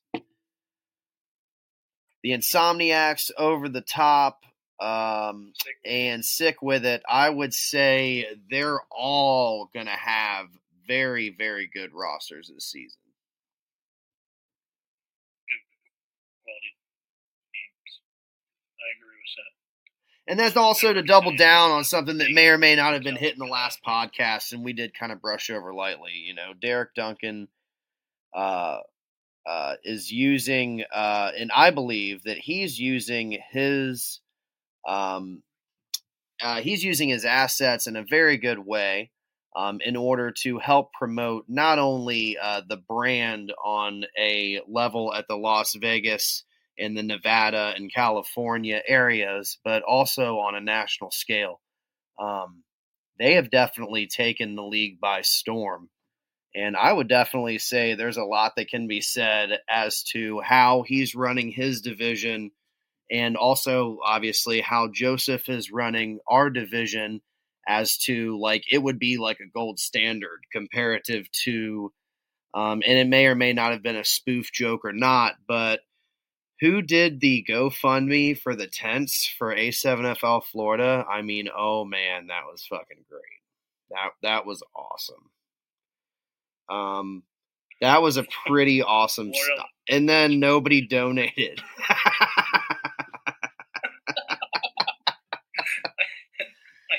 The 2.22 2.30
Insomniacs 2.30 3.30
over 3.36 3.68
the 3.68 3.80
top. 3.80 4.44
Um, 4.80 5.52
Sick. 5.54 5.76
and 5.84 6.24
sick 6.24 6.60
with 6.60 6.84
it, 6.84 7.04
I 7.08 7.30
would 7.30 7.54
say 7.54 8.26
they're 8.50 8.80
all 8.90 9.70
going 9.72 9.86
to 9.86 9.92
have 9.92 10.46
very, 10.88 11.30
very 11.30 11.70
good 11.72 11.92
rosters 11.92 12.50
this 12.52 12.64
season. 12.64 12.98
I 18.80 18.88
agree 18.98 19.16
with 19.16 19.36
that. 19.36 20.32
And 20.32 20.40
that's 20.40 20.56
also 20.56 20.92
to 20.92 21.02
double 21.02 21.36
down 21.36 21.70
on 21.70 21.84
something 21.84 22.18
that 22.18 22.32
may 22.32 22.48
or 22.48 22.58
may 22.58 22.74
not 22.74 22.94
have 22.94 23.02
been 23.02 23.16
hit 23.16 23.34
in 23.34 23.38
the 23.38 23.46
last 23.46 23.80
podcast, 23.86 24.52
and 24.52 24.64
we 24.64 24.72
did 24.72 24.98
kind 24.98 25.12
of 25.12 25.22
brush 25.22 25.50
over 25.50 25.72
lightly. 25.72 26.12
You 26.12 26.34
know, 26.34 26.54
Derek 26.60 26.94
Duncan 26.94 27.48
uh, 28.34 28.78
uh, 29.46 29.74
is 29.84 30.10
using, 30.10 30.84
uh, 30.92 31.32
and 31.36 31.50
I 31.54 31.70
believe 31.70 32.24
that 32.24 32.38
he's 32.38 32.78
using 32.78 33.38
his, 33.50 34.20
um, 34.86 35.42
uh, 36.42 36.60
he's 36.60 36.84
using 36.84 37.08
his 37.08 37.24
assets 37.24 37.86
in 37.86 37.96
a 37.96 38.04
very 38.04 38.36
good 38.36 38.58
way 38.58 39.10
um, 39.54 39.80
in 39.84 39.96
order 39.96 40.30
to 40.42 40.58
help 40.58 40.92
promote 40.92 41.44
not 41.48 41.78
only 41.78 42.38
uh, 42.38 42.62
the 42.68 42.76
brand 42.76 43.52
on 43.64 44.04
a 44.18 44.60
level 44.68 45.12
at 45.14 45.26
the 45.28 45.36
Las 45.36 45.74
Vegas 45.74 46.44
in 46.76 46.94
the 46.94 47.02
Nevada 47.02 47.74
and 47.76 47.92
California 47.92 48.80
areas, 48.86 49.58
but 49.64 49.82
also 49.82 50.38
on 50.38 50.54
a 50.54 50.60
national 50.60 51.10
scale. 51.10 51.60
Um, 52.18 52.62
they 53.18 53.34
have 53.34 53.50
definitely 53.50 54.06
taken 54.06 54.54
the 54.54 54.64
league 54.64 55.00
by 55.00 55.20
storm. 55.22 55.90
And 56.54 56.76
I 56.76 56.92
would 56.92 57.08
definitely 57.08 57.58
say 57.58 57.94
there's 57.94 58.18
a 58.18 58.24
lot 58.24 58.52
that 58.56 58.68
can 58.68 58.86
be 58.86 59.00
said 59.00 59.58
as 59.70 60.02
to 60.12 60.40
how 60.40 60.84
he's 60.86 61.14
running 61.14 61.50
his 61.50 61.80
division 61.80 62.50
and 63.12 63.36
also, 63.36 63.98
obviously, 64.02 64.62
how 64.62 64.88
Joseph 64.88 65.50
is 65.50 65.70
running 65.70 66.20
our 66.26 66.48
division 66.48 67.20
as 67.68 67.98
to 67.98 68.40
like 68.40 68.64
it 68.72 68.78
would 68.78 68.98
be 68.98 69.18
like 69.18 69.38
a 69.40 69.52
gold 69.52 69.78
standard 69.78 70.40
comparative 70.50 71.30
to, 71.44 71.92
um, 72.54 72.82
and 72.86 72.98
it 72.98 73.06
may 73.06 73.26
or 73.26 73.34
may 73.34 73.52
not 73.52 73.72
have 73.72 73.82
been 73.82 73.96
a 73.96 74.04
spoof 74.04 74.50
joke 74.50 74.84
or 74.84 74.94
not, 74.94 75.34
but 75.46 75.80
who 76.60 76.80
did 76.80 77.20
the 77.20 77.44
GoFundMe 77.46 78.38
for 78.38 78.56
the 78.56 78.66
tents 78.66 79.26
for 79.26 79.54
A7FL 79.54 80.44
Florida? 80.44 81.04
I 81.08 81.20
mean, 81.20 81.48
oh 81.54 81.84
man, 81.84 82.28
that 82.28 82.44
was 82.50 82.64
fucking 82.64 83.04
great. 83.10 83.22
That 83.90 84.12
that 84.22 84.46
was 84.46 84.62
awesome. 84.74 85.30
Um, 86.72 87.22
that 87.80 88.00
was 88.00 88.16
a 88.16 88.24
pretty 88.46 88.80
awesome 88.82 89.34
stuff. 89.34 89.66
And 89.88 90.08
then 90.08 90.40
nobody 90.40 90.86
donated. 90.86 91.60
I 91.88 91.94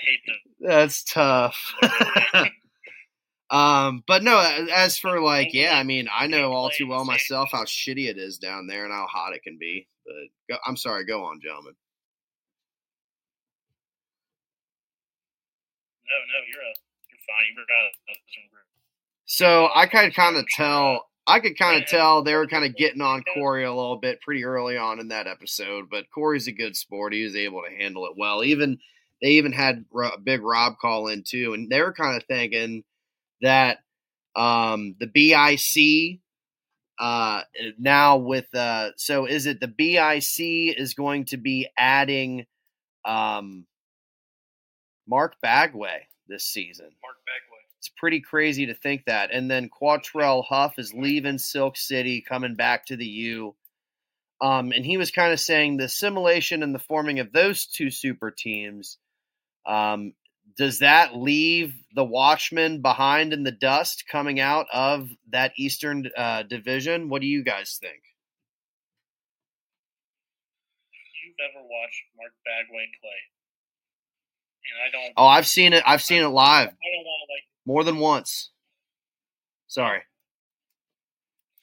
hate 0.03 0.19
them. 0.27 0.35
That's 0.59 1.03
tough. 1.03 1.73
um, 3.49 4.03
but 4.07 4.23
no, 4.23 4.39
as 4.73 4.97
for 4.97 5.19
like, 5.19 5.53
yeah, 5.53 5.77
I 5.77 5.83
mean, 5.83 6.07
I 6.13 6.27
know 6.27 6.51
all 6.51 6.69
too 6.69 6.87
well 6.87 7.05
myself 7.05 7.49
how 7.51 7.63
shitty 7.63 8.09
it 8.09 8.17
is 8.17 8.37
down 8.37 8.67
there 8.67 8.85
and 8.85 8.93
how 8.93 9.07
hot 9.07 9.33
it 9.33 9.43
can 9.43 9.57
be. 9.57 9.87
But 10.05 10.13
go, 10.49 10.57
I'm 10.65 10.77
sorry, 10.77 11.05
go 11.05 11.23
on, 11.23 11.39
gentlemen. 11.41 11.75
No, 16.05 16.15
no, 16.19 16.39
you're 16.47 16.61
a 16.61 16.73
you're 17.09 17.23
fine. 17.25 17.47
You 17.49 17.55
forgot 17.55 17.91
some 18.05 18.62
So 19.35 19.67
I 19.73 19.87
could 19.87 20.13
kind 20.13 20.37
of 20.37 20.45
tell. 20.47 21.07
I 21.25 21.39
could 21.39 21.57
kind 21.57 21.81
of 21.81 21.89
tell 21.89 22.21
they 22.21 22.35
were 22.35 22.45
kind 22.45 22.65
of 22.65 22.75
getting 22.75 23.01
on 23.01 23.23
Corey 23.33 23.63
a 23.63 23.73
little 23.73 23.97
bit 23.97 24.21
pretty 24.21 24.43
early 24.45 24.77
on 24.77 24.99
in 24.99 25.07
that 25.07 25.25
episode, 25.25 25.85
but 25.89 26.05
Corey's 26.13 26.47
a 26.47 26.51
good 26.51 26.75
sport. 26.75 27.13
He 27.13 27.23
was 27.23 27.35
able 27.35 27.63
to 27.63 27.75
handle 27.75 28.05
it 28.05 28.11
well. 28.15 28.43
Even 28.43 28.77
they 29.23 29.29
even 29.29 29.51
had 29.51 29.85
Ro- 29.91 30.17
Big 30.23 30.43
Rob 30.43 30.73
call 30.79 31.07
in 31.07 31.23
too, 31.23 31.55
and 31.55 31.67
they 31.67 31.81
were 31.81 31.93
kind 31.93 32.15
of 32.15 32.27
thinking 32.27 32.83
that 33.41 33.79
um, 34.35 34.95
the 34.99 35.07
BIC 35.07 36.19
uh, 36.99 37.41
now 37.79 38.17
with 38.17 38.53
uh, 38.53 38.91
so 38.97 39.25
is 39.25 39.47
it 39.47 39.59
the 39.59 39.67
BIC 39.67 40.77
is 40.77 40.93
going 40.93 41.25
to 41.25 41.37
be 41.37 41.69
adding 41.75 42.45
um, 43.03 43.65
Mark 45.07 45.37
Bagway 45.43 46.01
this 46.27 46.43
season? 46.43 46.91
Mark 47.01 47.17
Bagway. 47.27 47.52
Pretty 48.03 48.19
crazy 48.19 48.65
to 48.65 48.73
think 48.73 49.05
that. 49.05 49.31
And 49.31 49.49
then 49.49 49.69
Quattrell 49.69 50.43
Huff 50.43 50.77
is 50.77 50.93
leaving 50.93 51.37
Silk 51.37 51.77
City, 51.77 52.19
coming 52.19 52.53
back 52.53 52.87
to 52.87 52.97
the 52.97 53.05
U. 53.05 53.55
Um, 54.41 54.73
and 54.73 54.85
he 54.85 54.97
was 54.97 55.09
kind 55.09 55.31
of 55.31 55.39
saying 55.39 55.77
the 55.77 55.85
assimilation 55.85 56.63
and 56.63 56.75
the 56.75 56.79
forming 56.79 57.21
of 57.21 57.31
those 57.31 57.65
two 57.65 57.89
super 57.89 58.29
teams. 58.29 58.97
Um, 59.65 60.15
does 60.57 60.79
that 60.79 61.15
leave 61.15 61.75
the 61.95 62.03
Watchmen 62.03 62.81
behind 62.81 63.31
in 63.31 63.43
the 63.43 63.53
dust 63.53 64.03
coming 64.11 64.37
out 64.37 64.65
of 64.73 65.07
that 65.29 65.53
Eastern 65.55 66.09
uh, 66.17 66.43
division? 66.43 67.07
What 67.07 67.21
do 67.21 67.27
you 67.27 67.41
guys 67.41 67.77
think? 67.79 68.01
Ever 71.39 71.63
watched 71.63 72.03
Mark 72.17 72.33
Bagway 72.43 72.87
play, 72.99 73.19
and 74.67 74.77
I 74.83 74.91
don't, 74.91 75.13
Oh, 75.15 75.25
I've 75.25 75.47
seen 75.47 75.71
it. 75.71 75.83
I've 75.85 76.01
seen 76.01 76.21
it 76.21 76.27
live 76.27 76.67
I 76.67 76.89
don't 76.91 77.05
want 77.05 77.27
to 77.27 77.33
like 77.33 77.52
more 77.65 77.83
than 77.83 77.97
once. 77.97 78.51
Sorry, 79.67 79.99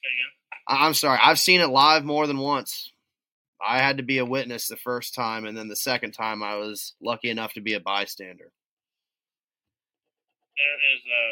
say 0.03 0.09
again. 0.09 0.32
I- 0.68 0.86
I'm 0.86 0.94
sorry. 0.94 1.18
I've 1.22 1.38
seen 1.38 1.61
it 1.61 1.68
live 1.68 2.05
more 2.05 2.26
than 2.26 2.38
once. 2.38 2.92
I 3.61 3.78
had 3.78 3.98
to 3.98 4.03
be 4.03 4.18
a 4.18 4.24
witness 4.24 4.66
the 4.66 4.76
first 4.80 5.14
time, 5.14 5.44
and 5.44 5.57
then 5.57 5.68
the 5.68 5.76
second 5.76 6.12
time 6.12 6.42
I 6.42 6.57
was 6.57 6.94
lucky 7.01 7.28
enough 7.28 7.53
to 7.55 7.61
be 7.61 7.74
a 7.74 7.80
bystander. 7.80 8.53
There 10.57 10.78
is 10.96 11.03
a 11.05 11.24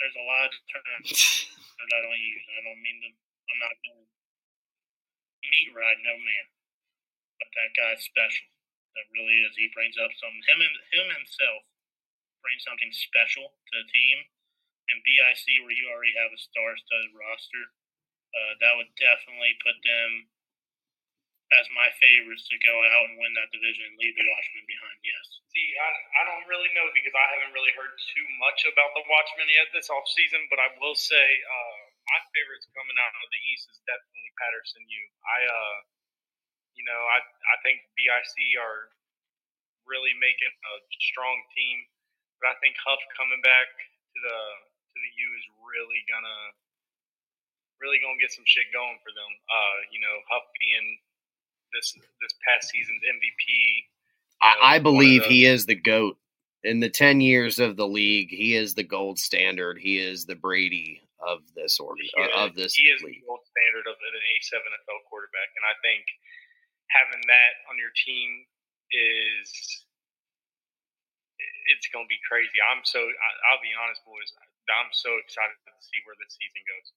there's 0.00 0.18
a 0.18 0.26
lot 0.28 0.46
of 0.46 0.60
terms 0.70 1.10
that 1.78 1.90
I 1.90 2.00
don't 2.02 2.20
use. 2.20 2.44
I 2.46 2.60
don't 2.62 2.82
mean 2.82 2.98
to. 3.02 3.10
I'm 3.10 3.60
not 3.62 3.76
going 3.86 4.06
meat 5.46 5.70
ride 5.74 6.00
no 6.02 6.14
man, 6.18 6.46
but 7.38 7.50
that 7.54 7.70
guy's 7.78 8.02
special. 8.02 8.46
That 8.98 9.06
really 9.14 9.38
is. 9.46 9.54
He 9.54 9.70
brings 9.74 9.94
up 9.98 10.10
some 10.18 10.34
him 10.50 10.58
and 10.62 10.74
him 10.94 11.06
himself 11.14 11.62
brings 12.46 12.62
something 12.62 12.94
special 12.94 13.50
to 13.50 13.74
the 13.82 13.90
team. 13.90 14.22
And 14.86 15.02
BIC, 15.02 15.66
where 15.66 15.74
you 15.74 15.90
already 15.90 16.14
have 16.14 16.30
a 16.30 16.38
star-studded 16.38 17.10
roster, 17.10 17.64
uh, 18.30 18.52
that 18.62 18.78
would 18.78 18.94
definitely 18.94 19.58
put 19.58 19.74
them 19.82 20.30
as 21.54 21.66
my 21.74 21.90
favorites 21.98 22.46
to 22.50 22.58
go 22.62 22.74
out 22.74 23.06
and 23.10 23.18
win 23.18 23.34
that 23.34 23.50
division 23.54 23.86
and 23.86 23.98
leave 23.98 24.14
the 24.18 24.26
Watchmen 24.26 24.66
behind. 24.66 24.98
Yes. 25.02 25.26
See, 25.54 25.68
I, 25.78 25.90
I 25.90 26.22
don't 26.26 26.46
really 26.50 26.70
know 26.74 26.86
because 26.90 27.14
I 27.14 27.26
haven't 27.38 27.54
really 27.54 27.74
heard 27.74 27.94
too 28.14 28.26
much 28.42 28.66
about 28.66 28.94
the 28.98 29.06
Watchmen 29.06 29.50
yet 29.50 29.70
this 29.70 29.90
off 29.90 30.06
season, 30.10 30.42
but 30.50 30.58
I 30.58 30.74
will 30.82 30.98
say 30.98 31.22
uh, 31.22 31.78
my 32.10 32.18
favorites 32.34 32.66
coming 32.74 32.98
out 32.98 33.14
of 33.14 33.30
the 33.30 33.42
East 33.54 33.70
is 33.70 33.78
definitely 33.86 34.30
Paterson 34.42 34.82
U. 34.86 35.02
I, 35.22 35.38
uh, 35.46 35.78
you 36.74 36.84
know, 36.86 36.98
I 37.14 37.18
I 37.22 37.56
think 37.62 37.82
BIC 37.94 38.36
are 38.58 38.90
really 39.86 40.14
making 40.18 40.50
a 40.50 40.74
strong 40.98 41.38
team, 41.54 41.86
but 42.40 42.52
I 42.52 42.56
think 42.60 42.76
Huff 42.80 43.00
coming 43.16 43.40
back 43.42 43.68
to 43.70 44.18
the 44.20 44.38
to 44.92 44.96
the 44.96 45.12
U 45.12 45.28
is 45.36 45.44
really 45.64 46.00
gonna 46.08 46.40
really 47.80 48.00
gonna 48.00 48.20
get 48.20 48.32
some 48.32 48.46
shit 48.48 48.68
going 48.72 48.98
for 49.04 49.12
them. 49.12 49.32
Uh, 49.48 49.78
you 49.92 50.00
know, 50.00 50.16
Huff 50.28 50.46
being 50.60 50.86
this 51.72 51.92
this 52.20 52.34
past 52.46 52.70
season's 52.70 53.02
MVP. 53.04 53.88
I, 54.42 54.76
I 54.76 54.78
believe 54.78 55.24
he 55.24 55.46
is 55.46 55.66
the 55.66 55.76
goat. 55.78 56.16
In 56.64 56.80
the 56.80 56.90
ten 56.90 57.20
years 57.20 57.58
of 57.58 57.76
the 57.76 57.86
league, 57.86 58.30
he 58.30 58.56
is 58.56 58.74
the 58.74 58.82
gold 58.82 59.18
standard. 59.18 59.78
He 59.78 59.98
is 59.98 60.26
the 60.26 60.34
Brady 60.34 61.02
of 61.22 61.40
this 61.54 61.78
organ 61.80 62.06
uh, 62.18 62.44
of 62.46 62.54
this 62.54 62.74
he 62.74 62.88
is 62.90 63.02
league. 63.02 63.22
the 63.22 63.26
gold 63.26 63.40
standard 63.48 63.86
of 63.88 63.96
an 63.96 64.14
A7FL 64.36 65.00
quarterback, 65.08 65.48
and 65.54 65.64
I 65.64 65.74
think 65.80 66.04
having 66.90 67.22
that 67.28 67.52
on 67.70 67.78
your 67.78 67.92
team 67.94 68.46
is 68.90 69.85
it's 71.72 71.88
going 71.92 72.06
to 72.06 72.12
be 72.12 72.20
crazy. 72.26 72.58
I'm 72.60 72.82
so 72.84 73.00
I, 73.00 73.28
I'll 73.52 73.62
be 73.62 73.72
honest, 73.76 74.02
boys. 74.04 74.30
I'm 74.66 74.90
so 74.90 75.14
excited 75.22 75.54
to 75.62 75.70
see 75.78 76.02
where 76.02 76.18
this 76.18 76.34
season 76.34 76.62
goes. 76.66 76.88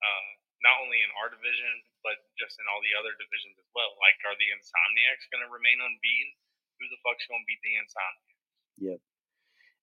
Uh, 0.00 0.30
not 0.64 0.80
only 0.82 0.98
in 1.04 1.10
our 1.20 1.30
division, 1.30 1.70
but 2.02 2.18
just 2.40 2.58
in 2.58 2.66
all 2.66 2.82
the 2.82 2.94
other 2.98 3.14
divisions 3.14 3.54
as 3.60 3.68
well. 3.76 3.94
Like, 4.00 4.18
are 4.26 4.34
the 4.38 4.50
Insomniacs 4.50 5.28
going 5.30 5.44
to 5.44 5.50
remain 5.52 5.78
unbeaten? 5.78 6.30
Who 6.80 6.86
the 6.90 7.00
fuck's 7.04 7.26
going 7.28 7.42
to 7.42 7.48
beat 7.48 7.62
the 7.62 7.74
Insomniacs? 7.78 8.38
Yep. 8.78 8.98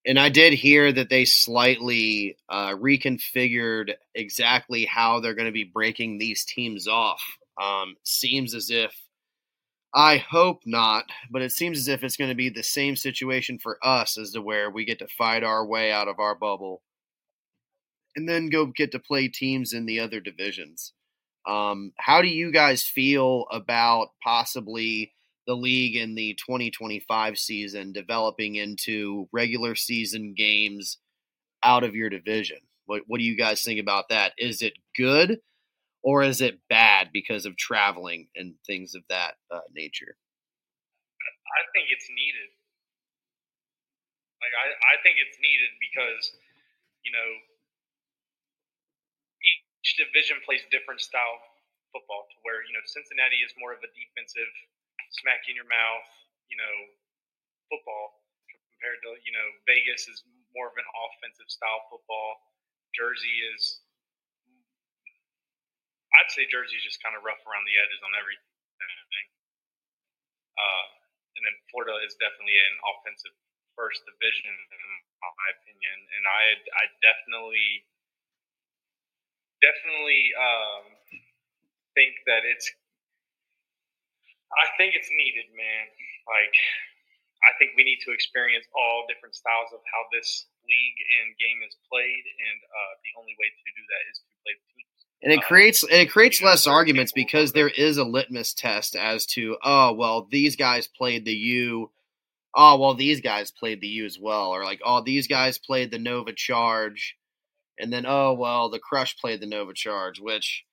And 0.05 0.19
I 0.19 0.29
did 0.29 0.53
hear 0.53 0.91
that 0.91 1.09
they 1.09 1.25
slightly 1.25 2.37
uh, 2.49 2.75
reconfigured 2.75 3.95
exactly 4.13 4.85
how 4.85 5.19
they're 5.19 5.33
going 5.33 5.49
to 5.49 5.55
be 5.55 5.63
breaking 5.63 6.17
these 6.17 6.45
teams 6.45 6.87
off. 6.87 7.23
Um, 7.61 7.95
seems 8.03 8.53
as 8.53 8.69
if, 8.69 8.93
I 9.95 10.17
hope 10.17 10.63
not, 10.65 11.05
but 11.31 11.41
it 11.41 11.53
seems 11.53 11.79
as 11.79 11.87
if 11.87 12.03
it's 12.03 12.17
going 12.17 12.29
to 12.29 12.35
be 12.35 12.49
the 12.49 12.63
same 12.63 12.97
situation 12.97 13.57
for 13.57 13.77
us 13.81 14.17
as 14.17 14.31
to 14.31 14.41
where 14.41 14.69
we 14.69 14.83
get 14.83 14.99
to 14.99 15.07
fight 15.07 15.41
our 15.41 15.65
way 15.65 15.89
out 15.89 16.09
of 16.09 16.19
our 16.19 16.35
bubble 16.35 16.81
and 18.13 18.27
then 18.27 18.49
go 18.49 18.65
get 18.65 18.91
to 18.91 18.99
play 18.99 19.29
teams 19.29 19.71
in 19.71 19.85
the 19.85 20.01
other 20.01 20.19
divisions. 20.19 20.91
Um, 21.47 21.93
how 21.97 22.21
do 22.21 22.27
you 22.27 22.51
guys 22.51 22.83
feel 22.83 23.45
about 23.51 24.09
possibly 24.21 25.13
the 25.47 25.55
league 25.55 25.95
in 25.95 26.15
the 26.15 26.33
2025 26.33 27.37
season 27.37 27.93
developing 27.93 28.55
into 28.55 29.29
regular 29.31 29.75
season 29.75 30.33
games 30.33 30.97
out 31.63 31.85
of 31.85 31.95
your 31.95 32.09
division? 32.09 32.57
What, 32.85 33.03
what 33.07 33.19
do 33.19 33.23
you 33.23 33.37
guys 33.37 33.63
think 33.63 33.79
about 33.79 34.09
that? 34.09 34.33
Is 34.37 34.61
it 34.61 34.73
good 34.97 35.39
or 36.05 36.21
is 36.21 36.37
it 36.37 36.61
bad 36.69 37.09
because 37.09 37.49
of 37.49 37.57
traveling 37.57 38.29
and 38.37 38.53
things 38.61 38.93
of 38.93 39.01
that 39.09 39.41
uh, 39.49 39.65
nature? 39.73 40.13
I 41.57 41.65
think 41.73 41.89
it's 41.89 42.05
needed. 42.13 42.53
Like 44.37 44.53
I, 44.53 44.65
I 44.93 44.95
think 45.01 45.17
it's 45.17 45.41
needed 45.41 45.73
because, 45.81 46.29
you 47.01 47.09
know, 47.09 47.29
each 49.41 49.97
division 49.97 50.37
plays 50.45 50.61
different 50.69 51.01
style 51.01 51.41
football 51.89 52.29
to 52.29 52.37
where, 52.45 52.61
you 52.69 52.77
know, 52.77 52.85
Cincinnati 52.85 53.41
is 53.41 53.49
more 53.57 53.73
of 53.73 53.81
a 53.81 53.89
defensive 53.89 54.53
smack 55.09 55.49
in 55.49 55.57
your 55.57 55.65
mouth, 55.65 56.05
you 56.53 56.57
know, 56.61 56.75
football 57.73 58.21
compared 58.45 59.01
to, 59.09 59.17
you 59.25 59.33
know, 59.33 59.47
Vegas 59.65 60.05
is 60.05 60.21
more 60.53 60.69
of 60.69 60.77
an 60.77 60.85
offensive 60.85 61.49
style 61.49 61.81
football. 61.89 62.45
Jersey 62.93 63.41
is 63.57 63.81
I'd 66.21 66.31
say 66.31 66.47
Jersey's 66.47 66.83
just 66.83 67.03
kind 67.03 67.15
of 67.17 67.23
rough 67.25 67.41
around 67.43 67.67
the 67.67 67.75
edges 67.75 68.01
on 68.03 68.11
everything. 68.15 69.27
Uh, 70.55 70.85
and 71.35 71.43
then 71.43 71.55
Florida 71.67 71.99
is 72.07 72.15
definitely 72.15 72.55
an 72.55 72.75
offensive 72.95 73.35
first 73.75 73.99
division, 74.07 74.55
in 74.55 74.83
my 75.19 75.47
opinion. 75.59 75.97
And 76.15 76.23
I, 76.23 76.43
I 76.55 76.83
definitely, 77.03 77.83
definitely 79.59 80.31
um, 80.39 80.83
think 81.93 82.15
that 82.27 82.47
it's. 82.47 82.71
I 84.55 84.71
think 84.79 84.95
it's 84.95 85.11
needed, 85.11 85.51
man. 85.51 85.85
Like, 86.31 86.55
I 87.43 87.51
think 87.59 87.75
we 87.75 87.83
need 87.83 87.99
to 88.07 88.15
experience 88.15 88.63
all 88.71 89.03
different 89.11 89.35
styles 89.35 89.73
of 89.75 89.83
how 89.91 90.07
this 90.15 90.47
league 90.63 90.99
and 91.19 91.35
game 91.35 91.59
is 91.65 91.75
played, 91.91 92.23
and 92.23 92.59
uh, 92.63 92.93
the 93.03 93.11
only 93.19 93.35
way 93.35 93.49
to 93.51 93.69
do 93.75 93.83
that 93.83 94.03
is 94.07 94.23
to 94.23 94.31
play 94.45 94.53
the 94.55 94.67
teams 94.71 94.94
and 95.21 95.33
it 95.33 95.41
creates 95.41 95.83
and 95.83 95.93
it 95.93 96.11
creates 96.11 96.41
less 96.41 96.67
arguments 96.67 97.11
because 97.11 97.51
there 97.51 97.69
is 97.69 97.97
a 97.97 98.03
litmus 98.03 98.53
test 98.53 98.95
as 98.95 99.25
to 99.25 99.57
oh 99.63 99.93
well 99.93 100.27
these 100.29 100.55
guys 100.55 100.87
played 100.87 101.25
the 101.25 101.33
U. 101.33 101.91
Oh 102.55 102.79
well 102.79 102.93
these 102.93 103.21
guys 103.21 103.51
played 103.51 103.81
the 103.81 103.87
U 103.87 104.05
as 104.05 104.19
well 104.19 104.51
or 104.51 104.63
like 104.63 104.81
oh 104.85 105.01
these 105.01 105.27
guys 105.27 105.57
played 105.57 105.91
the 105.91 105.99
Nova 105.99 106.33
Charge. 106.33 107.15
And 107.79 107.91
then 107.91 108.05
oh 108.07 108.33
well 108.33 108.69
the 108.69 108.79
Crush 108.79 109.17
played 109.17 109.41
the 109.41 109.47
Nova 109.47 109.73
Charge 109.73 110.19
which 110.19 110.63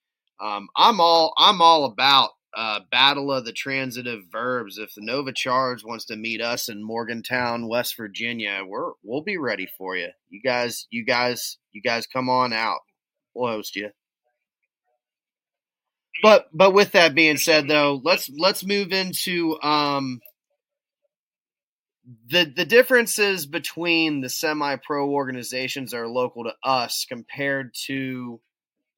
um, 0.41 0.69
I'm 0.77 1.01
all 1.01 1.33
I'm 1.39 1.63
all 1.63 1.85
about 1.85 2.31
uh, 2.55 2.81
battle 2.91 3.33
of 3.33 3.47
the 3.47 3.53
transitive 3.53 4.25
verbs. 4.31 4.77
If 4.77 4.93
the 4.95 5.01
Nova 5.01 5.33
Charge 5.33 5.83
wants 5.83 6.05
to 6.07 6.17
meet 6.17 6.43
us 6.43 6.69
in 6.69 6.85
Morgantown 6.85 7.69
West 7.69 7.97
Virginia 7.97 8.63
we're 8.67 8.93
we'll 9.03 9.23
be 9.23 9.39
ready 9.39 9.67
for 9.79 9.97
you 9.97 10.09
you 10.29 10.43
guys 10.43 10.87
you 10.91 11.05
guys 11.07 11.59
you 11.73 11.81
guys 11.81 12.07
come 12.07 12.29
on 12.29 12.53
out. 12.53 12.81
We'll 13.35 13.51
host 13.51 13.77
you 13.77 13.93
but 16.23 16.49
but 16.53 16.73
with 16.73 16.93
that 16.93 17.15
being 17.15 17.37
said, 17.37 17.69
though, 17.69 18.01
let's 18.05 18.31
let's 18.39 18.65
move 18.65 18.93
into 18.93 19.61
um, 19.63 20.21
the 22.29 22.45
the 22.45 22.65
differences 22.65 23.47
between 23.47 24.21
the 24.21 24.29
semi 24.29 24.77
pro 24.77 25.09
organizations 25.11 25.93
that 25.93 25.99
are 25.99 26.09
local 26.09 26.45
to 26.45 26.55
us 26.63 27.07
compared 27.09 27.75
to 27.87 28.41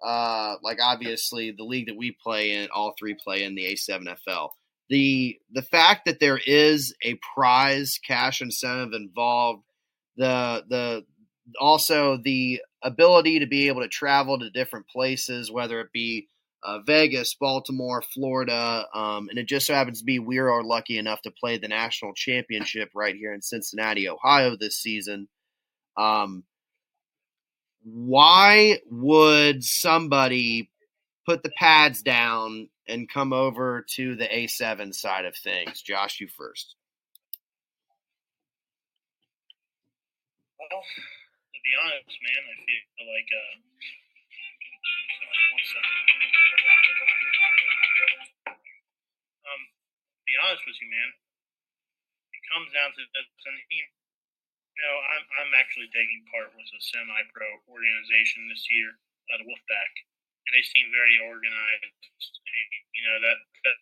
uh, 0.04 0.56
like 0.62 0.78
obviously 0.82 1.50
the 1.50 1.64
league 1.64 1.86
that 1.86 1.96
we 1.96 2.16
play 2.22 2.52
in, 2.52 2.68
all 2.74 2.94
three 2.98 3.14
play 3.14 3.44
in 3.44 3.54
the 3.54 3.64
A7FL. 3.64 4.50
The 4.90 5.38
the 5.52 5.62
fact 5.62 6.04
that 6.04 6.20
there 6.20 6.40
is 6.46 6.94
a 7.02 7.18
prize 7.34 7.98
cash 8.06 8.42
incentive 8.42 8.92
involved, 8.92 9.62
the 10.16 10.62
the 10.68 11.04
also 11.60 12.18
the 12.18 12.60
ability 12.82 13.38
to 13.40 13.46
be 13.46 13.68
able 13.68 13.82
to 13.82 13.88
travel 13.88 14.38
to 14.38 14.50
different 14.50 14.88
places, 14.88 15.50
whether 15.50 15.80
it 15.80 15.92
be 15.92 16.28
uh, 16.64 16.78
Vegas, 16.80 17.34
Baltimore, 17.34 18.02
Florida, 18.02 18.86
um, 18.94 19.28
and 19.28 19.38
it 19.38 19.46
just 19.46 19.66
so 19.66 19.74
happens 19.74 19.98
to 19.98 20.04
be 20.04 20.18
we 20.18 20.38
are 20.38 20.62
lucky 20.62 20.98
enough 20.98 21.20
to 21.22 21.30
play 21.30 21.58
the 21.58 21.68
national 21.68 22.14
championship 22.14 22.88
right 22.94 23.14
here 23.14 23.34
in 23.34 23.42
Cincinnati, 23.42 24.08
Ohio 24.08 24.56
this 24.56 24.78
season. 24.78 25.28
Um, 25.96 26.44
why 27.82 28.78
would 28.90 29.62
somebody 29.62 30.70
put 31.26 31.42
the 31.42 31.50
pads 31.50 32.02
down 32.02 32.70
and 32.88 33.10
come 33.10 33.32
over 33.34 33.84
to 33.96 34.16
the 34.16 34.26
A7 34.26 34.94
side 34.94 35.26
of 35.26 35.36
things? 35.36 35.82
Josh, 35.82 36.18
you 36.18 36.28
first. 36.28 36.76
Well, 40.58 40.80
to 40.80 41.60
be 41.60 41.72
honest, 41.84 42.16
man, 42.24 42.42
I 42.48 42.54
feel 42.64 43.06
like 43.12 43.28
uh, 43.36 43.60
one 45.54 45.66
second. 45.70 45.98
Um, 49.46 49.62
be 50.26 50.34
honest 50.42 50.66
with 50.66 50.78
you, 50.82 50.90
man, 50.90 51.10
it 52.34 52.42
comes 52.50 52.74
down 52.74 52.90
to 52.90 53.02
this. 53.14 53.28
And, 53.46 53.58
you 53.70 53.86
know, 54.82 54.94
I'm, 55.14 55.24
I'm 55.38 55.52
actually 55.54 55.86
taking 55.94 56.26
part 56.34 56.50
with 56.58 56.66
a 56.66 56.80
semi 56.82 57.22
pro 57.30 57.46
organization 57.70 58.50
this 58.50 58.66
year, 58.66 58.98
uh, 59.30 59.38
the 59.38 59.46
Wolfpack, 59.46 59.92
and 60.48 60.52
they 60.58 60.64
seem 60.66 60.90
very 60.90 61.22
organized. 61.22 62.02
And, 62.10 62.70
you 62.98 63.02
know, 63.06 63.22
that, 63.22 63.38
that 63.38 63.78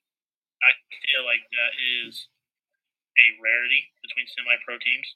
I 0.61 0.77
feel 1.09 1.25
like 1.25 1.45
that 1.57 1.73
is 2.05 2.29
a 3.16 3.27
rarity 3.41 3.89
between 4.05 4.29
semi 4.29 4.61
pro 4.61 4.77
teams. 4.77 5.09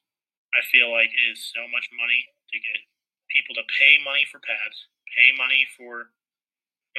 I 0.56 0.64
feel 0.72 0.88
like 0.88 1.12
it 1.12 1.26
is 1.36 1.52
so 1.52 1.68
much 1.68 1.92
money 1.92 2.32
to 2.48 2.56
get 2.56 2.80
people 3.28 3.52
to 3.60 3.64
pay 3.76 4.00
money 4.00 4.24
for 4.24 4.40
pads, 4.40 4.88
pay 5.12 5.36
money 5.36 5.68
for 5.76 6.15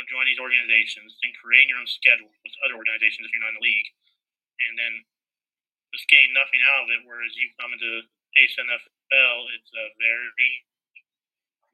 join 0.05 0.29
these 0.29 0.37
organizations, 0.37 1.17
then 1.25 1.33
creating 1.41 1.73
your 1.73 1.81
own 1.81 1.89
schedule 1.89 2.29
with 2.29 2.53
other 2.61 2.77
organizations 2.77 3.25
if 3.25 3.33
you're 3.33 3.41
not 3.41 3.57
in 3.57 3.59
the 3.59 3.65
league, 3.65 3.89
and 4.69 4.73
then 4.77 4.93
just 5.95 6.05
getting 6.13 6.29
nothing 6.37 6.61
out 6.69 6.85
of 6.85 6.93
it. 6.93 7.01
Whereas 7.01 7.33
you 7.33 7.49
come 7.57 7.73
into 7.73 8.05
Ace 8.37 8.53
it's 8.53 9.73
a 9.73 9.85
very 9.97 10.53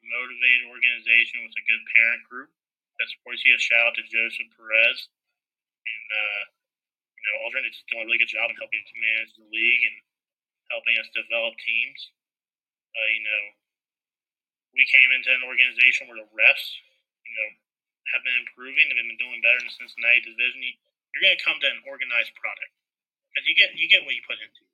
motivated 0.04 0.68
organization 0.72 1.44
with 1.44 1.56
a 1.56 1.64
good 1.68 1.84
parent 1.96 2.24
group 2.28 2.52
that 3.00 3.12
supports 3.12 3.44
you. 3.44 3.56
A 3.56 3.60
shout 3.60 3.92
out 3.92 3.96
to 4.00 4.04
Joseph 4.08 4.52
Perez 4.56 5.00
and 5.84 6.08
uh, 6.12 6.44
you 7.18 7.24
know 7.28 7.36
Aldrin. 7.44 7.68
It's 7.68 7.84
doing 7.92 8.04
a 8.04 8.08
really 8.08 8.22
good 8.22 8.32
job 8.32 8.52
in 8.52 8.56
helping 8.60 8.84
to 8.84 8.96
manage 8.96 9.32
the 9.36 9.48
league 9.50 9.84
and 9.88 9.98
helping 10.72 10.96
us 11.00 11.10
develop 11.12 11.56
teams. 11.60 12.00
Uh, 12.94 13.10
you 13.10 13.24
know, 13.26 13.44
we 14.78 14.86
came 14.88 15.10
into 15.12 15.34
an 15.34 15.44
organization 15.46 16.06
where 16.06 16.22
the 16.22 16.30
refs, 16.30 16.68
you 17.26 17.34
know, 17.34 17.50
have 18.12 18.24
been 18.26 18.36
improving 18.44 18.92
and 18.92 18.98
have 19.00 19.10
been 19.10 19.22
doing 19.22 19.40
better 19.40 19.60
in 19.62 19.68
the 19.68 19.76
Cincinnati 19.80 20.22
division. 20.28 20.60
You're 20.60 21.24
going 21.24 21.38
to 21.38 21.46
come 21.46 21.60
to 21.62 21.70
an 21.70 21.86
organized 21.88 22.36
product 22.36 22.74
because 23.32 23.46
you 23.48 23.56
get 23.56 23.78
you 23.78 23.88
get 23.88 24.04
what 24.04 24.18
you 24.18 24.24
put 24.28 24.42
into. 24.42 24.66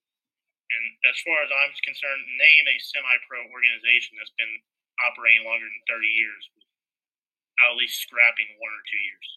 And 0.70 0.84
as 1.10 1.18
far 1.26 1.42
as 1.42 1.50
I'm 1.50 1.74
concerned, 1.82 2.22
name 2.38 2.66
a 2.70 2.78
semi-pro 2.78 3.42
organization 3.50 4.22
that's 4.22 4.34
been 4.38 4.62
operating 5.02 5.42
longer 5.42 5.66
than 5.66 5.82
30 5.90 6.06
years 6.06 6.46
at 7.68 7.76
least 7.76 8.00
scrapping 8.08 8.48
one 8.60 8.72
or 8.72 8.84
two 8.88 9.02
years. 9.04 9.28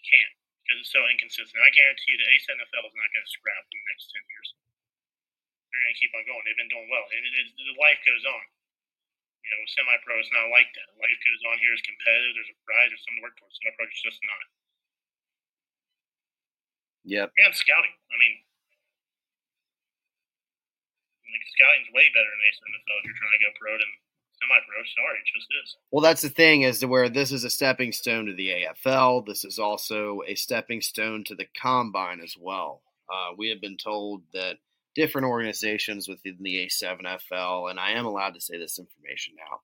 You 0.00 0.04
can't 0.08 0.34
because 0.64 0.82
it's 0.82 0.94
so 0.94 1.04
inconsistent. 1.06 1.62
I 1.62 1.70
guarantee 1.70 2.10
you 2.10 2.18
the 2.18 2.26
A7FL 2.26 2.90
is 2.90 2.96
not 2.96 3.12
going 3.12 3.22
to 3.22 3.36
scrap 3.36 3.62
in 3.70 3.76
the 3.78 3.86
next 3.86 4.10
10 4.10 4.32
years. 4.34 4.48
They're 5.70 5.82
going 5.84 5.94
to 5.94 6.00
keep 6.00 6.12
on 6.16 6.24
going. 6.26 6.42
They've 6.42 6.58
been 6.58 6.72
doing 6.72 6.90
well. 6.90 7.06
It, 7.12 7.22
it, 7.22 7.46
the 7.54 7.76
life 7.78 8.00
goes 8.02 8.24
on. 8.26 8.44
You 9.46 9.54
know, 9.54 9.62
semi-pro 9.70 10.18
is 10.18 10.26
not 10.34 10.50
like 10.50 10.66
that. 10.74 10.90
Life 10.98 11.20
goes 11.22 11.42
on 11.46 11.62
here 11.62 11.70
is 11.70 11.78
competitive. 11.86 12.34
There's 12.34 12.50
a 12.50 12.58
prize. 12.66 12.90
There's 12.90 13.02
something 13.06 13.22
to 13.22 13.26
work 13.30 13.38
towards. 13.38 13.54
Semi-pro 13.62 13.86
is 13.86 14.02
just 14.02 14.18
not. 14.26 14.42
Yep. 17.06 17.30
And 17.30 17.54
scouting. 17.54 17.94
I 17.94 18.16
mean, 18.18 18.34
like, 21.30 21.46
scouting's 21.54 21.94
way 21.94 22.10
better 22.10 22.26
in 22.26 22.40
A7FL 22.42 22.98
if 22.98 23.04
you're 23.06 23.20
trying 23.22 23.38
to 23.38 23.42
go 23.46 23.54
pro 23.54 23.72
than 23.78 23.92
semi-pro. 24.42 24.82
Sorry, 24.98 25.18
it 25.22 25.30
just 25.30 25.48
is. 25.62 25.68
Well, 25.94 26.02
that's 26.02 26.26
the 26.26 26.34
thing 26.34 26.62
is 26.66 26.82
to 26.82 26.90
where 26.90 27.06
this 27.06 27.30
is 27.30 27.46
a 27.46 27.50
stepping 27.50 27.94
stone 27.94 28.26
to 28.26 28.34
the 28.34 28.50
AFL. 28.50 29.26
This 29.26 29.46
is 29.46 29.62
also 29.62 30.22
a 30.26 30.34
stepping 30.34 30.82
stone 30.82 31.22
to 31.30 31.34
the 31.34 31.46
combine 31.54 32.18
as 32.18 32.34
well. 32.34 32.82
Uh, 33.06 33.38
we 33.38 33.48
have 33.50 33.60
been 33.60 33.76
told 33.78 34.22
that 34.34 34.58
different 34.96 35.26
organizations 35.26 36.08
within 36.08 36.38
the 36.40 36.66
A7FL, 36.66 37.70
and 37.70 37.78
I 37.78 37.92
am 37.92 38.06
allowed 38.06 38.34
to 38.34 38.40
say 38.40 38.58
this 38.58 38.78
information 38.78 39.34
now, 39.36 39.60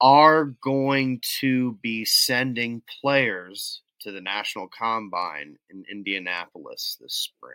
are 0.00 0.44
going 0.44 1.22
to 1.40 1.78
be 1.82 2.04
sending 2.04 2.82
players 3.00 3.80
to 4.02 4.12
the 4.12 4.20
National 4.20 4.68
Combine 4.68 5.56
in 5.70 5.84
Indianapolis 5.90 6.98
this 7.00 7.14
spring. 7.14 7.54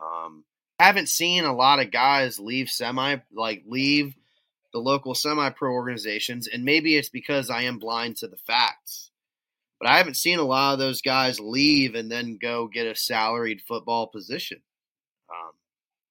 Um, 0.00 0.44
haven't 0.78 1.08
seen 1.08 1.44
a 1.44 1.54
lot 1.54 1.80
of 1.80 1.90
guys 1.90 2.38
leave 2.38 2.70
semi 2.70 3.16
like 3.32 3.64
leave 3.66 4.14
the 4.72 4.78
local 4.78 5.14
semi-pro 5.14 5.72
organizations, 5.72 6.48
and 6.48 6.64
maybe 6.64 6.96
it's 6.96 7.08
because 7.08 7.50
I 7.50 7.62
am 7.62 7.78
blind 7.78 8.16
to 8.18 8.28
the 8.28 8.36
facts. 8.36 9.10
But 9.80 9.88
I 9.88 9.98
haven't 9.98 10.16
seen 10.16 10.38
a 10.38 10.44
lot 10.44 10.72
of 10.72 10.78
those 10.78 11.00
guys 11.00 11.38
leave 11.40 11.94
and 11.94 12.10
then 12.10 12.38
go 12.40 12.68
get 12.68 12.86
a 12.86 12.96
salaried 12.96 13.60
football 13.60 14.08
position. 14.08 14.60
Um, 15.30 15.52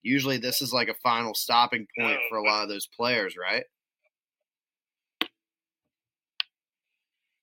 usually, 0.03 0.37
this 0.37 0.61
is 0.61 0.71
like 0.71 0.89
a 0.89 0.99
final 1.01 1.33
stopping 1.33 1.87
point 1.97 2.19
for 2.29 2.37
a 2.37 2.43
lot 2.43 2.63
of 2.63 2.69
those 2.69 2.85
players, 2.85 3.35
right? 3.39 3.63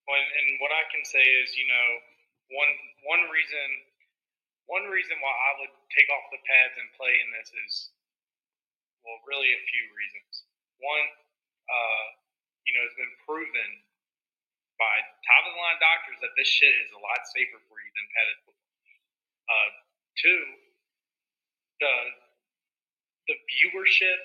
Well, 0.07 0.21
and 0.21 0.47
what 0.61 0.71
I 0.71 0.83
can 0.93 1.03
say 1.03 1.23
is, 1.23 1.55
you 1.57 1.67
know, 1.67 1.87
one 2.51 2.71
one 3.07 3.23
reason 3.31 3.67
one 4.69 4.87
reason 4.87 5.19
why 5.19 5.33
I 5.33 5.51
would 5.59 5.73
take 5.91 6.07
off 6.07 6.31
the 6.31 6.39
pads 6.47 6.75
and 6.79 6.87
play 6.95 7.11
in 7.11 7.27
this 7.35 7.51
is, 7.67 7.73
well, 9.03 9.19
really 9.27 9.51
a 9.51 9.61
few 9.67 9.83
reasons. 9.91 10.47
One, 10.79 11.07
uh, 11.67 12.05
you 12.63 12.71
know, 12.77 12.83
it's 12.87 12.95
been 12.95 13.15
proven 13.27 13.71
by 14.79 14.93
top 15.27 15.43
of 15.45 15.51
the 15.53 15.59
line 15.59 15.79
doctors 15.83 16.19
that 16.23 16.33
this 16.39 16.47
shit 16.47 16.71
is 16.81 16.89
a 16.95 17.01
lot 17.01 17.21
safer 17.29 17.59
for 17.67 17.77
you 17.83 17.91
than 17.93 18.05
padded 18.15 18.37
football. 18.47 18.75
Uh, 19.51 19.69
two, 20.17 20.41
the 21.83 21.93
the 23.27 23.37
viewership, 23.49 24.21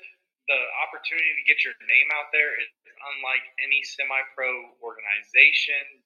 the 0.49 0.61
opportunity 0.87 1.33
to 1.37 1.45
get 1.45 1.61
your 1.67 1.75
name 1.85 2.09
out 2.15 2.31
there 2.31 2.55
is 2.57 2.69
unlike 3.17 3.45
any 3.61 3.85
semi-pro 3.85 4.49
organization, 4.81 6.03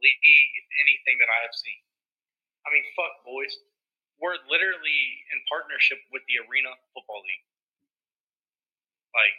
league, 0.00 0.54
anything 0.80 1.20
that 1.20 1.28
I 1.28 1.38
have 1.44 1.52
seen. 1.52 1.80
I 2.64 2.72
mean, 2.72 2.84
fuck, 2.96 3.24
boys. 3.24 3.52
We're 4.20 4.36
literally 4.52 5.02
in 5.32 5.38
partnership 5.48 6.00
with 6.12 6.20
the 6.28 6.44
Arena 6.44 6.76
Football 6.92 7.24
League. 7.24 7.46
Like, 9.16 9.36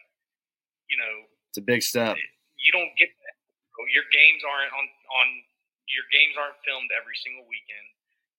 you 0.89 0.97
know, 0.97 1.29
it's 1.53 1.61
a 1.61 1.65
big 1.65 1.85
step. 1.85 2.17
You 2.57 2.71
don't 2.73 2.91
get 2.97 3.13
that. 3.13 3.35
Your 3.93 4.05
games 4.13 4.45
aren't 4.45 4.73
on 4.73 4.85
on 4.85 5.27
your 5.89 6.05
games 6.13 6.37
aren't 6.37 6.59
filmed 6.61 6.91
every 6.93 7.17
single 7.17 7.45
weekend. 7.49 7.87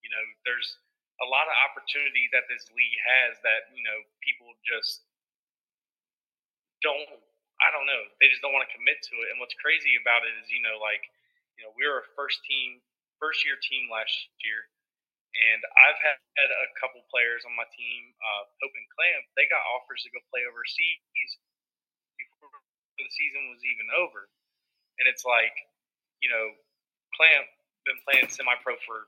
You 0.02 0.10
know, 0.10 0.24
there's 0.46 0.78
a 1.22 1.28
lot 1.30 1.46
of 1.46 1.54
opportunity 1.70 2.26
that 2.34 2.50
this 2.50 2.66
league 2.74 2.98
has 3.02 3.38
that 3.46 3.70
you 3.72 3.82
know 3.86 3.98
people 4.20 4.50
just 4.66 5.06
don't. 6.82 7.06
I 7.62 7.70
don't 7.70 7.86
know. 7.86 8.02
They 8.18 8.26
just 8.26 8.42
don't 8.42 8.50
want 8.50 8.66
to 8.66 8.74
commit 8.74 8.98
to 9.06 9.14
it. 9.22 9.30
And 9.30 9.38
what's 9.38 9.54
crazy 9.62 9.94
about 9.94 10.26
it 10.26 10.34
is, 10.42 10.50
you 10.50 10.58
know, 10.66 10.82
like, 10.82 11.06
you 11.54 11.62
know, 11.62 11.70
we 11.78 11.86
were 11.86 12.02
a 12.02 12.08
first 12.18 12.42
team, 12.42 12.82
first 13.22 13.46
year 13.46 13.54
team 13.54 13.86
last 13.86 14.10
year, 14.42 14.66
and 15.32 15.62
I've 15.64 16.00
had, 16.02 16.18
a 16.42 16.68
couple 16.80 16.98
players 17.06 17.46
on 17.46 17.54
my 17.54 17.68
team, 17.70 18.02
uh, 18.18 18.42
Pope 18.58 18.74
and 18.74 18.88
Clamp. 18.98 19.24
They 19.38 19.46
got 19.46 19.62
offers 19.78 20.02
to 20.02 20.10
go 20.10 20.18
play 20.34 20.42
overseas 20.42 21.38
before 22.18 22.50
the 22.98 23.06
season 23.14 23.46
was 23.46 23.62
even 23.62 23.86
over. 23.94 24.26
And 24.98 25.06
it's 25.06 25.22
like, 25.22 25.54
you 26.18 26.28
know, 26.28 26.50
Clamp 27.14 27.46
been 27.86 28.00
playing 28.02 28.26
semi-pro 28.26 28.74
for 28.82 29.06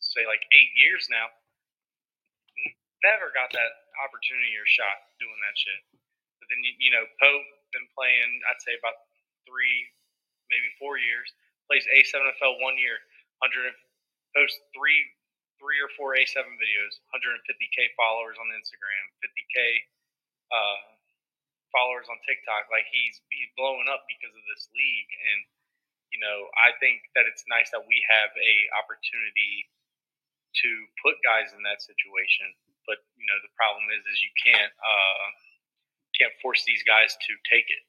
say 0.00 0.28
like 0.28 0.44
eight 0.52 0.72
years 0.76 1.08
now. 1.08 1.32
Never 3.06 3.30
got 3.30 3.50
that 3.54 3.72
opportunity 4.02 4.54
or 4.58 4.66
shot 4.66 4.98
doing 5.22 5.38
that 5.46 5.56
shit. 5.58 5.80
But 6.42 6.46
then 6.50 6.60
you 6.64 6.90
know, 6.90 7.04
Pope 7.22 7.46
been 7.70 7.88
playing. 7.94 8.40
I'd 8.48 8.62
say 8.64 8.74
about 8.78 8.96
three, 9.46 9.76
maybe 10.50 10.68
four 10.80 10.98
years. 10.98 11.28
Plays 11.68 11.84
A7FL 11.88 12.58
one 12.64 12.80
year. 12.80 12.96
Hundred 13.38 13.70
posts 14.34 14.58
three, 14.74 14.98
three 15.62 15.78
or 15.78 15.90
four 15.94 16.18
A7 16.18 16.42
videos. 16.58 16.92
150k 17.14 17.94
followers 17.94 18.34
on 18.40 18.50
Instagram. 18.50 19.04
50k 19.22 19.56
uh, 20.50 20.80
followers 21.72 22.08
on 22.08 22.16
TikTok. 22.24 22.68
Like 22.72 22.88
he's 22.90 23.20
he's 23.32 23.50
blowing 23.56 23.88
up 23.88 24.04
because 24.08 24.32
of 24.32 24.44
this 24.48 24.68
league, 24.72 25.10
and 25.12 25.40
you 26.12 26.20
know 26.20 26.48
I 26.56 26.74
think 26.80 27.04
that 27.14 27.28
it's 27.28 27.44
nice 27.48 27.70
that 27.72 27.84
we 27.84 28.00
have 28.08 28.32
a 28.32 28.54
opportunity 28.80 29.68
to 30.64 30.70
put 31.04 31.20
guys 31.22 31.52
in 31.52 31.62
that 31.68 31.84
situation. 31.84 32.48
But 32.88 33.04
you 33.20 33.26
know 33.28 33.38
the 33.44 33.52
problem 33.52 33.84
is 33.92 34.00
is 34.08 34.18
you 34.24 34.32
can't 34.40 34.72
uh, 34.72 35.26
can't 36.16 36.34
force 36.40 36.64
these 36.64 36.82
guys 36.88 37.12
to 37.12 37.32
take 37.46 37.68
it, 37.68 37.84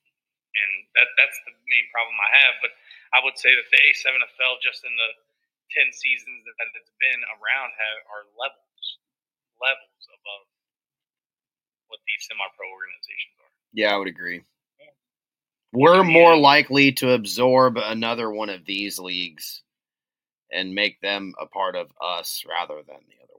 and 0.59 0.71
that 0.99 1.09
that's 1.15 1.39
the 1.47 1.55
main 1.71 1.87
problem 1.89 2.19
I 2.19 2.29
have. 2.43 2.55
But 2.59 2.75
I 3.15 3.23
would 3.23 3.39
say 3.39 3.55
that 3.55 3.67
the 3.71 3.79
A7FL 3.79 4.59
just 4.59 4.83
in 4.83 4.91
the 4.93 5.11
ten 5.71 5.89
seasons 5.95 6.43
that 6.45 6.67
it's 6.75 6.93
been 6.99 7.21
around 7.39 7.71
have 7.73 7.99
are 8.11 8.23
levels 8.35 8.85
levels 9.63 10.03
above 10.11 10.45
what 11.87 11.99
these 12.07 12.27
semi-pro 12.27 12.67
organizations 12.69 13.35
are. 13.41 13.53
Yeah, 13.73 13.95
I 13.95 13.97
would 13.97 14.11
agree. 14.11 14.43
We're 15.71 16.03
more 16.03 16.35
likely 16.35 16.93
to 16.93 17.11
absorb 17.11 17.77
another 17.77 18.31
one 18.31 18.49
of 18.49 18.65
these 18.65 18.97
leagues 18.97 19.61
and 20.51 20.73
make 20.73 20.99
them 21.01 21.33
a 21.39 21.45
part 21.45 21.75
of 21.75 21.91
us 22.01 22.43
rather 22.49 22.81
than 22.81 22.97
the 23.07 23.21
other. 23.23 23.38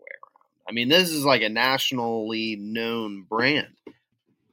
I 0.70 0.72
mean, 0.72 0.88
this 0.88 1.10
is 1.10 1.24
like 1.24 1.42
a 1.42 1.48
nationally 1.48 2.54
known 2.54 3.26
brand. 3.28 3.74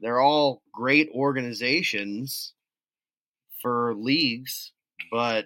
They're 0.02 0.20
all 0.20 0.64
great 0.74 1.12
organizations 1.14 2.54
for 3.62 3.94
leagues, 3.94 4.72
but 5.12 5.46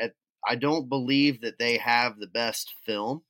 at, 0.00 0.14
I 0.44 0.56
don't 0.56 0.88
believe 0.88 1.42
that 1.42 1.60
they 1.60 1.76
have 1.76 2.18
the 2.18 2.26
best 2.26 2.74
film. 2.84 3.22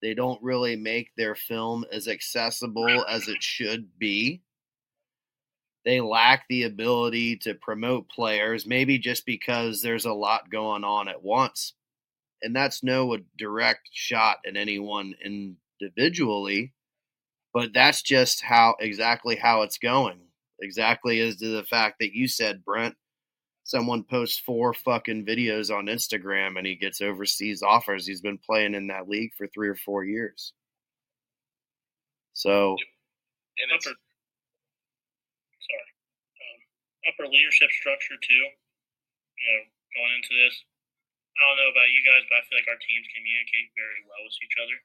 They 0.00 0.14
don't 0.14 0.40
really 0.40 0.76
make 0.76 1.10
their 1.16 1.34
film 1.34 1.84
as 1.90 2.06
accessible 2.06 3.04
as 3.08 3.26
it 3.26 3.42
should 3.42 3.98
be. 3.98 4.40
They 5.84 6.00
lack 6.00 6.44
the 6.48 6.62
ability 6.62 7.38
to 7.38 7.54
promote 7.54 8.08
players, 8.08 8.66
maybe 8.66 9.00
just 9.00 9.26
because 9.26 9.82
there's 9.82 10.04
a 10.04 10.12
lot 10.12 10.48
going 10.48 10.84
on 10.84 11.08
at 11.08 11.24
once 11.24 11.72
and 12.42 12.54
that's 12.54 12.82
no 12.82 13.16
direct 13.36 13.88
shot 13.92 14.38
at 14.46 14.56
anyone 14.56 15.14
individually, 15.80 16.72
but 17.52 17.72
that's 17.72 18.02
just 18.02 18.42
how 18.42 18.76
exactly 18.80 19.36
how 19.36 19.62
it's 19.62 19.78
going. 19.78 20.20
Exactly 20.60 21.20
as 21.20 21.36
to 21.36 21.48
the 21.48 21.64
fact 21.64 21.96
that 22.00 22.14
you 22.14 22.26
said, 22.28 22.64
Brent, 22.64 22.96
someone 23.64 24.02
posts 24.02 24.38
four 24.38 24.74
fucking 24.74 25.26
videos 25.26 25.74
on 25.74 25.86
Instagram 25.86 26.56
and 26.58 26.66
he 26.66 26.74
gets 26.74 27.00
overseas 27.00 27.62
offers. 27.62 28.06
He's 28.06 28.20
been 28.20 28.38
playing 28.38 28.74
in 28.74 28.88
that 28.88 29.08
league 29.08 29.32
for 29.36 29.46
three 29.46 29.68
or 29.68 29.76
four 29.76 30.04
years. 30.04 30.52
So 32.32 32.76
and 33.58 33.68
it's 33.74 33.86
upper, 33.86 33.98
sorry, 35.58 35.90
um, 36.38 36.58
upper 37.10 37.26
leadership 37.26 37.70
structure 37.74 38.14
too. 38.22 38.44
You 39.36 39.44
know, 39.46 39.62
going 39.94 40.14
into 40.16 40.34
this, 40.34 40.54
I 41.38 41.40
don't 41.46 41.58
know 41.58 41.70
about 41.70 41.90
you 41.90 42.02
guys, 42.06 42.22
but 42.30 42.38
I 42.38 42.42
feel 42.46 42.58
like 42.58 42.70
our 42.70 42.78
teams 42.78 43.06
communicate 43.14 43.74
very 43.74 44.00
well 44.06 44.22
with 44.22 44.38
each 44.42 44.56
other. 44.58 44.78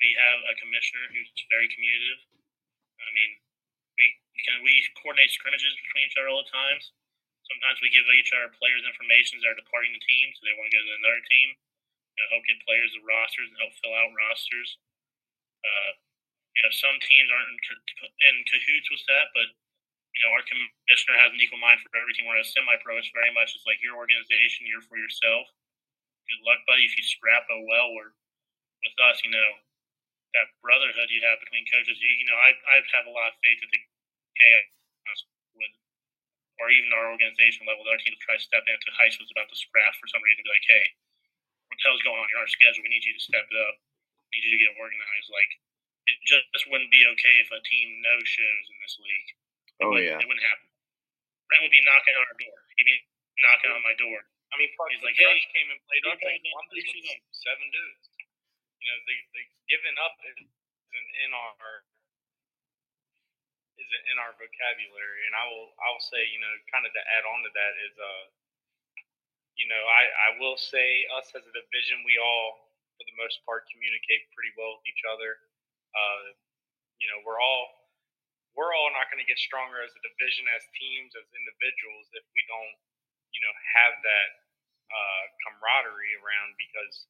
We 0.00 0.16
have 0.16 0.40
a 0.48 0.54
commissioner 0.56 1.04
who's 1.12 1.28
very 1.52 1.68
communicative. 1.68 2.24
I 3.00 3.10
mean, 3.12 3.30
we 4.00 4.06
can 4.40 4.64
we 4.64 4.72
coordinate 4.96 5.32
scrimmages 5.32 5.76
between 5.76 6.08
each 6.08 6.16
other 6.16 6.32
all 6.32 6.40
the 6.40 6.48
times. 6.48 6.92
Sometimes 7.44 7.82
we 7.84 7.92
give 7.92 8.08
each 8.16 8.32
other 8.32 8.48
players 8.56 8.86
information 8.86 9.42
that 9.42 9.52
are 9.52 9.60
departing 9.60 9.92
the 9.92 10.04
team, 10.04 10.32
so 10.32 10.40
they 10.46 10.56
want 10.56 10.72
to 10.72 10.76
go 10.76 10.82
to 10.84 11.00
another 11.04 11.24
team. 11.28 11.48
You 12.16 12.18
know, 12.24 12.28
help 12.36 12.44
get 12.48 12.64
players 12.64 12.92
the 12.96 13.04
rosters 13.04 13.48
and 13.52 13.58
help 13.60 13.76
fill 13.80 13.96
out 13.96 14.12
rosters. 14.16 14.78
Uh, 15.60 15.92
you 16.56 16.62
know, 16.64 16.72
some 16.72 16.96
teams 17.04 17.28
aren't 17.28 17.52
in, 17.52 17.58
in 17.60 18.34
cahoots 18.48 18.88
with 18.88 19.04
that, 19.08 19.30
but 19.36 19.48
you 20.16 20.20
know, 20.26 20.34
our 20.34 20.44
commissioner 20.44 21.16
has 21.22 21.30
an 21.30 21.40
equal 21.40 21.62
mind 21.62 21.78
for 21.80 21.92
every 21.94 22.12
team. 22.16 22.26
Whereas 22.26 22.50
semi-pro, 22.50 22.98
it's 22.98 23.14
very 23.14 23.30
much 23.30 23.54
it's 23.54 23.66
like 23.68 23.78
your 23.84 23.94
organization, 23.94 24.66
you're 24.66 24.84
for 24.84 24.98
yourself. 24.98 25.46
Good 26.26 26.42
luck, 26.42 26.62
buddy. 26.66 26.86
If 26.86 26.98
you 26.98 27.04
scrap, 27.06 27.46
oh 27.50 27.62
well. 27.66 27.90
Or 27.94 28.14
with 28.82 28.96
us, 29.06 29.22
you 29.22 29.30
know, 29.30 29.50
that 30.36 30.46
brotherhood 30.62 31.10
you 31.10 31.20
have 31.26 31.38
between 31.42 31.66
coaches. 31.66 31.98
You, 31.98 32.10
you 32.22 32.26
know, 32.30 32.38
I 32.38 32.54
I 32.70 32.74
have 32.98 33.06
a 33.06 33.14
lot 33.14 33.34
of 33.34 33.36
faith 33.42 33.58
that 33.62 33.70
the 33.70 33.80
KS 34.38 35.26
would, 35.58 35.74
or 36.62 36.70
even 36.70 36.90
our 36.94 37.10
organization 37.10 37.66
level, 37.66 37.82
that 37.86 37.98
our 37.98 38.00
team 38.02 38.14
would 38.14 38.22
try 38.22 38.38
to 38.38 38.44
step 38.44 38.62
into 38.66 38.88
high 38.94 39.10
school 39.10 39.26
is 39.26 39.34
about 39.34 39.50
to 39.50 39.58
scrap 39.58 39.92
for 39.98 40.06
some 40.10 40.22
reason. 40.22 40.46
Be 40.46 40.54
like, 40.54 40.66
hey, 40.70 40.84
what 41.68 41.76
the 41.78 41.84
hell's 41.90 42.04
going 42.06 42.18
on 42.20 42.28
in 42.30 42.38
our 42.38 42.50
schedule? 42.50 42.82
We 42.86 42.90
need 42.94 43.02
you 43.06 43.14
to 43.16 43.22
step 43.22 43.46
it 43.46 43.58
up. 43.58 43.74
We 44.30 44.38
need 44.38 44.46
you 44.46 44.52
to 44.54 44.62
get 44.70 44.72
organized. 44.78 45.28
Like, 45.34 45.50
it 46.06 46.16
just 46.26 46.46
wouldn't 46.70 46.90
be 46.94 47.02
okay 47.18 47.34
if 47.42 47.50
a 47.50 47.60
team 47.66 47.98
no 48.02 48.14
shows 48.22 48.64
in 48.70 48.76
this 48.86 48.96
league. 49.02 49.30
It 49.30 49.82
Oh, 49.82 49.90
wouldn't- 49.90 50.06
yeah. 50.06 50.18
it 50.22 50.26
wouldn't 50.30 50.46
happen. 50.46 50.66
Brent 51.50 51.62
would 51.66 51.74
be 51.74 51.82
knocking 51.82 52.14
on 52.14 52.22
our 52.30 52.38
door. 52.38 52.58
He'd 52.78 52.86
be 52.86 52.98
knocking 53.42 53.70
on 53.74 53.82
my 53.82 53.94
door. 53.98 54.22
I 54.50 54.58
mean, 54.58 54.70
fuck, 54.78 54.90
He's 54.94 55.02
like, 55.02 55.18
Rush 55.18 55.42
hey, 55.46 55.50
came 55.54 55.70
and 55.70 55.78
played 55.86 56.02
you 56.06 56.10
up 56.10 56.18
guys 56.22 56.38
in 56.38 56.42
need 56.42 56.54
with 56.54 57.22
seven 57.34 57.66
dudes. 57.70 58.06
You 58.80 58.86
know, 58.88 58.98
they 59.04 59.18
they 59.36 59.44
giving 59.68 59.96
up 60.00 60.16
isn't 60.24 61.10
in 61.24 61.30
our 61.36 61.84
isn't 63.80 64.04
in 64.12 64.16
our 64.20 64.32
vocabulary, 64.36 65.22
and 65.28 65.34
I 65.36 65.44
will 65.48 65.72
I 65.80 65.88
will 65.92 66.04
say, 66.04 66.24
you 66.28 66.40
know, 66.40 66.52
kind 66.72 66.84
of 66.88 66.92
to 66.92 67.02
add 67.16 67.24
on 67.28 67.44
to 67.44 67.50
that 67.52 67.74
is, 67.84 67.94
uh, 67.96 68.24
you 69.56 69.68
know, 69.68 69.80
I 69.80 70.02
I 70.08 70.30
will 70.40 70.56
say 70.56 71.04
us 71.20 71.32
as 71.36 71.44
a 71.44 71.52
division, 71.52 72.04
we 72.04 72.16
all 72.16 72.72
for 72.96 73.04
the 73.08 73.16
most 73.16 73.40
part 73.48 73.64
communicate 73.72 74.28
pretty 74.36 74.52
well 74.56 74.76
with 74.76 74.84
each 74.88 75.04
other. 75.08 75.40
Uh, 75.96 76.36
you 77.00 77.08
know, 77.08 77.24
we're 77.24 77.40
all 77.40 77.80
we're 78.54 78.74
all 78.74 78.90
not 78.92 79.08
going 79.08 79.22
to 79.22 79.28
get 79.28 79.38
stronger 79.38 79.80
as 79.80 79.92
a 79.94 80.02
division, 80.02 80.44
as 80.52 80.64
teams, 80.74 81.14
as 81.14 81.26
individuals 81.32 82.10
if 82.18 82.26
we 82.34 82.42
don't, 82.50 82.76
you 83.30 83.40
know, 83.40 83.54
have 83.78 83.94
that 84.02 84.30
uh, 84.90 85.22
camaraderie 85.46 86.18
around 86.18 86.58
because, 86.58 87.06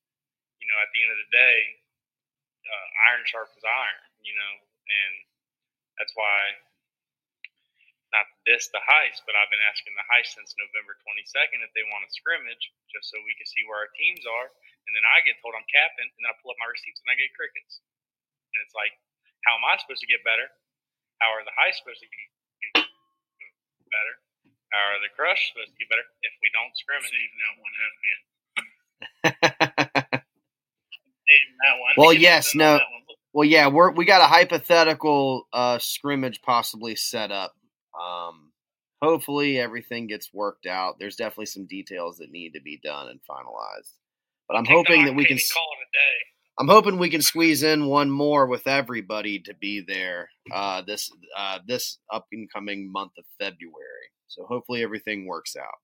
you 0.60 0.66
know, 0.68 0.78
at 0.80 0.90
the 0.92 1.00
end 1.02 1.12
of 1.12 1.18
the 1.18 1.30
day, 1.32 1.58
uh, 2.68 2.86
iron 3.10 3.24
sharpens 3.26 3.64
iron, 3.64 4.00
you 4.22 4.36
know, 4.36 4.52
and 4.60 5.14
that's 5.98 6.12
why, 6.14 6.60
not 8.12 8.26
this 8.44 8.68
the 8.74 8.82
heist, 8.82 9.22
but 9.24 9.38
I've 9.38 9.50
been 9.50 9.62
asking 9.64 9.94
the 9.94 10.06
heist 10.10 10.34
since 10.34 10.54
November 10.58 10.98
22nd 11.06 11.62
if 11.62 11.72
they 11.72 11.86
want 11.88 12.04
a 12.06 12.10
scrimmage, 12.10 12.72
just 12.90 13.08
so 13.08 13.18
we 13.22 13.34
can 13.38 13.46
see 13.46 13.62
where 13.66 13.78
our 13.86 13.92
teams 13.94 14.26
are. 14.26 14.50
And 14.90 14.92
then 14.98 15.06
I 15.06 15.22
get 15.22 15.38
told 15.38 15.54
I'm 15.54 15.66
captain, 15.70 16.06
and 16.10 16.18
then 16.18 16.30
I 16.30 16.34
pull 16.42 16.50
up 16.50 16.58
my 16.58 16.66
receipts 16.66 16.98
and 17.04 17.10
I 17.12 17.16
get 17.16 17.30
crickets. 17.38 17.78
And 18.54 18.60
it's 18.66 18.74
like, 18.74 18.90
how 19.46 19.54
am 19.56 19.64
I 19.64 19.78
supposed 19.78 20.02
to 20.02 20.10
get 20.10 20.26
better? 20.26 20.50
How 21.22 21.30
are 21.36 21.46
the 21.46 21.54
heists 21.54 21.80
supposed 21.84 22.02
to 22.02 22.10
get 22.10 22.90
better? 23.92 24.14
How 24.74 24.82
are 24.94 25.00
the 25.02 25.12
crush 25.14 25.50
supposed 25.50 25.70
to 25.74 25.78
get 25.78 25.90
better 25.90 26.06
if 26.26 26.34
we 26.42 26.50
don't 26.50 26.74
scrimmage? 26.74 27.10
Saving 27.10 27.40
that 27.40 27.54
one 27.62 27.74
half 27.78 27.94
man. 28.02 28.14
Saving 31.60 31.76
that 31.76 31.80
one. 31.80 31.94
Well, 31.96 32.12
yes, 32.12 32.54
on 32.54 32.58
no. 32.58 32.72
one. 32.72 32.80
well, 33.32 33.44
yeah, 33.44 33.68
we're 33.68 33.90
we 33.92 34.04
got 34.04 34.20
a 34.20 34.26
hypothetical 34.26 35.46
uh, 35.52 35.78
scrimmage 35.78 36.40
possibly 36.42 36.96
set 36.96 37.30
up. 37.30 37.54
Um, 38.00 38.52
hopefully, 39.02 39.58
everything 39.58 40.06
gets 40.06 40.32
worked 40.32 40.66
out. 40.66 40.96
There's 40.98 41.16
definitely 41.16 41.46
some 41.46 41.66
details 41.66 42.18
that 42.18 42.30
need 42.30 42.52
to 42.54 42.60
be 42.60 42.80
done 42.82 43.08
and 43.08 43.20
finalized. 43.28 43.94
But 44.48 44.56
I'm 44.56 44.66
hoping 44.66 45.04
that 45.04 45.14
we 45.14 45.24
can. 45.24 45.38
call 45.38 45.68
it 45.80 45.86
a 45.86 45.90
day. 45.92 46.16
I'm 46.58 46.68
hoping 46.68 46.98
we 46.98 47.08
can 47.08 47.22
squeeze 47.22 47.62
in 47.62 47.86
one 47.86 48.10
more 48.10 48.46
with 48.46 48.66
everybody 48.66 49.38
to 49.48 49.54
be 49.54 49.80
there 49.80 50.28
uh, 50.52 50.82
this 50.82 51.10
uh, 51.36 51.58
this 51.66 51.98
up 52.12 52.26
and 52.32 52.52
coming 52.52 52.90
month 52.90 53.12
of 53.16 53.24
February. 53.38 54.12
So 54.28 54.44
hopefully 54.44 54.82
everything 54.82 55.26
works 55.26 55.56
out. 55.56 55.80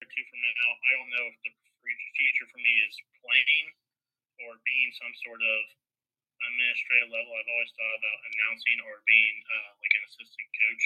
two 0.00 0.24
from 0.26 0.40
now. 0.42 0.68
I 0.82 0.92
don't 0.98 1.10
know 1.14 1.26
if 1.30 1.36
the 1.46 1.50
future 2.18 2.48
for 2.50 2.58
me 2.58 2.74
is 2.88 2.96
playing 3.22 3.66
or 4.44 4.60
being 4.68 4.90
some 5.00 5.12
sort 5.24 5.40
of 5.40 5.60
administrative 6.52 7.08
level. 7.10 7.32
I've 7.32 7.48
always 7.48 7.72
thought 7.72 7.96
about 7.96 8.18
announcing 8.34 8.78
or 8.84 9.00
being 9.08 9.36
uh, 9.48 9.70
like 9.80 9.92
an 9.96 10.04
assistant 10.12 10.48
coach. 10.52 10.84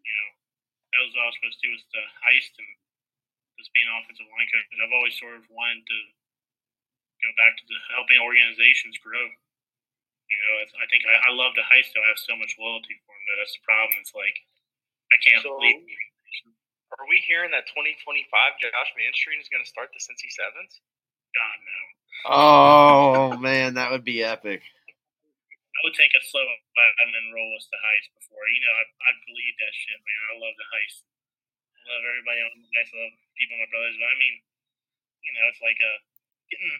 You 0.00 0.12
know, 0.16 0.28
that 0.96 1.00
was 1.04 1.12
all 1.16 1.28
I 1.28 1.30
was 1.30 1.36
supposed 1.38 1.58
to 1.60 1.64
do 1.68 1.72
was 1.76 1.84
the 1.92 2.04
heist 2.24 2.52
and 2.56 2.70
just 3.60 3.70
being 3.76 3.86
an 3.86 3.96
offensive 4.00 4.26
line 4.32 4.48
coach. 4.48 4.66
I've 4.80 4.96
always 4.96 5.14
sort 5.20 5.36
of 5.36 5.44
wanted 5.52 5.84
to 5.86 5.98
go 7.22 7.30
back 7.38 7.54
to 7.60 7.64
the 7.68 7.78
helping 7.94 8.18
organizations 8.18 8.96
grow. 8.98 9.22
You 10.32 10.38
know, 10.48 10.54
it's, 10.64 10.72
I 10.80 10.88
think 10.88 11.04
I, 11.04 11.28
I 11.28 11.30
love 11.36 11.52
the 11.52 11.62
heist. 11.68 11.92
Though 11.92 12.00
I 12.02 12.08
have 12.08 12.18
so 12.24 12.32
much 12.34 12.56
loyalty 12.56 12.96
for 13.04 13.12
them. 13.12 13.22
Though 13.28 13.38
that's 13.44 13.52
the 13.54 13.64
problem. 13.68 13.94
It's 14.00 14.16
like 14.16 14.36
I 15.12 15.16
can't 15.20 15.44
So- 15.44 15.60
leave. 15.60 15.84
Are 17.00 17.08
we 17.08 17.24
hearing 17.24 17.48
that 17.56 17.64
2025 17.72 18.28
Josh 18.60 18.90
Vanstrein 19.00 19.40
is 19.40 19.48
going 19.48 19.64
to 19.64 19.68
start 19.68 19.88
the 19.96 20.00
Cincy 20.04 20.28
Sevens? 20.28 20.76
God 21.32 21.58
no. 21.64 21.80
Oh 22.28 23.28
man, 23.40 23.74
that 23.74 23.90
would 23.90 24.04
be 24.04 24.22
epic. 24.22 24.62
I 24.62 25.78
would 25.82 25.98
take 25.98 26.14
a 26.14 26.22
slow 26.22 26.46
and 26.46 27.10
then 27.10 27.34
roll 27.34 27.50
with 27.58 27.66
the 27.66 27.80
heist 27.82 28.14
before. 28.14 28.46
You 28.54 28.62
know, 28.62 28.74
I, 28.78 28.84
I 28.86 29.10
believe 29.26 29.54
that 29.58 29.74
shit, 29.74 29.98
man. 29.98 30.20
I 30.30 30.34
love 30.38 30.54
the 30.54 30.68
heist. 30.70 31.02
I 31.74 31.80
love 31.90 32.04
everybody 32.06 32.40
on 32.46 32.54
the 32.62 32.70
heist. 32.78 32.94
I 32.94 32.98
love 33.02 33.14
people, 33.34 33.58
my 33.58 33.66
brothers. 33.66 33.98
But 33.98 34.06
I 34.06 34.16
mean, 34.22 34.34
you 35.26 35.32
know, 35.34 35.44
it's 35.50 35.58
like 35.58 35.80
a 35.82 35.92
getting, 36.52 36.76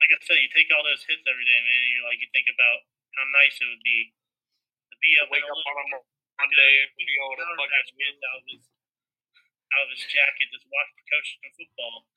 like 0.00 0.10
I 0.14 0.18
said, 0.24 0.40
you 0.40 0.48
take 0.48 0.72
all 0.72 0.86
those 0.86 1.04
hits 1.04 1.26
every 1.28 1.44
day, 1.44 1.60
man. 1.60 1.92
You're 1.92 2.08
like, 2.08 2.22
you 2.22 2.30
think 2.32 2.48
about 2.48 2.88
how 3.20 3.26
nice 3.36 3.58
it 3.60 3.68
would 3.68 3.84
be 3.84 4.14
to 4.14 4.96
be 5.04 5.12
up 5.20 5.28
Wake 5.28 5.44
up 5.44 5.52
on 5.52 5.76
a 5.84 6.00
Monday 6.40 6.72
and 6.86 6.90
be 6.96 7.04
able 7.20 7.36
to 7.36 7.44
Power 7.44 7.68
fucking 7.68 7.74
Patch 7.74 7.90
out 7.92 8.38
of 8.40 8.44
his 8.48 8.62
out 9.68 9.84
of 9.84 9.90
his 9.92 10.04
jacket, 10.08 10.48
just 10.48 10.64
watch 10.72 10.88
coaching 11.12 11.44
in 11.44 11.52
football. 11.52 12.08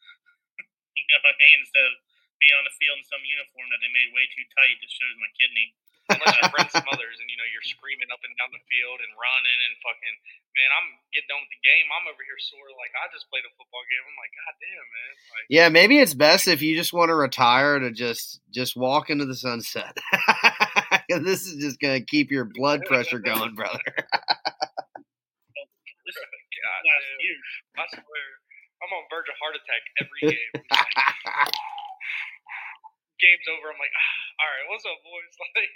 You 0.96 1.04
know 1.12 1.20
what 1.24 1.36
I 1.36 1.42
mean? 1.42 1.58
Instead 1.64 1.86
of 1.88 1.94
being 2.42 2.56
on 2.58 2.66
the 2.66 2.74
field 2.82 2.98
in 2.98 3.06
some 3.06 3.22
uniform 3.22 3.70
that 3.70 3.80
they 3.86 3.92
made 3.94 4.10
way 4.18 4.26
too 4.34 4.46
tight 4.58 4.78
that 4.82 4.90
shows 4.92 5.16
my 5.22 5.30
kidney. 5.38 5.78
unless 6.10 6.34
you're 6.42 6.52
Brent 6.52 6.74
Smothers 6.74 7.22
and 7.22 7.30
you 7.30 7.38
know 7.38 7.46
you're 7.54 7.64
screaming 7.64 8.10
up 8.12 8.20
and 8.26 8.34
down 8.36 8.50
the 8.52 8.60
field 8.68 9.00
and 9.00 9.12
running 9.16 9.60
and 9.70 9.74
fucking 9.86 10.16
man, 10.58 10.70
I'm 10.76 10.88
getting 11.16 11.30
done 11.32 11.40
with 11.46 11.54
the 11.54 11.62
game. 11.64 11.86
I'm 11.94 12.10
over 12.10 12.20
here 12.26 12.36
sore 12.42 12.68
like 12.82 12.92
I 12.98 13.08
just 13.14 13.30
played 13.32 13.46
a 13.48 13.52
football 13.56 13.86
game. 13.88 14.04
I'm 14.04 14.18
like, 14.20 14.34
God 14.36 14.54
damn, 14.60 14.88
man. 14.90 15.12
Like, 15.32 15.46
Yeah, 15.54 15.68
maybe 15.70 16.02
it's 16.02 16.18
best 16.18 16.50
if 16.50 16.60
you 16.66 16.76
just 16.76 16.92
want 16.92 17.10
to 17.14 17.16
retire 17.16 17.80
to 17.80 17.94
just 17.94 18.42
just 18.52 18.76
walk 18.76 19.08
into 19.14 19.24
the 19.30 19.38
sunset. 19.38 19.96
'Cause 21.08 21.24
this 21.30 21.46
is 21.48 21.62
just 21.62 21.80
gonna 21.80 22.02
keep 22.02 22.34
your 22.34 22.50
blood 22.50 22.82
pressure 22.90 23.20
going, 23.22 23.54
brother. 23.56 23.80
God 26.62 26.82
last 26.84 27.10
year, 27.22 27.38
I 27.78 27.86
swear, 27.90 28.28
I'm 28.82 28.92
on 28.98 29.06
verge 29.14 29.30
of 29.30 29.38
heart 29.38 29.54
attack 29.54 29.84
every 30.02 30.22
game. 30.34 30.54
Game's 33.22 33.48
over. 33.54 33.70
I'm 33.70 33.78
like, 33.78 33.94
ah, 33.94 34.42
all 34.42 34.50
right, 34.50 34.66
what's 34.74 34.86
up, 34.90 34.98
boys? 35.06 35.30
Like, 35.54 35.70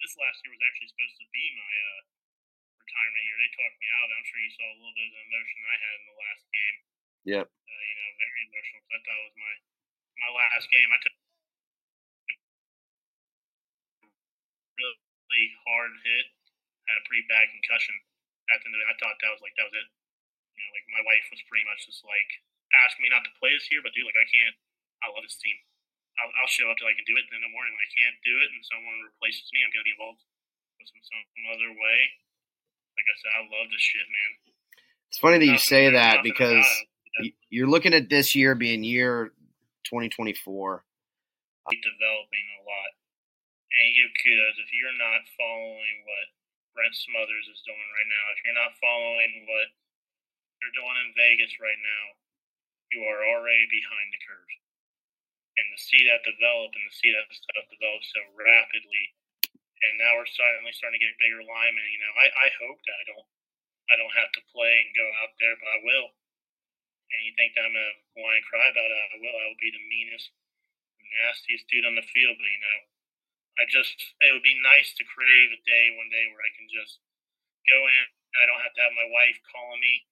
this 0.00 0.14
last 0.16 0.40
year 0.44 0.52
was 0.52 0.64
actually 0.64 0.88
supposed 0.92 1.16
to 1.20 1.26
be 1.32 1.44
my 1.56 1.72
uh, 1.76 2.00
retirement 2.80 3.24
year. 3.26 3.36
They 3.42 3.50
talked 3.52 3.78
me 3.80 3.88
out. 3.96 4.08
I'm 4.12 4.26
sure 4.28 4.40
you 4.40 4.52
saw 4.54 4.66
a 4.70 4.76
little 4.80 4.96
bit 4.96 5.08
of 5.08 5.12
the 5.12 5.24
emotion 5.28 5.56
I 5.66 5.76
had 5.76 5.96
in 5.96 6.06
the 6.06 6.16
last 6.16 6.44
game. 6.52 6.76
Yep. 7.26 7.46
Uh, 7.48 7.82
you 7.82 7.94
know, 7.96 8.08
very 8.16 8.42
emotional. 8.46 8.80
I 8.86 8.98
thought 9.02 9.18
it 9.18 9.26
was 9.26 9.36
my 9.36 9.54
my 10.16 10.30
last 10.32 10.66
game. 10.72 10.88
I 10.88 10.98
took 11.04 11.16
really 14.78 15.48
hard 15.66 15.92
hit. 16.06 16.26
Had 16.86 17.02
a 17.02 17.04
pretty 17.10 17.26
bad 17.26 17.50
concussion. 17.50 17.96
At 18.54 18.62
the 18.62 18.70
end 18.70 18.78
of 18.78 18.80
it, 18.86 18.88
I 18.88 18.96
thought 19.02 19.18
that 19.18 19.32
was 19.34 19.42
like 19.42 19.56
that 19.58 19.66
was 19.66 19.74
it. 19.74 19.88
You 20.56 20.62
know, 20.64 20.72
like 20.72 20.86
my 20.96 21.04
wife 21.04 21.26
was 21.30 21.40
pretty 21.46 21.68
much 21.68 21.84
just 21.84 22.00
like 22.04 22.30
asking 22.84 23.04
me 23.04 23.12
not 23.12 23.22
to 23.28 23.32
play 23.38 23.52
this 23.52 23.68
year, 23.70 23.84
but 23.84 23.92
dude, 23.92 24.08
like 24.08 24.16
I 24.18 24.26
can't. 24.28 24.56
I 25.04 25.12
love 25.12 25.22
this 25.22 25.36
team. 25.36 25.54
I'll, 26.16 26.32
I'll 26.40 26.48
show 26.48 26.66
up 26.72 26.80
till 26.80 26.88
I 26.88 26.96
can 26.96 27.04
do 27.04 27.12
it. 27.20 27.28
And 27.28 27.36
in 27.36 27.44
the 27.44 27.52
morning, 27.52 27.76
when 27.76 27.84
I 27.84 27.92
can't 27.92 28.16
do 28.24 28.34
it, 28.40 28.48
and 28.48 28.60
someone 28.64 28.96
replaces 29.04 29.44
me, 29.52 29.60
I'm 29.60 29.68
gonna 29.70 29.84
be 29.84 29.92
involved 29.92 30.24
with 30.80 30.88
some 30.88 31.00
some 31.04 31.46
other 31.52 31.70
way. 31.76 31.98
Like 32.96 33.08
I 33.12 33.16
said, 33.20 33.32
I 33.36 33.40
love 33.52 33.68
this 33.68 33.84
shit, 33.84 34.08
man. 34.08 34.30
It's 35.12 35.20
funny 35.20 35.36
that 35.38 35.44
you 35.48 35.60
Nothing- 35.60 35.68
say 35.76 35.84
that 35.92 36.24
because 36.24 36.64
you're 37.52 37.68
looking 37.68 37.92
at 37.92 38.08
this 38.08 38.32
year 38.34 38.56
being 38.56 38.80
year 38.84 39.32
2024. 39.84 40.84
developing 41.68 42.46
a 42.56 42.62
lot. 42.64 42.90
and 43.76 43.82
you 43.92 44.08
give 44.08 44.12
kudos 44.24 44.56
if 44.64 44.72
you're 44.72 44.96
not 44.96 45.20
following 45.36 45.96
what 46.08 46.26
Brent 46.72 46.94
Smothers 46.96 47.44
is 47.52 47.60
doing 47.68 47.88
right 47.92 48.08
now, 48.08 48.24
if 48.32 48.38
you're 48.44 48.56
not 48.56 48.72
following 48.80 49.44
what 49.44 49.68
they're 50.60 50.76
doing 50.76 50.96
in 51.04 51.12
Vegas 51.16 51.52
right 51.60 51.80
now, 51.80 52.04
you 52.94 53.02
are 53.04 53.22
already 53.34 53.66
behind 53.68 54.08
the 54.14 54.22
curve. 54.24 54.52
And 55.56 55.66
to 55.72 55.78
see 55.80 56.04
that 56.06 56.26
develop 56.26 56.72
and 56.76 56.84
to 56.84 56.94
see 56.94 57.10
that 57.16 57.32
stuff 57.32 57.64
develop 57.72 58.04
so 58.04 58.20
rapidly, 58.36 59.16
and 59.84 59.96
now 59.96 60.16
we're 60.16 60.28
suddenly 60.28 60.72
starting 60.76 61.00
to 61.00 61.04
get 61.04 61.16
bigger 61.16 61.40
linemen. 61.40 61.92
You 61.92 62.00
know, 62.00 62.14
I, 62.16 62.26
I 62.28 62.48
hope 62.60 62.80
that 62.84 62.96
I 63.00 63.04
don't 63.08 63.28
I 63.86 63.94
don't 63.96 64.18
have 64.18 64.32
to 64.34 64.48
play 64.50 64.82
and 64.82 64.98
go 64.98 65.06
out 65.22 65.32
there, 65.38 65.56
but 65.56 65.70
I 65.70 65.78
will. 65.80 66.10
And 67.12 67.22
you 67.22 67.32
think 67.38 67.54
that 67.54 67.64
I'm 67.64 67.72
gonna 67.72 67.96
whine 68.18 68.42
and 68.42 68.48
cry 68.50 68.66
about 68.68 68.90
it? 68.90 68.98
I 68.98 69.18
will. 69.22 69.36
I 69.36 69.46
will 69.48 69.62
be 69.62 69.72
the 69.72 69.88
meanest, 69.88 70.28
nastiest 71.24 71.70
dude 71.70 71.86
on 71.86 71.96
the 71.96 72.04
field. 72.04 72.36
But 72.36 72.50
you 72.50 72.60
know, 72.60 72.78
I 73.60 73.64
just 73.70 73.96
it 74.26 74.32
would 74.36 74.44
be 74.44 74.58
nice 74.60 74.92
to 74.98 75.08
crave 75.08 75.56
a 75.56 75.60
day 75.64 75.96
one 75.96 76.12
day 76.12 76.28
where 76.28 76.44
I 76.44 76.52
can 76.52 76.68
just 76.68 77.00
go 77.64 77.78
in. 77.80 78.04
I 78.36 78.44
don't 78.44 78.60
have 78.60 78.76
to 78.76 78.84
have 78.84 78.92
my 78.92 79.08
wife 79.08 79.40
calling 79.48 79.80
me 79.80 80.04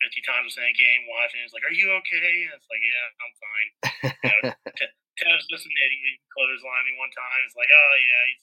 50 0.00 0.24
times 0.24 0.56
in 0.56 0.64
a 0.64 0.74
game 0.74 1.04
watching. 1.08 1.44
It's 1.44 1.52
like, 1.52 1.64
are 1.64 1.76
you 1.76 1.92
okay? 2.00 2.48
And 2.48 2.56
it's 2.56 2.68
like, 2.72 2.82
yeah, 2.82 3.04
I'm 3.20 3.34
fine. 3.36 3.68
You 4.00 4.28
know, 4.32 4.40
Tev's 5.20 5.46
just 5.52 5.68
an 5.68 5.76
idiot. 5.76 6.16
He 6.16 6.32
clotheslined 6.32 6.88
me 6.88 6.96
one 6.96 7.12
time. 7.12 7.40
It's 7.44 7.56
like, 7.56 7.68
oh, 7.68 7.94
yeah, 8.00 8.22
he's 8.32 8.40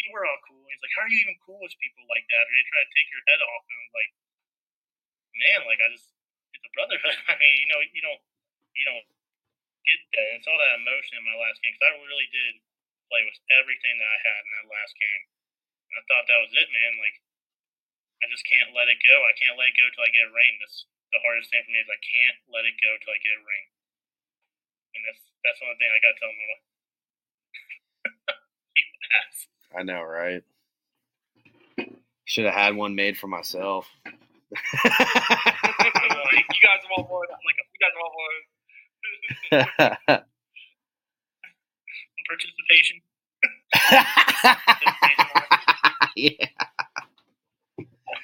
he, 0.00 0.08
we're 0.10 0.24
all 0.24 0.40
cool. 0.48 0.64
He's 0.72 0.80
like, 0.80 0.94
how 0.96 1.04
are 1.04 1.12
you 1.12 1.20
even 1.20 1.36
cool 1.44 1.60
with 1.60 1.76
people 1.76 2.04
like 2.08 2.24
that? 2.32 2.44
Or 2.48 2.52
they 2.56 2.66
try 2.66 2.80
to 2.80 2.92
take 2.96 3.08
your 3.12 3.24
head 3.28 3.40
off. 3.44 3.62
And 3.68 3.76
I'm 3.76 3.92
like, 3.92 4.12
man, 5.36 5.60
like, 5.68 5.80
I 5.84 5.88
just, 5.92 6.08
it's 6.56 6.64
a 6.64 6.72
brotherhood. 6.72 7.16
I 7.32 7.36
mean, 7.36 7.54
you 7.60 7.68
know, 7.68 7.80
you 7.92 8.02
don't, 8.02 8.22
you 8.72 8.84
don't 8.88 9.06
get 9.84 10.00
that. 10.16 10.40
It's 10.40 10.48
all 10.48 10.56
that 10.56 10.80
emotion 10.80 11.20
in 11.20 11.28
my 11.28 11.36
last 11.36 11.60
game. 11.60 11.76
Because 11.76 11.86
I 11.92 12.00
really 12.00 12.28
did 12.32 12.64
play 13.12 13.22
with 13.28 13.38
everything 13.60 14.00
that 14.00 14.08
I 14.08 14.18
had 14.24 14.40
in 14.40 14.50
that 14.56 14.72
last 14.72 14.94
game. 14.96 15.22
And 15.90 15.94
I 16.00 16.02
thought 16.08 16.26
that 16.30 16.42
was 16.48 16.52
it, 16.56 16.68
man. 16.72 16.92
Like, 16.96 17.16
just 17.20 17.29
can't 18.50 18.74
let 18.74 18.90
it 18.90 18.98
go. 19.00 19.14
I 19.24 19.32
can't 19.38 19.54
let 19.56 19.70
it 19.70 19.78
go 19.78 19.86
till 19.94 20.04
I 20.04 20.10
get 20.10 20.26
a 20.26 20.32
ring. 20.34 20.58
That's 20.60 20.84
the 21.14 21.22
hardest 21.22 21.50
thing 21.54 21.62
for 21.62 21.70
me 21.72 21.78
is 21.80 21.88
I 21.90 22.00
can't 22.02 22.38
let 22.50 22.66
it 22.66 22.74
go 22.82 22.90
till 23.00 23.14
I 23.14 23.20
get 23.22 23.38
a 23.38 23.42
ring. 23.46 23.66
And 24.98 25.02
that's 25.06 25.22
that's 25.46 25.60
one 25.62 25.76
thing 25.78 25.90
I 25.90 26.00
got 26.02 26.14
to 26.14 26.18
tell 26.20 26.34
my 26.34 26.46
wife. 26.50 26.66
I 29.78 29.82
know, 29.84 30.02
right? 30.02 30.42
Should 32.26 32.46
have 32.46 32.54
had 32.54 32.76
one 32.76 32.94
made 32.94 33.18
for 33.18 33.28
myself. 33.28 33.88
You 34.54 34.60
guys 36.62 36.82
have 36.84 36.92
all 36.96 37.06
won. 37.10 37.26
I'm 37.30 37.38
like, 37.46 37.58
you 37.58 37.80
guys 37.80 37.94
have 37.94 38.02
all 38.02 38.14
won. 38.18 38.34
Participation. 42.28 43.00
yeah. 46.16 46.46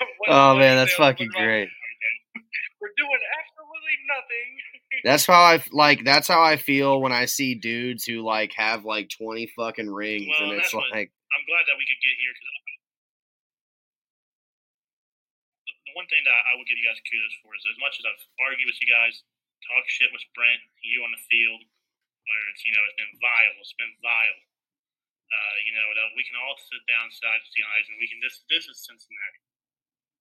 Oh 0.29 0.59
man, 0.59 0.75
that's 0.77 0.95
fucking 0.95 1.31
great. 1.31 1.69
We're 2.83 2.93
doing 2.99 3.23
absolutely 3.39 3.97
nothing. 4.11 4.49
That's 5.07 5.25
how 5.27 5.39
I 5.39 5.63
like. 5.71 6.03
That's 6.05 6.27
how 6.27 6.43
I 6.43 6.57
feel 6.59 6.99
when 7.01 7.13
I 7.15 7.27
see 7.31 7.55
dudes 7.55 8.03
who 8.05 8.27
like 8.27 8.51
have 8.59 8.83
like 8.85 9.07
twenty 9.07 9.47
fucking 9.55 9.87
rings, 9.87 10.27
Well, 10.27 10.51
and 10.51 10.59
it's 10.59 10.73
that's 10.73 10.75
what- 10.75 10.91
like, 10.91 11.15
I'm 11.31 11.45
glad 11.47 11.63
that 11.71 11.79
we 11.79 11.87
could 11.87 12.01
get 12.03 12.15
here 12.19 12.33
the, 15.67 15.79
the 15.87 15.95
one 15.95 16.09
thing 16.11 16.23
that 16.27 16.41
I 16.51 16.59
would 16.59 16.67
give 16.67 16.79
you 16.81 16.87
guys 16.87 16.99
kudos 17.07 17.37
for 17.45 17.55
is 17.55 17.65
as 17.71 17.79
much 17.79 17.97
as 18.03 18.05
I've 18.09 18.25
argued 18.51 18.67
with 18.67 18.79
you 18.83 18.89
guys, 18.91 19.23
talk 19.71 19.85
shit 19.87 20.11
with 20.11 20.25
Brent, 20.35 20.63
you 20.83 21.07
on 21.07 21.13
the 21.15 21.23
field, 21.31 21.63
where 21.63 22.43
it's 22.51 22.63
you 22.67 22.73
know 22.75 22.83
it's 22.91 22.99
been 22.99 23.15
vile, 23.23 23.55
it's 23.63 23.77
been 23.79 23.95
vile. 24.03 24.41
Uh, 25.27 25.57
you 25.67 25.75
know 25.75 25.89
that 26.03 26.15
we 26.19 26.23
can 26.27 26.39
all 26.39 26.55
sit 26.59 26.83
down 26.87 27.11
side 27.15 27.43
to 27.43 27.61
eyes 27.79 27.87
and 27.91 27.99
we 28.03 28.07
can. 28.11 28.19
This 28.23 28.43
this 28.51 28.67
is 28.67 28.83
Cincinnati. 28.87 29.43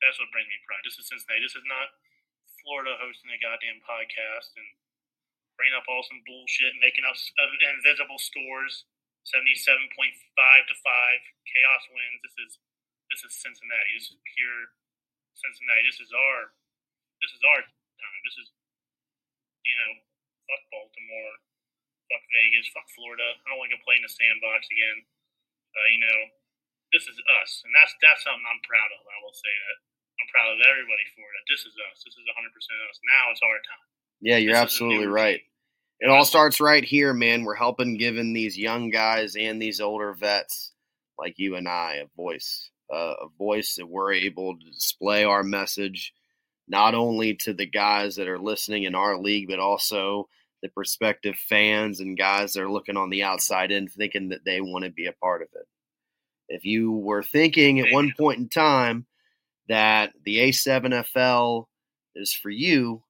That's 0.04 0.20
what 0.20 0.32
brings 0.32 0.50
me 0.50 0.60
pride. 0.68 0.84
This 0.84 1.00
is 1.00 1.08
Cincinnati. 1.08 1.44
This 1.44 1.56
is 1.56 1.68
not 1.68 1.96
Florida 2.62 2.98
hosting 2.98 3.32
a 3.32 3.40
goddamn 3.40 3.80
podcast 3.86 4.56
and 4.58 4.68
bringing 5.56 5.78
up 5.78 5.88
all 5.88 6.04
some 6.04 6.20
bullshit, 6.28 6.76
making 6.84 7.08
up 7.08 7.16
uh, 7.16 7.72
invisible 7.76 8.20
scores. 8.20 8.86
77.5 9.26 9.82
to 9.90 10.76
5 10.78 11.50
chaos 11.50 11.84
wins. 11.90 12.22
This 12.22 12.38
is 12.46 12.52
this 13.10 13.22
is 13.26 13.34
cincinnati. 13.42 13.98
This 13.98 14.14
is 14.14 14.22
pure 14.22 14.62
cincinnati. 15.34 15.82
This 15.82 15.98
is 15.98 16.14
our 16.14 16.54
this 17.22 17.34
is 17.34 17.42
our 17.42 17.62
time. 17.66 18.22
This 18.22 18.38
is 18.38 18.48
you 19.66 19.76
know 19.82 19.92
fuck 20.46 20.64
baltimore. 20.70 21.36
Fuck 22.06 22.22
vegas. 22.30 22.70
Fuck 22.70 22.86
florida. 22.94 23.26
I 23.26 23.46
don't 23.50 23.58
want 23.58 23.74
to 23.74 23.82
play 23.82 23.98
in 23.98 24.06
the 24.06 24.14
sandbox 24.14 24.70
again. 24.70 25.10
Uh, 25.74 25.88
you 25.90 26.02
know 26.06 26.20
this 26.94 27.10
is 27.10 27.18
us 27.42 27.64
and 27.66 27.74
that's 27.74 27.94
that's 28.04 28.22
something 28.22 28.46
i'm 28.46 28.62
proud 28.66 28.90
of 28.94 29.02
i 29.06 29.18
will 29.26 29.36
say 29.36 29.52
that 29.52 29.78
i'm 30.22 30.30
proud 30.30 30.50
of 30.54 30.60
everybody 30.66 31.06
for 31.18 31.26
it 31.26 31.44
this 31.50 31.66
is 31.66 31.76
us 31.90 32.04
this 32.06 32.16
is 32.18 32.26
100% 32.30 32.46
of 32.46 32.88
us 32.92 33.00
now 33.06 33.34
it's 33.34 33.44
our 33.44 33.60
time 33.66 33.86
yeah, 34.22 34.38
you're 34.38 34.54
This 34.54 34.74
is 34.74 34.82
a 34.82 34.84
new 34.84 34.96
absolutely 34.96 35.08
right. 35.08 35.42
It 36.00 36.10
all 36.10 36.26
starts 36.26 36.60
right 36.60 36.84
here, 36.84 37.14
man. 37.14 37.44
We're 37.44 37.56
helping 37.56 37.98
giving 37.98 38.34
these 38.34 38.58
young 38.58 38.90
guys 38.90 39.36
and 39.36 39.62
these 39.62 39.80
older 39.80 40.14
vets 40.14 40.74
like 41.18 41.36
you 41.38 41.56
and 41.56 41.68
I 41.68 41.96
a 41.96 42.08
voice, 42.18 42.70
uh, 42.94 43.14
a 43.22 43.28
voice 43.38 43.76
that 43.76 43.88
we're 43.88 44.14
able 44.14 44.58
to 44.58 44.72
display 44.72 45.24
our 45.24 45.44
message 45.44 46.14
not 46.68 46.96
only 46.96 47.36
to 47.36 47.54
the 47.54 47.68
guys 47.68 48.16
that 48.16 48.28
are 48.28 48.40
listening 48.40 48.84
in 48.84 48.96
our 48.96 49.18
league, 49.18 49.48
but 49.48 49.60
also 49.60 50.28
the 50.64 50.70
prospective 50.70 51.36
fans 51.36 52.00
and 52.00 52.18
guys 52.18 52.54
that 52.54 52.64
are 52.64 52.72
looking 52.72 52.98
on 52.98 53.12
the 53.12 53.24
outside 53.24 53.72
and 53.72 53.92
thinking 53.92 54.30
that 54.30 54.44
they 54.44 54.60
want 54.60 54.84
to 54.84 54.92
be 54.92 55.06
a 55.06 55.14
part 55.14 55.44
of 55.44 55.50
it. 55.54 55.68
If 56.48 56.66
you 56.66 56.92
were 56.92 57.24
thinking 57.24 57.80
at 57.80 57.92
one 57.92 58.14
point 58.18 58.40
in 58.40 58.50
time 58.50 59.06
that 59.68 60.14
the 60.24 60.38
A7FL 60.38 61.66
is 62.16 62.34
for 62.34 62.50
you, 62.50 63.04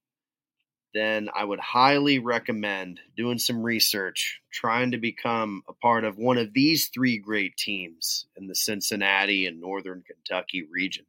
then 0.93 1.29
I 1.35 1.43
would 1.43 1.59
highly 1.59 2.19
recommend 2.19 3.01
doing 3.17 3.37
some 3.37 3.61
research, 3.61 4.39
trying 4.51 4.91
to 4.91 4.97
become 4.97 5.61
a 5.67 5.73
part 5.73 6.05
of 6.05 6.17
one 6.17 6.37
of 6.37 6.53
these 6.53 6.87
three 6.87 7.17
great 7.17 7.57
teams 7.57 8.25
in 8.37 8.47
the 8.47 8.55
Cincinnati 8.55 9.45
and 9.45 9.59
Northern 9.59 10.03
Kentucky 10.07 10.63
region. 10.71 11.05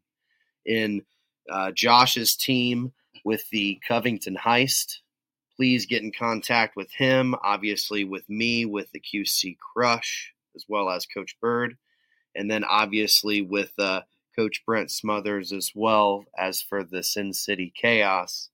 In 0.64 1.03
uh, 1.49 1.70
Josh's 1.70 2.35
team 2.35 2.93
with 3.24 3.49
the 3.51 3.81
Covington 3.87 4.37
Heist, 4.37 4.99
please 5.57 5.87
get 5.87 6.03
in 6.03 6.11
contact 6.11 6.74
with 6.74 6.91
him, 6.93 7.37
obviously 7.45 8.03
with 8.03 8.29
me, 8.29 8.66
with 8.66 8.91
the 8.91 9.01
QC 9.01 9.57
Crush, 9.59 10.35
as 10.57 10.64
well 10.68 10.91
as 10.91 11.07
Coach 11.07 11.37
Bird, 11.41 11.77
and 12.37 12.51
then 12.51 12.64
obviously 12.64 13.41
with 13.43 13.72
uh, 13.78 14.03
Coach 14.37 14.62
Brent 14.66 14.91
Smothers 14.91 15.53
as 15.53 15.72
well 15.74 16.24
as 16.39 16.61
for 16.61 16.84
the 16.84 17.03
Sin 17.03 17.32
City 17.32 17.72
Chaos 17.74 18.51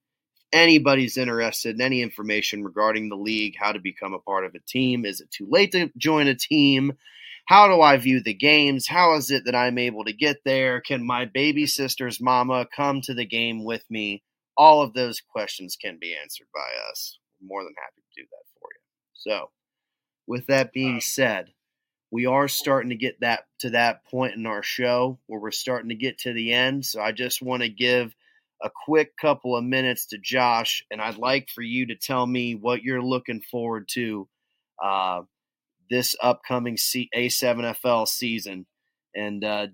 anybody's 0.52 1.16
interested 1.16 1.74
in 1.74 1.80
any 1.80 2.02
information 2.02 2.62
regarding 2.62 3.08
the 3.08 3.16
league, 3.16 3.54
how 3.58 3.72
to 3.72 3.80
become 3.80 4.12
a 4.12 4.18
part 4.18 4.44
of 4.44 4.54
a 4.54 4.60
team, 4.60 5.04
is 5.04 5.20
it 5.20 5.30
too 5.30 5.46
late 5.50 5.72
to 5.72 5.90
join 5.96 6.28
a 6.28 6.34
team? 6.34 6.92
How 7.46 7.68
do 7.68 7.80
I 7.80 7.96
view 7.96 8.22
the 8.22 8.34
games? 8.34 8.86
How 8.86 9.16
is 9.16 9.30
it 9.30 9.44
that 9.46 9.54
I'm 9.54 9.78
able 9.78 10.04
to 10.04 10.12
get 10.12 10.38
there? 10.44 10.80
Can 10.80 11.04
my 11.04 11.24
baby 11.24 11.66
sister's 11.66 12.20
mama 12.20 12.66
come 12.74 13.00
to 13.02 13.14
the 13.14 13.26
game 13.26 13.64
with 13.64 13.84
me? 13.90 14.22
All 14.56 14.82
of 14.82 14.92
those 14.92 15.20
questions 15.20 15.76
can 15.80 15.98
be 16.00 16.14
answered 16.14 16.46
by 16.54 16.68
us. 16.90 17.18
We're 17.40 17.48
more 17.48 17.64
than 17.64 17.74
happy 17.82 18.02
to 18.02 18.22
do 18.22 18.26
that 18.30 18.44
for 18.60 18.68
you. 18.72 18.80
So, 19.14 19.50
with 20.26 20.46
that 20.46 20.72
being 20.72 21.00
said, 21.00 21.46
we 22.12 22.26
are 22.26 22.46
starting 22.46 22.90
to 22.90 22.96
get 22.96 23.18
that 23.20 23.46
to 23.60 23.70
that 23.70 24.04
point 24.04 24.34
in 24.34 24.46
our 24.46 24.62
show 24.62 25.18
where 25.26 25.40
we're 25.40 25.50
starting 25.50 25.88
to 25.88 25.94
get 25.94 26.18
to 26.18 26.34
the 26.34 26.52
end. 26.52 26.84
So 26.84 27.00
I 27.00 27.10
just 27.10 27.40
want 27.40 27.62
to 27.62 27.70
give 27.70 28.14
a 28.62 28.70
quick 28.84 29.16
couple 29.16 29.56
of 29.56 29.64
minutes 29.64 30.06
to 30.06 30.18
Josh, 30.18 30.84
and 30.90 31.00
I'd 31.00 31.16
like 31.16 31.48
for 31.48 31.62
you 31.62 31.86
to 31.86 31.96
tell 31.96 32.26
me 32.26 32.54
what 32.54 32.82
you're 32.82 33.02
looking 33.02 33.40
forward 33.40 33.88
to 33.94 34.28
uh, 34.80 35.22
this 35.90 36.14
upcoming 36.22 36.76
C- 36.76 37.08
A7FL 37.16 38.06
season, 38.06 38.66
and 39.16 39.42
uh, 39.42 39.66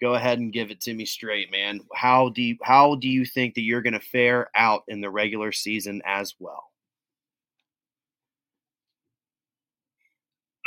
go 0.00 0.14
ahead 0.14 0.38
and 0.38 0.52
give 0.52 0.70
it 0.70 0.82
to 0.82 0.94
me 0.94 1.06
straight, 1.06 1.50
man. 1.50 1.80
How 1.94 2.28
do 2.28 2.42
you, 2.42 2.58
how 2.62 2.96
do 2.96 3.08
you 3.08 3.24
think 3.24 3.54
that 3.54 3.62
you're 3.62 3.82
going 3.82 3.94
to 3.94 4.00
fare 4.00 4.50
out 4.54 4.82
in 4.88 5.00
the 5.00 5.10
regular 5.10 5.52
season 5.52 6.02
as 6.04 6.34
well? 6.38 6.64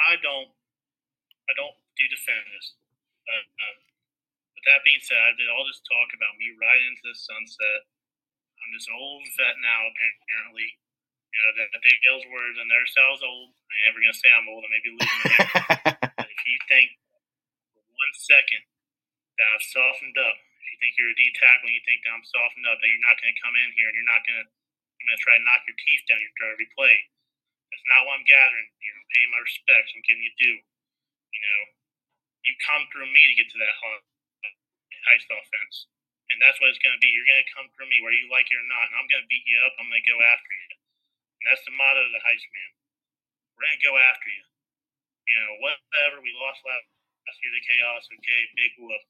I 0.10 0.16
don't, 0.22 0.50
I 1.52 1.54
don't 1.60 1.76
do 2.00 2.08
defenders. 2.08 2.80
Uh, 3.28 3.44
uh, 3.44 3.76
with 4.56 4.64
that 4.72 4.88
being 4.88 5.04
said, 5.04 5.20
I 5.20 5.36
did 5.36 5.52
all 5.52 5.68
this 5.68 5.84
talk 5.84 6.16
about 6.16 6.40
me 6.40 6.56
riding 6.56 6.96
into 6.96 7.12
the 7.12 7.18
sunset. 7.20 7.92
I'm 8.56 8.72
this 8.72 8.88
old 8.88 9.28
vet 9.36 9.60
now, 9.60 9.92
apparently. 9.92 10.80
You 11.36 11.40
know, 11.44 11.52
that 11.60 11.70
the 11.76 11.94
Aylesworth 12.08 12.60
and 12.60 12.72
their 12.72 12.88
cells 12.88 13.24
old. 13.24 13.52
I 13.52 13.72
ain't 13.72 13.86
never 13.92 14.00
gonna 14.04 14.16
say 14.16 14.32
I'm 14.32 14.48
old. 14.52 14.64
I 14.64 14.70
may 14.72 14.84
be 14.84 14.92
losing 14.96 15.20
my 15.24 15.32
but 16.24 16.28
if 16.28 16.42
you 16.44 16.58
think 16.68 16.96
for 17.72 17.84
one 17.84 18.14
second 18.16 18.64
that 19.40 19.48
I've 19.48 19.64
softened 19.64 20.16
up, 20.20 20.36
if 20.36 20.64
you 20.72 20.76
think 20.84 20.92
you're 21.00 21.12
a 21.12 21.16
D 21.16 21.24
tackle 21.40 21.72
and 21.72 21.76
you 21.76 21.84
think 21.88 22.04
that 22.04 22.16
I'm 22.16 22.28
softened 22.28 22.68
up, 22.68 22.80
that 22.84 22.90
you're 22.92 23.08
not 23.08 23.16
gonna 23.20 23.40
come 23.44 23.56
in 23.56 23.70
here 23.80 23.88
and 23.88 23.96
you're 23.96 24.12
not 24.12 24.24
gonna, 24.28 24.44
I'm 24.44 25.04
gonna 25.08 25.24
try 25.24 25.36
to 25.40 25.44
knock 25.48 25.64
your 25.68 25.80
teeth 25.80 26.04
down 26.12 26.20
your 26.20 26.52
every 26.52 26.68
play. 26.76 26.96
That's 27.72 27.88
not 27.96 28.04
what 28.08 28.20
I'm 28.20 28.28
gathering. 28.28 28.68
here. 28.84 28.92
I'm 28.92 29.08
paying 29.16 29.32
my 29.32 29.42
respects. 29.42 29.92
I'm 29.96 30.04
giving 30.04 30.28
you 30.28 30.36
due. 30.36 30.60
You 31.32 31.42
know, 31.42 31.62
you 32.44 32.54
come 32.68 32.84
through 32.92 33.10
me 33.10 33.22
to 33.32 33.36
get 33.40 33.48
to 33.52 33.60
that 33.60 33.74
heist 35.08 35.28
offense. 35.32 35.88
And 36.32 36.40
that's 36.40 36.56
what 36.64 36.72
it's 36.72 36.80
going 36.80 36.96
to 36.96 37.04
be. 37.04 37.12
You're 37.12 37.28
going 37.28 37.44
to 37.44 37.52
come 37.52 37.68
through 37.76 37.92
me, 37.92 38.00
whether 38.00 38.16
you 38.16 38.32
like 38.32 38.48
it 38.48 38.56
or 38.56 38.68
not, 38.72 38.88
and 38.88 38.96
I'm 38.96 39.10
going 39.12 39.20
to 39.20 39.28
beat 39.28 39.44
you 39.44 39.60
up. 39.68 39.76
I'm 39.76 39.92
going 39.92 40.00
to 40.00 40.12
go 40.12 40.20
after 40.24 40.52
you. 40.52 40.68
And 41.44 41.46
that's 41.52 41.64
the 41.68 41.76
motto 41.76 42.00
of 42.00 42.14
the 42.16 42.24
heist, 42.24 42.48
man. 42.48 42.72
We're 43.56 43.68
going 43.68 43.76
to 43.76 43.88
go 43.92 43.96
after 44.00 44.30
you. 44.32 44.44
You 45.28 45.38
know, 45.44 45.52
whatever. 45.60 46.24
We 46.24 46.32
lost 46.40 46.64
last, 46.64 46.88
last 47.28 47.38
year 47.44 47.52
the 47.52 47.64
chaos. 47.68 48.08
Okay, 48.08 48.42
big 48.56 48.80
whoop. 48.80 49.04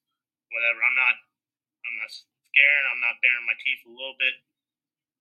Whatever. 0.49 0.81
I'm 0.81 0.97
not. 0.97 1.15
I'm 1.85 1.97
not 2.01 2.09
scared. 2.09 2.85
I'm 2.89 3.01
not 3.05 3.21
baring 3.21 3.45
my 3.45 3.57
teeth 3.61 3.85
a 3.85 3.93
little 3.93 4.17
bit. 4.17 4.41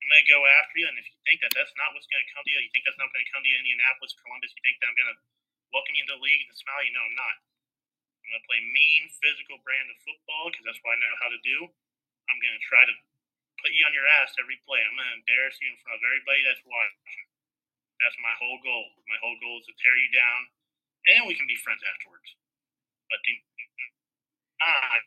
I'm 0.01 0.09
going 0.09 0.25
to 0.25 0.33
go 0.33 0.41
after 0.41 0.81
you. 0.81 0.89
And 0.89 0.97
if 0.97 1.05
you 1.05 1.17
think 1.21 1.45
that 1.45 1.53
that's 1.53 1.73
not 1.77 1.93
what's 1.93 2.09
going 2.09 2.25
to 2.25 2.31
come 2.33 2.41
to 2.41 2.49
you, 2.49 2.65
you 2.65 2.71
think 2.73 2.85
that's 2.89 2.97
not 2.97 3.13
going 3.13 3.21
to 3.21 3.29
come 3.29 3.45
to 3.45 3.49
you, 3.49 3.61
Indianapolis, 3.61 4.17
Columbus, 4.17 4.49
you 4.57 4.61
think 4.65 4.81
that 4.81 4.89
I'm 4.89 4.97
going 4.97 5.13
to 5.13 5.17
welcome 5.71 5.95
you 5.95 6.03
into 6.03 6.19
the 6.19 6.23
league 6.23 6.43
and 6.47 6.55
smile, 6.55 6.83
you 6.83 6.93
know 6.93 7.03
I'm 7.03 7.15
not. 7.15 7.35
I'm 8.21 8.29
going 8.31 8.43
to 8.43 8.47
play 8.47 8.61
mean, 8.71 9.09
physical 9.19 9.57
brand 9.65 9.89
of 9.91 9.97
football 10.03 10.51
because 10.51 10.63
that's 10.67 10.79
what 10.85 10.95
I 10.95 11.01
know 11.01 11.15
how 11.19 11.31
to 11.31 11.41
do. 11.41 11.67
I'm 12.29 12.39
going 12.39 12.55
to 12.55 12.63
try 12.63 12.83
to 12.85 12.95
put 13.59 13.73
you 13.75 13.83
on 13.87 13.95
your 13.95 14.07
ass 14.21 14.35
every 14.37 14.61
play. 14.63 14.79
I'm 14.83 14.95
going 14.95 15.09
to 15.09 15.19
embarrass 15.19 15.57
you 15.59 15.67
in 15.71 15.79
front 15.81 15.99
of 15.99 16.05
everybody 16.05 16.41
that's 16.45 16.63
watching. 16.63 17.27
That's 17.99 18.17
my 18.21 18.33
whole 18.39 18.59
goal. 18.61 18.87
My 19.09 19.19
whole 19.21 19.37
goal 19.41 19.61
is 19.61 19.67
to 19.69 19.75
tear 19.77 19.93
you 19.93 20.09
down, 20.09 20.39
and 21.13 21.29
we 21.29 21.37
can 21.37 21.45
be 21.45 21.57
friends 21.59 21.85
afterwards. 21.85 22.33
But 23.13 23.21
do 23.27 23.33
not, 24.57 25.01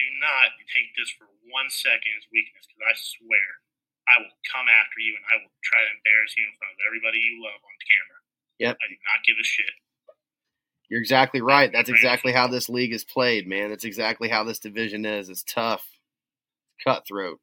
do 0.00 0.06
not 0.20 0.56
take 0.72 0.94
this 0.96 1.12
for 1.12 1.28
one 1.52 1.68
second 1.68 2.12
as 2.16 2.24
weakness, 2.32 2.64
because 2.64 2.84
I 2.86 2.94
swear 2.96 3.60
I 4.08 4.22
will 4.22 4.36
come 4.48 4.70
after 4.70 5.02
you 5.02 5.18
and 5.18 5.26
I 5.28 5.42
will 5.42 5.52
try 5.66 5.82
to 5.82 5.90
embarrass 5.98 6.32
you 6.38 6.46
in 6.46 6.54
front 6.56 6.78
of 6.78 6.80
everybody 6.86 7.18
you 7.18 7.42
love 7.42 7.58
on 7.60 7.76
camera. 7.84 8.20
Yep. 8.58 8.76
I 8.76 8.88
do 8.88 8.94
not 8.94 9.24
give 9.26 9.36
a 9.40 9.44
shit. 9.44 9.66
You're 10.88 11.00
exactly 11.00 11.40
right. 11.40 11.70
That's 11.72 11.90
exactly 11.90 12.32
how 12.32 12.46
this 12.46 12.68
league 12.68 12.92
is 12.92 13.04
played, 13.04 13.48
man. 13.48 13.70
That's 13.70 13.84
exactly 13.84 14.28
how 14.28 14.44
this 14.44 14.60
division 14.60 15.04
is. 15.04 15.28
It's 15.28 15.42
tough, 15.42 15.84
cutthroat. 16.84 17.40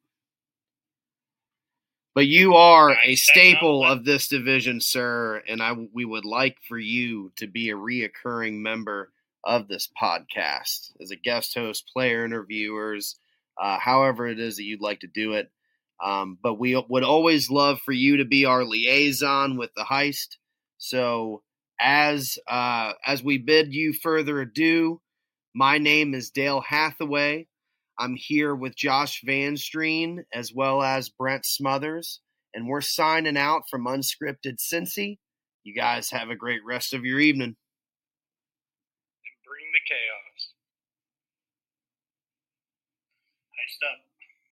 But 2.14 2.26
you 2.26 2.54
are 2.54 2.96
a 3.04 3.16
staple 3.16 3.84
of 3.84 4.04
this 4.04 4.28
division, 4.28 4.80
sir, 4.80 5.42
and 5.48 5.60
I 5.60 5.72
we 5.92 6.04
would 6.04 6.24
like 6.24 6.56
for 6.68 6.78
you 6.78 7.32
to 7.36 7.48
be 7.48 7.70
a 7.70 7.76
reoccurring 7.76 8.60
member 8.60 9.10
of 9.42 9.68
this 9.68 9.90
podcast 10.00 10.92
as 11.02 11.10
a 11.10 11.16
guest 11.16 11.54
host, 11.54 11.90
player 11.92 12.24
interviewers, 12.24 13.18
uh, 13.60 13.78
however 13.78 14.28
it 14.28 14.38
is 14.38 14.56
that 14.56 14.64
you'd 14.64 14.80
like 14.80 15.00
to 15.00 15.08
do 15.08 15.32
it. 15.32 15.50
Um, 16.02 16.38
but 16.42 16.54
we 16.54 16.80
would 16.88 17.04
always 17.04 17.50
love 17.50 17.80
for 17.84 17.92
you 17.92 18.18
to 18.18 18.24
be 18.24 18.44
our 18.44 18.64
liaison 18.64 19.56
with 19.56 19.70
the 19.76 19.84
heist. 19.84 20.36
So 20.84 21.42
as 21.80 22.36
uh, 22.46 22.92
as 23.06 23.24
we 23.24 23.38
bid 23.38 23.72
you 23.72 23.94
further 23.94 24.42
ado, 24.42 25.00
my 25.54 25.78
name 25.78 26.12
is 26.12 26.28
Dale 26.28 26.60
Hathaway. 26.60 27.46
I'm 27.98 28.16
here 28.16 28.54
with 28.54 28.76
Josh 28.76 29.22
Vanstrein 29.26 30.24
as 30.30 30.52
well 30.52 30.82
as 30.82 31.08
Brent 31.08 31.46
Smothers, 31.46 32.20
and 32.52 32.68
we're 32.68 32.82
signing 32.82 33.38
out 33.38 33.62
from 33.70 33.86
Unscripted 33.86 34.58
Cincy. 34.58 35.16
You 35.62 35.74
guys 35.74 36.10
have 36.10 36.28
a 36.28 36.36
great 36.36 36.60
rest 36.66 36.92
of 36.92 37.06
your 37.06 37.18
evening. 37.18 37.56
And 37.56 37.56
bring 39.46 39.64
the 39.72 39.80
chaos. 39.88 40.52
Heist 43.56 43.90
up. 43.90 44.03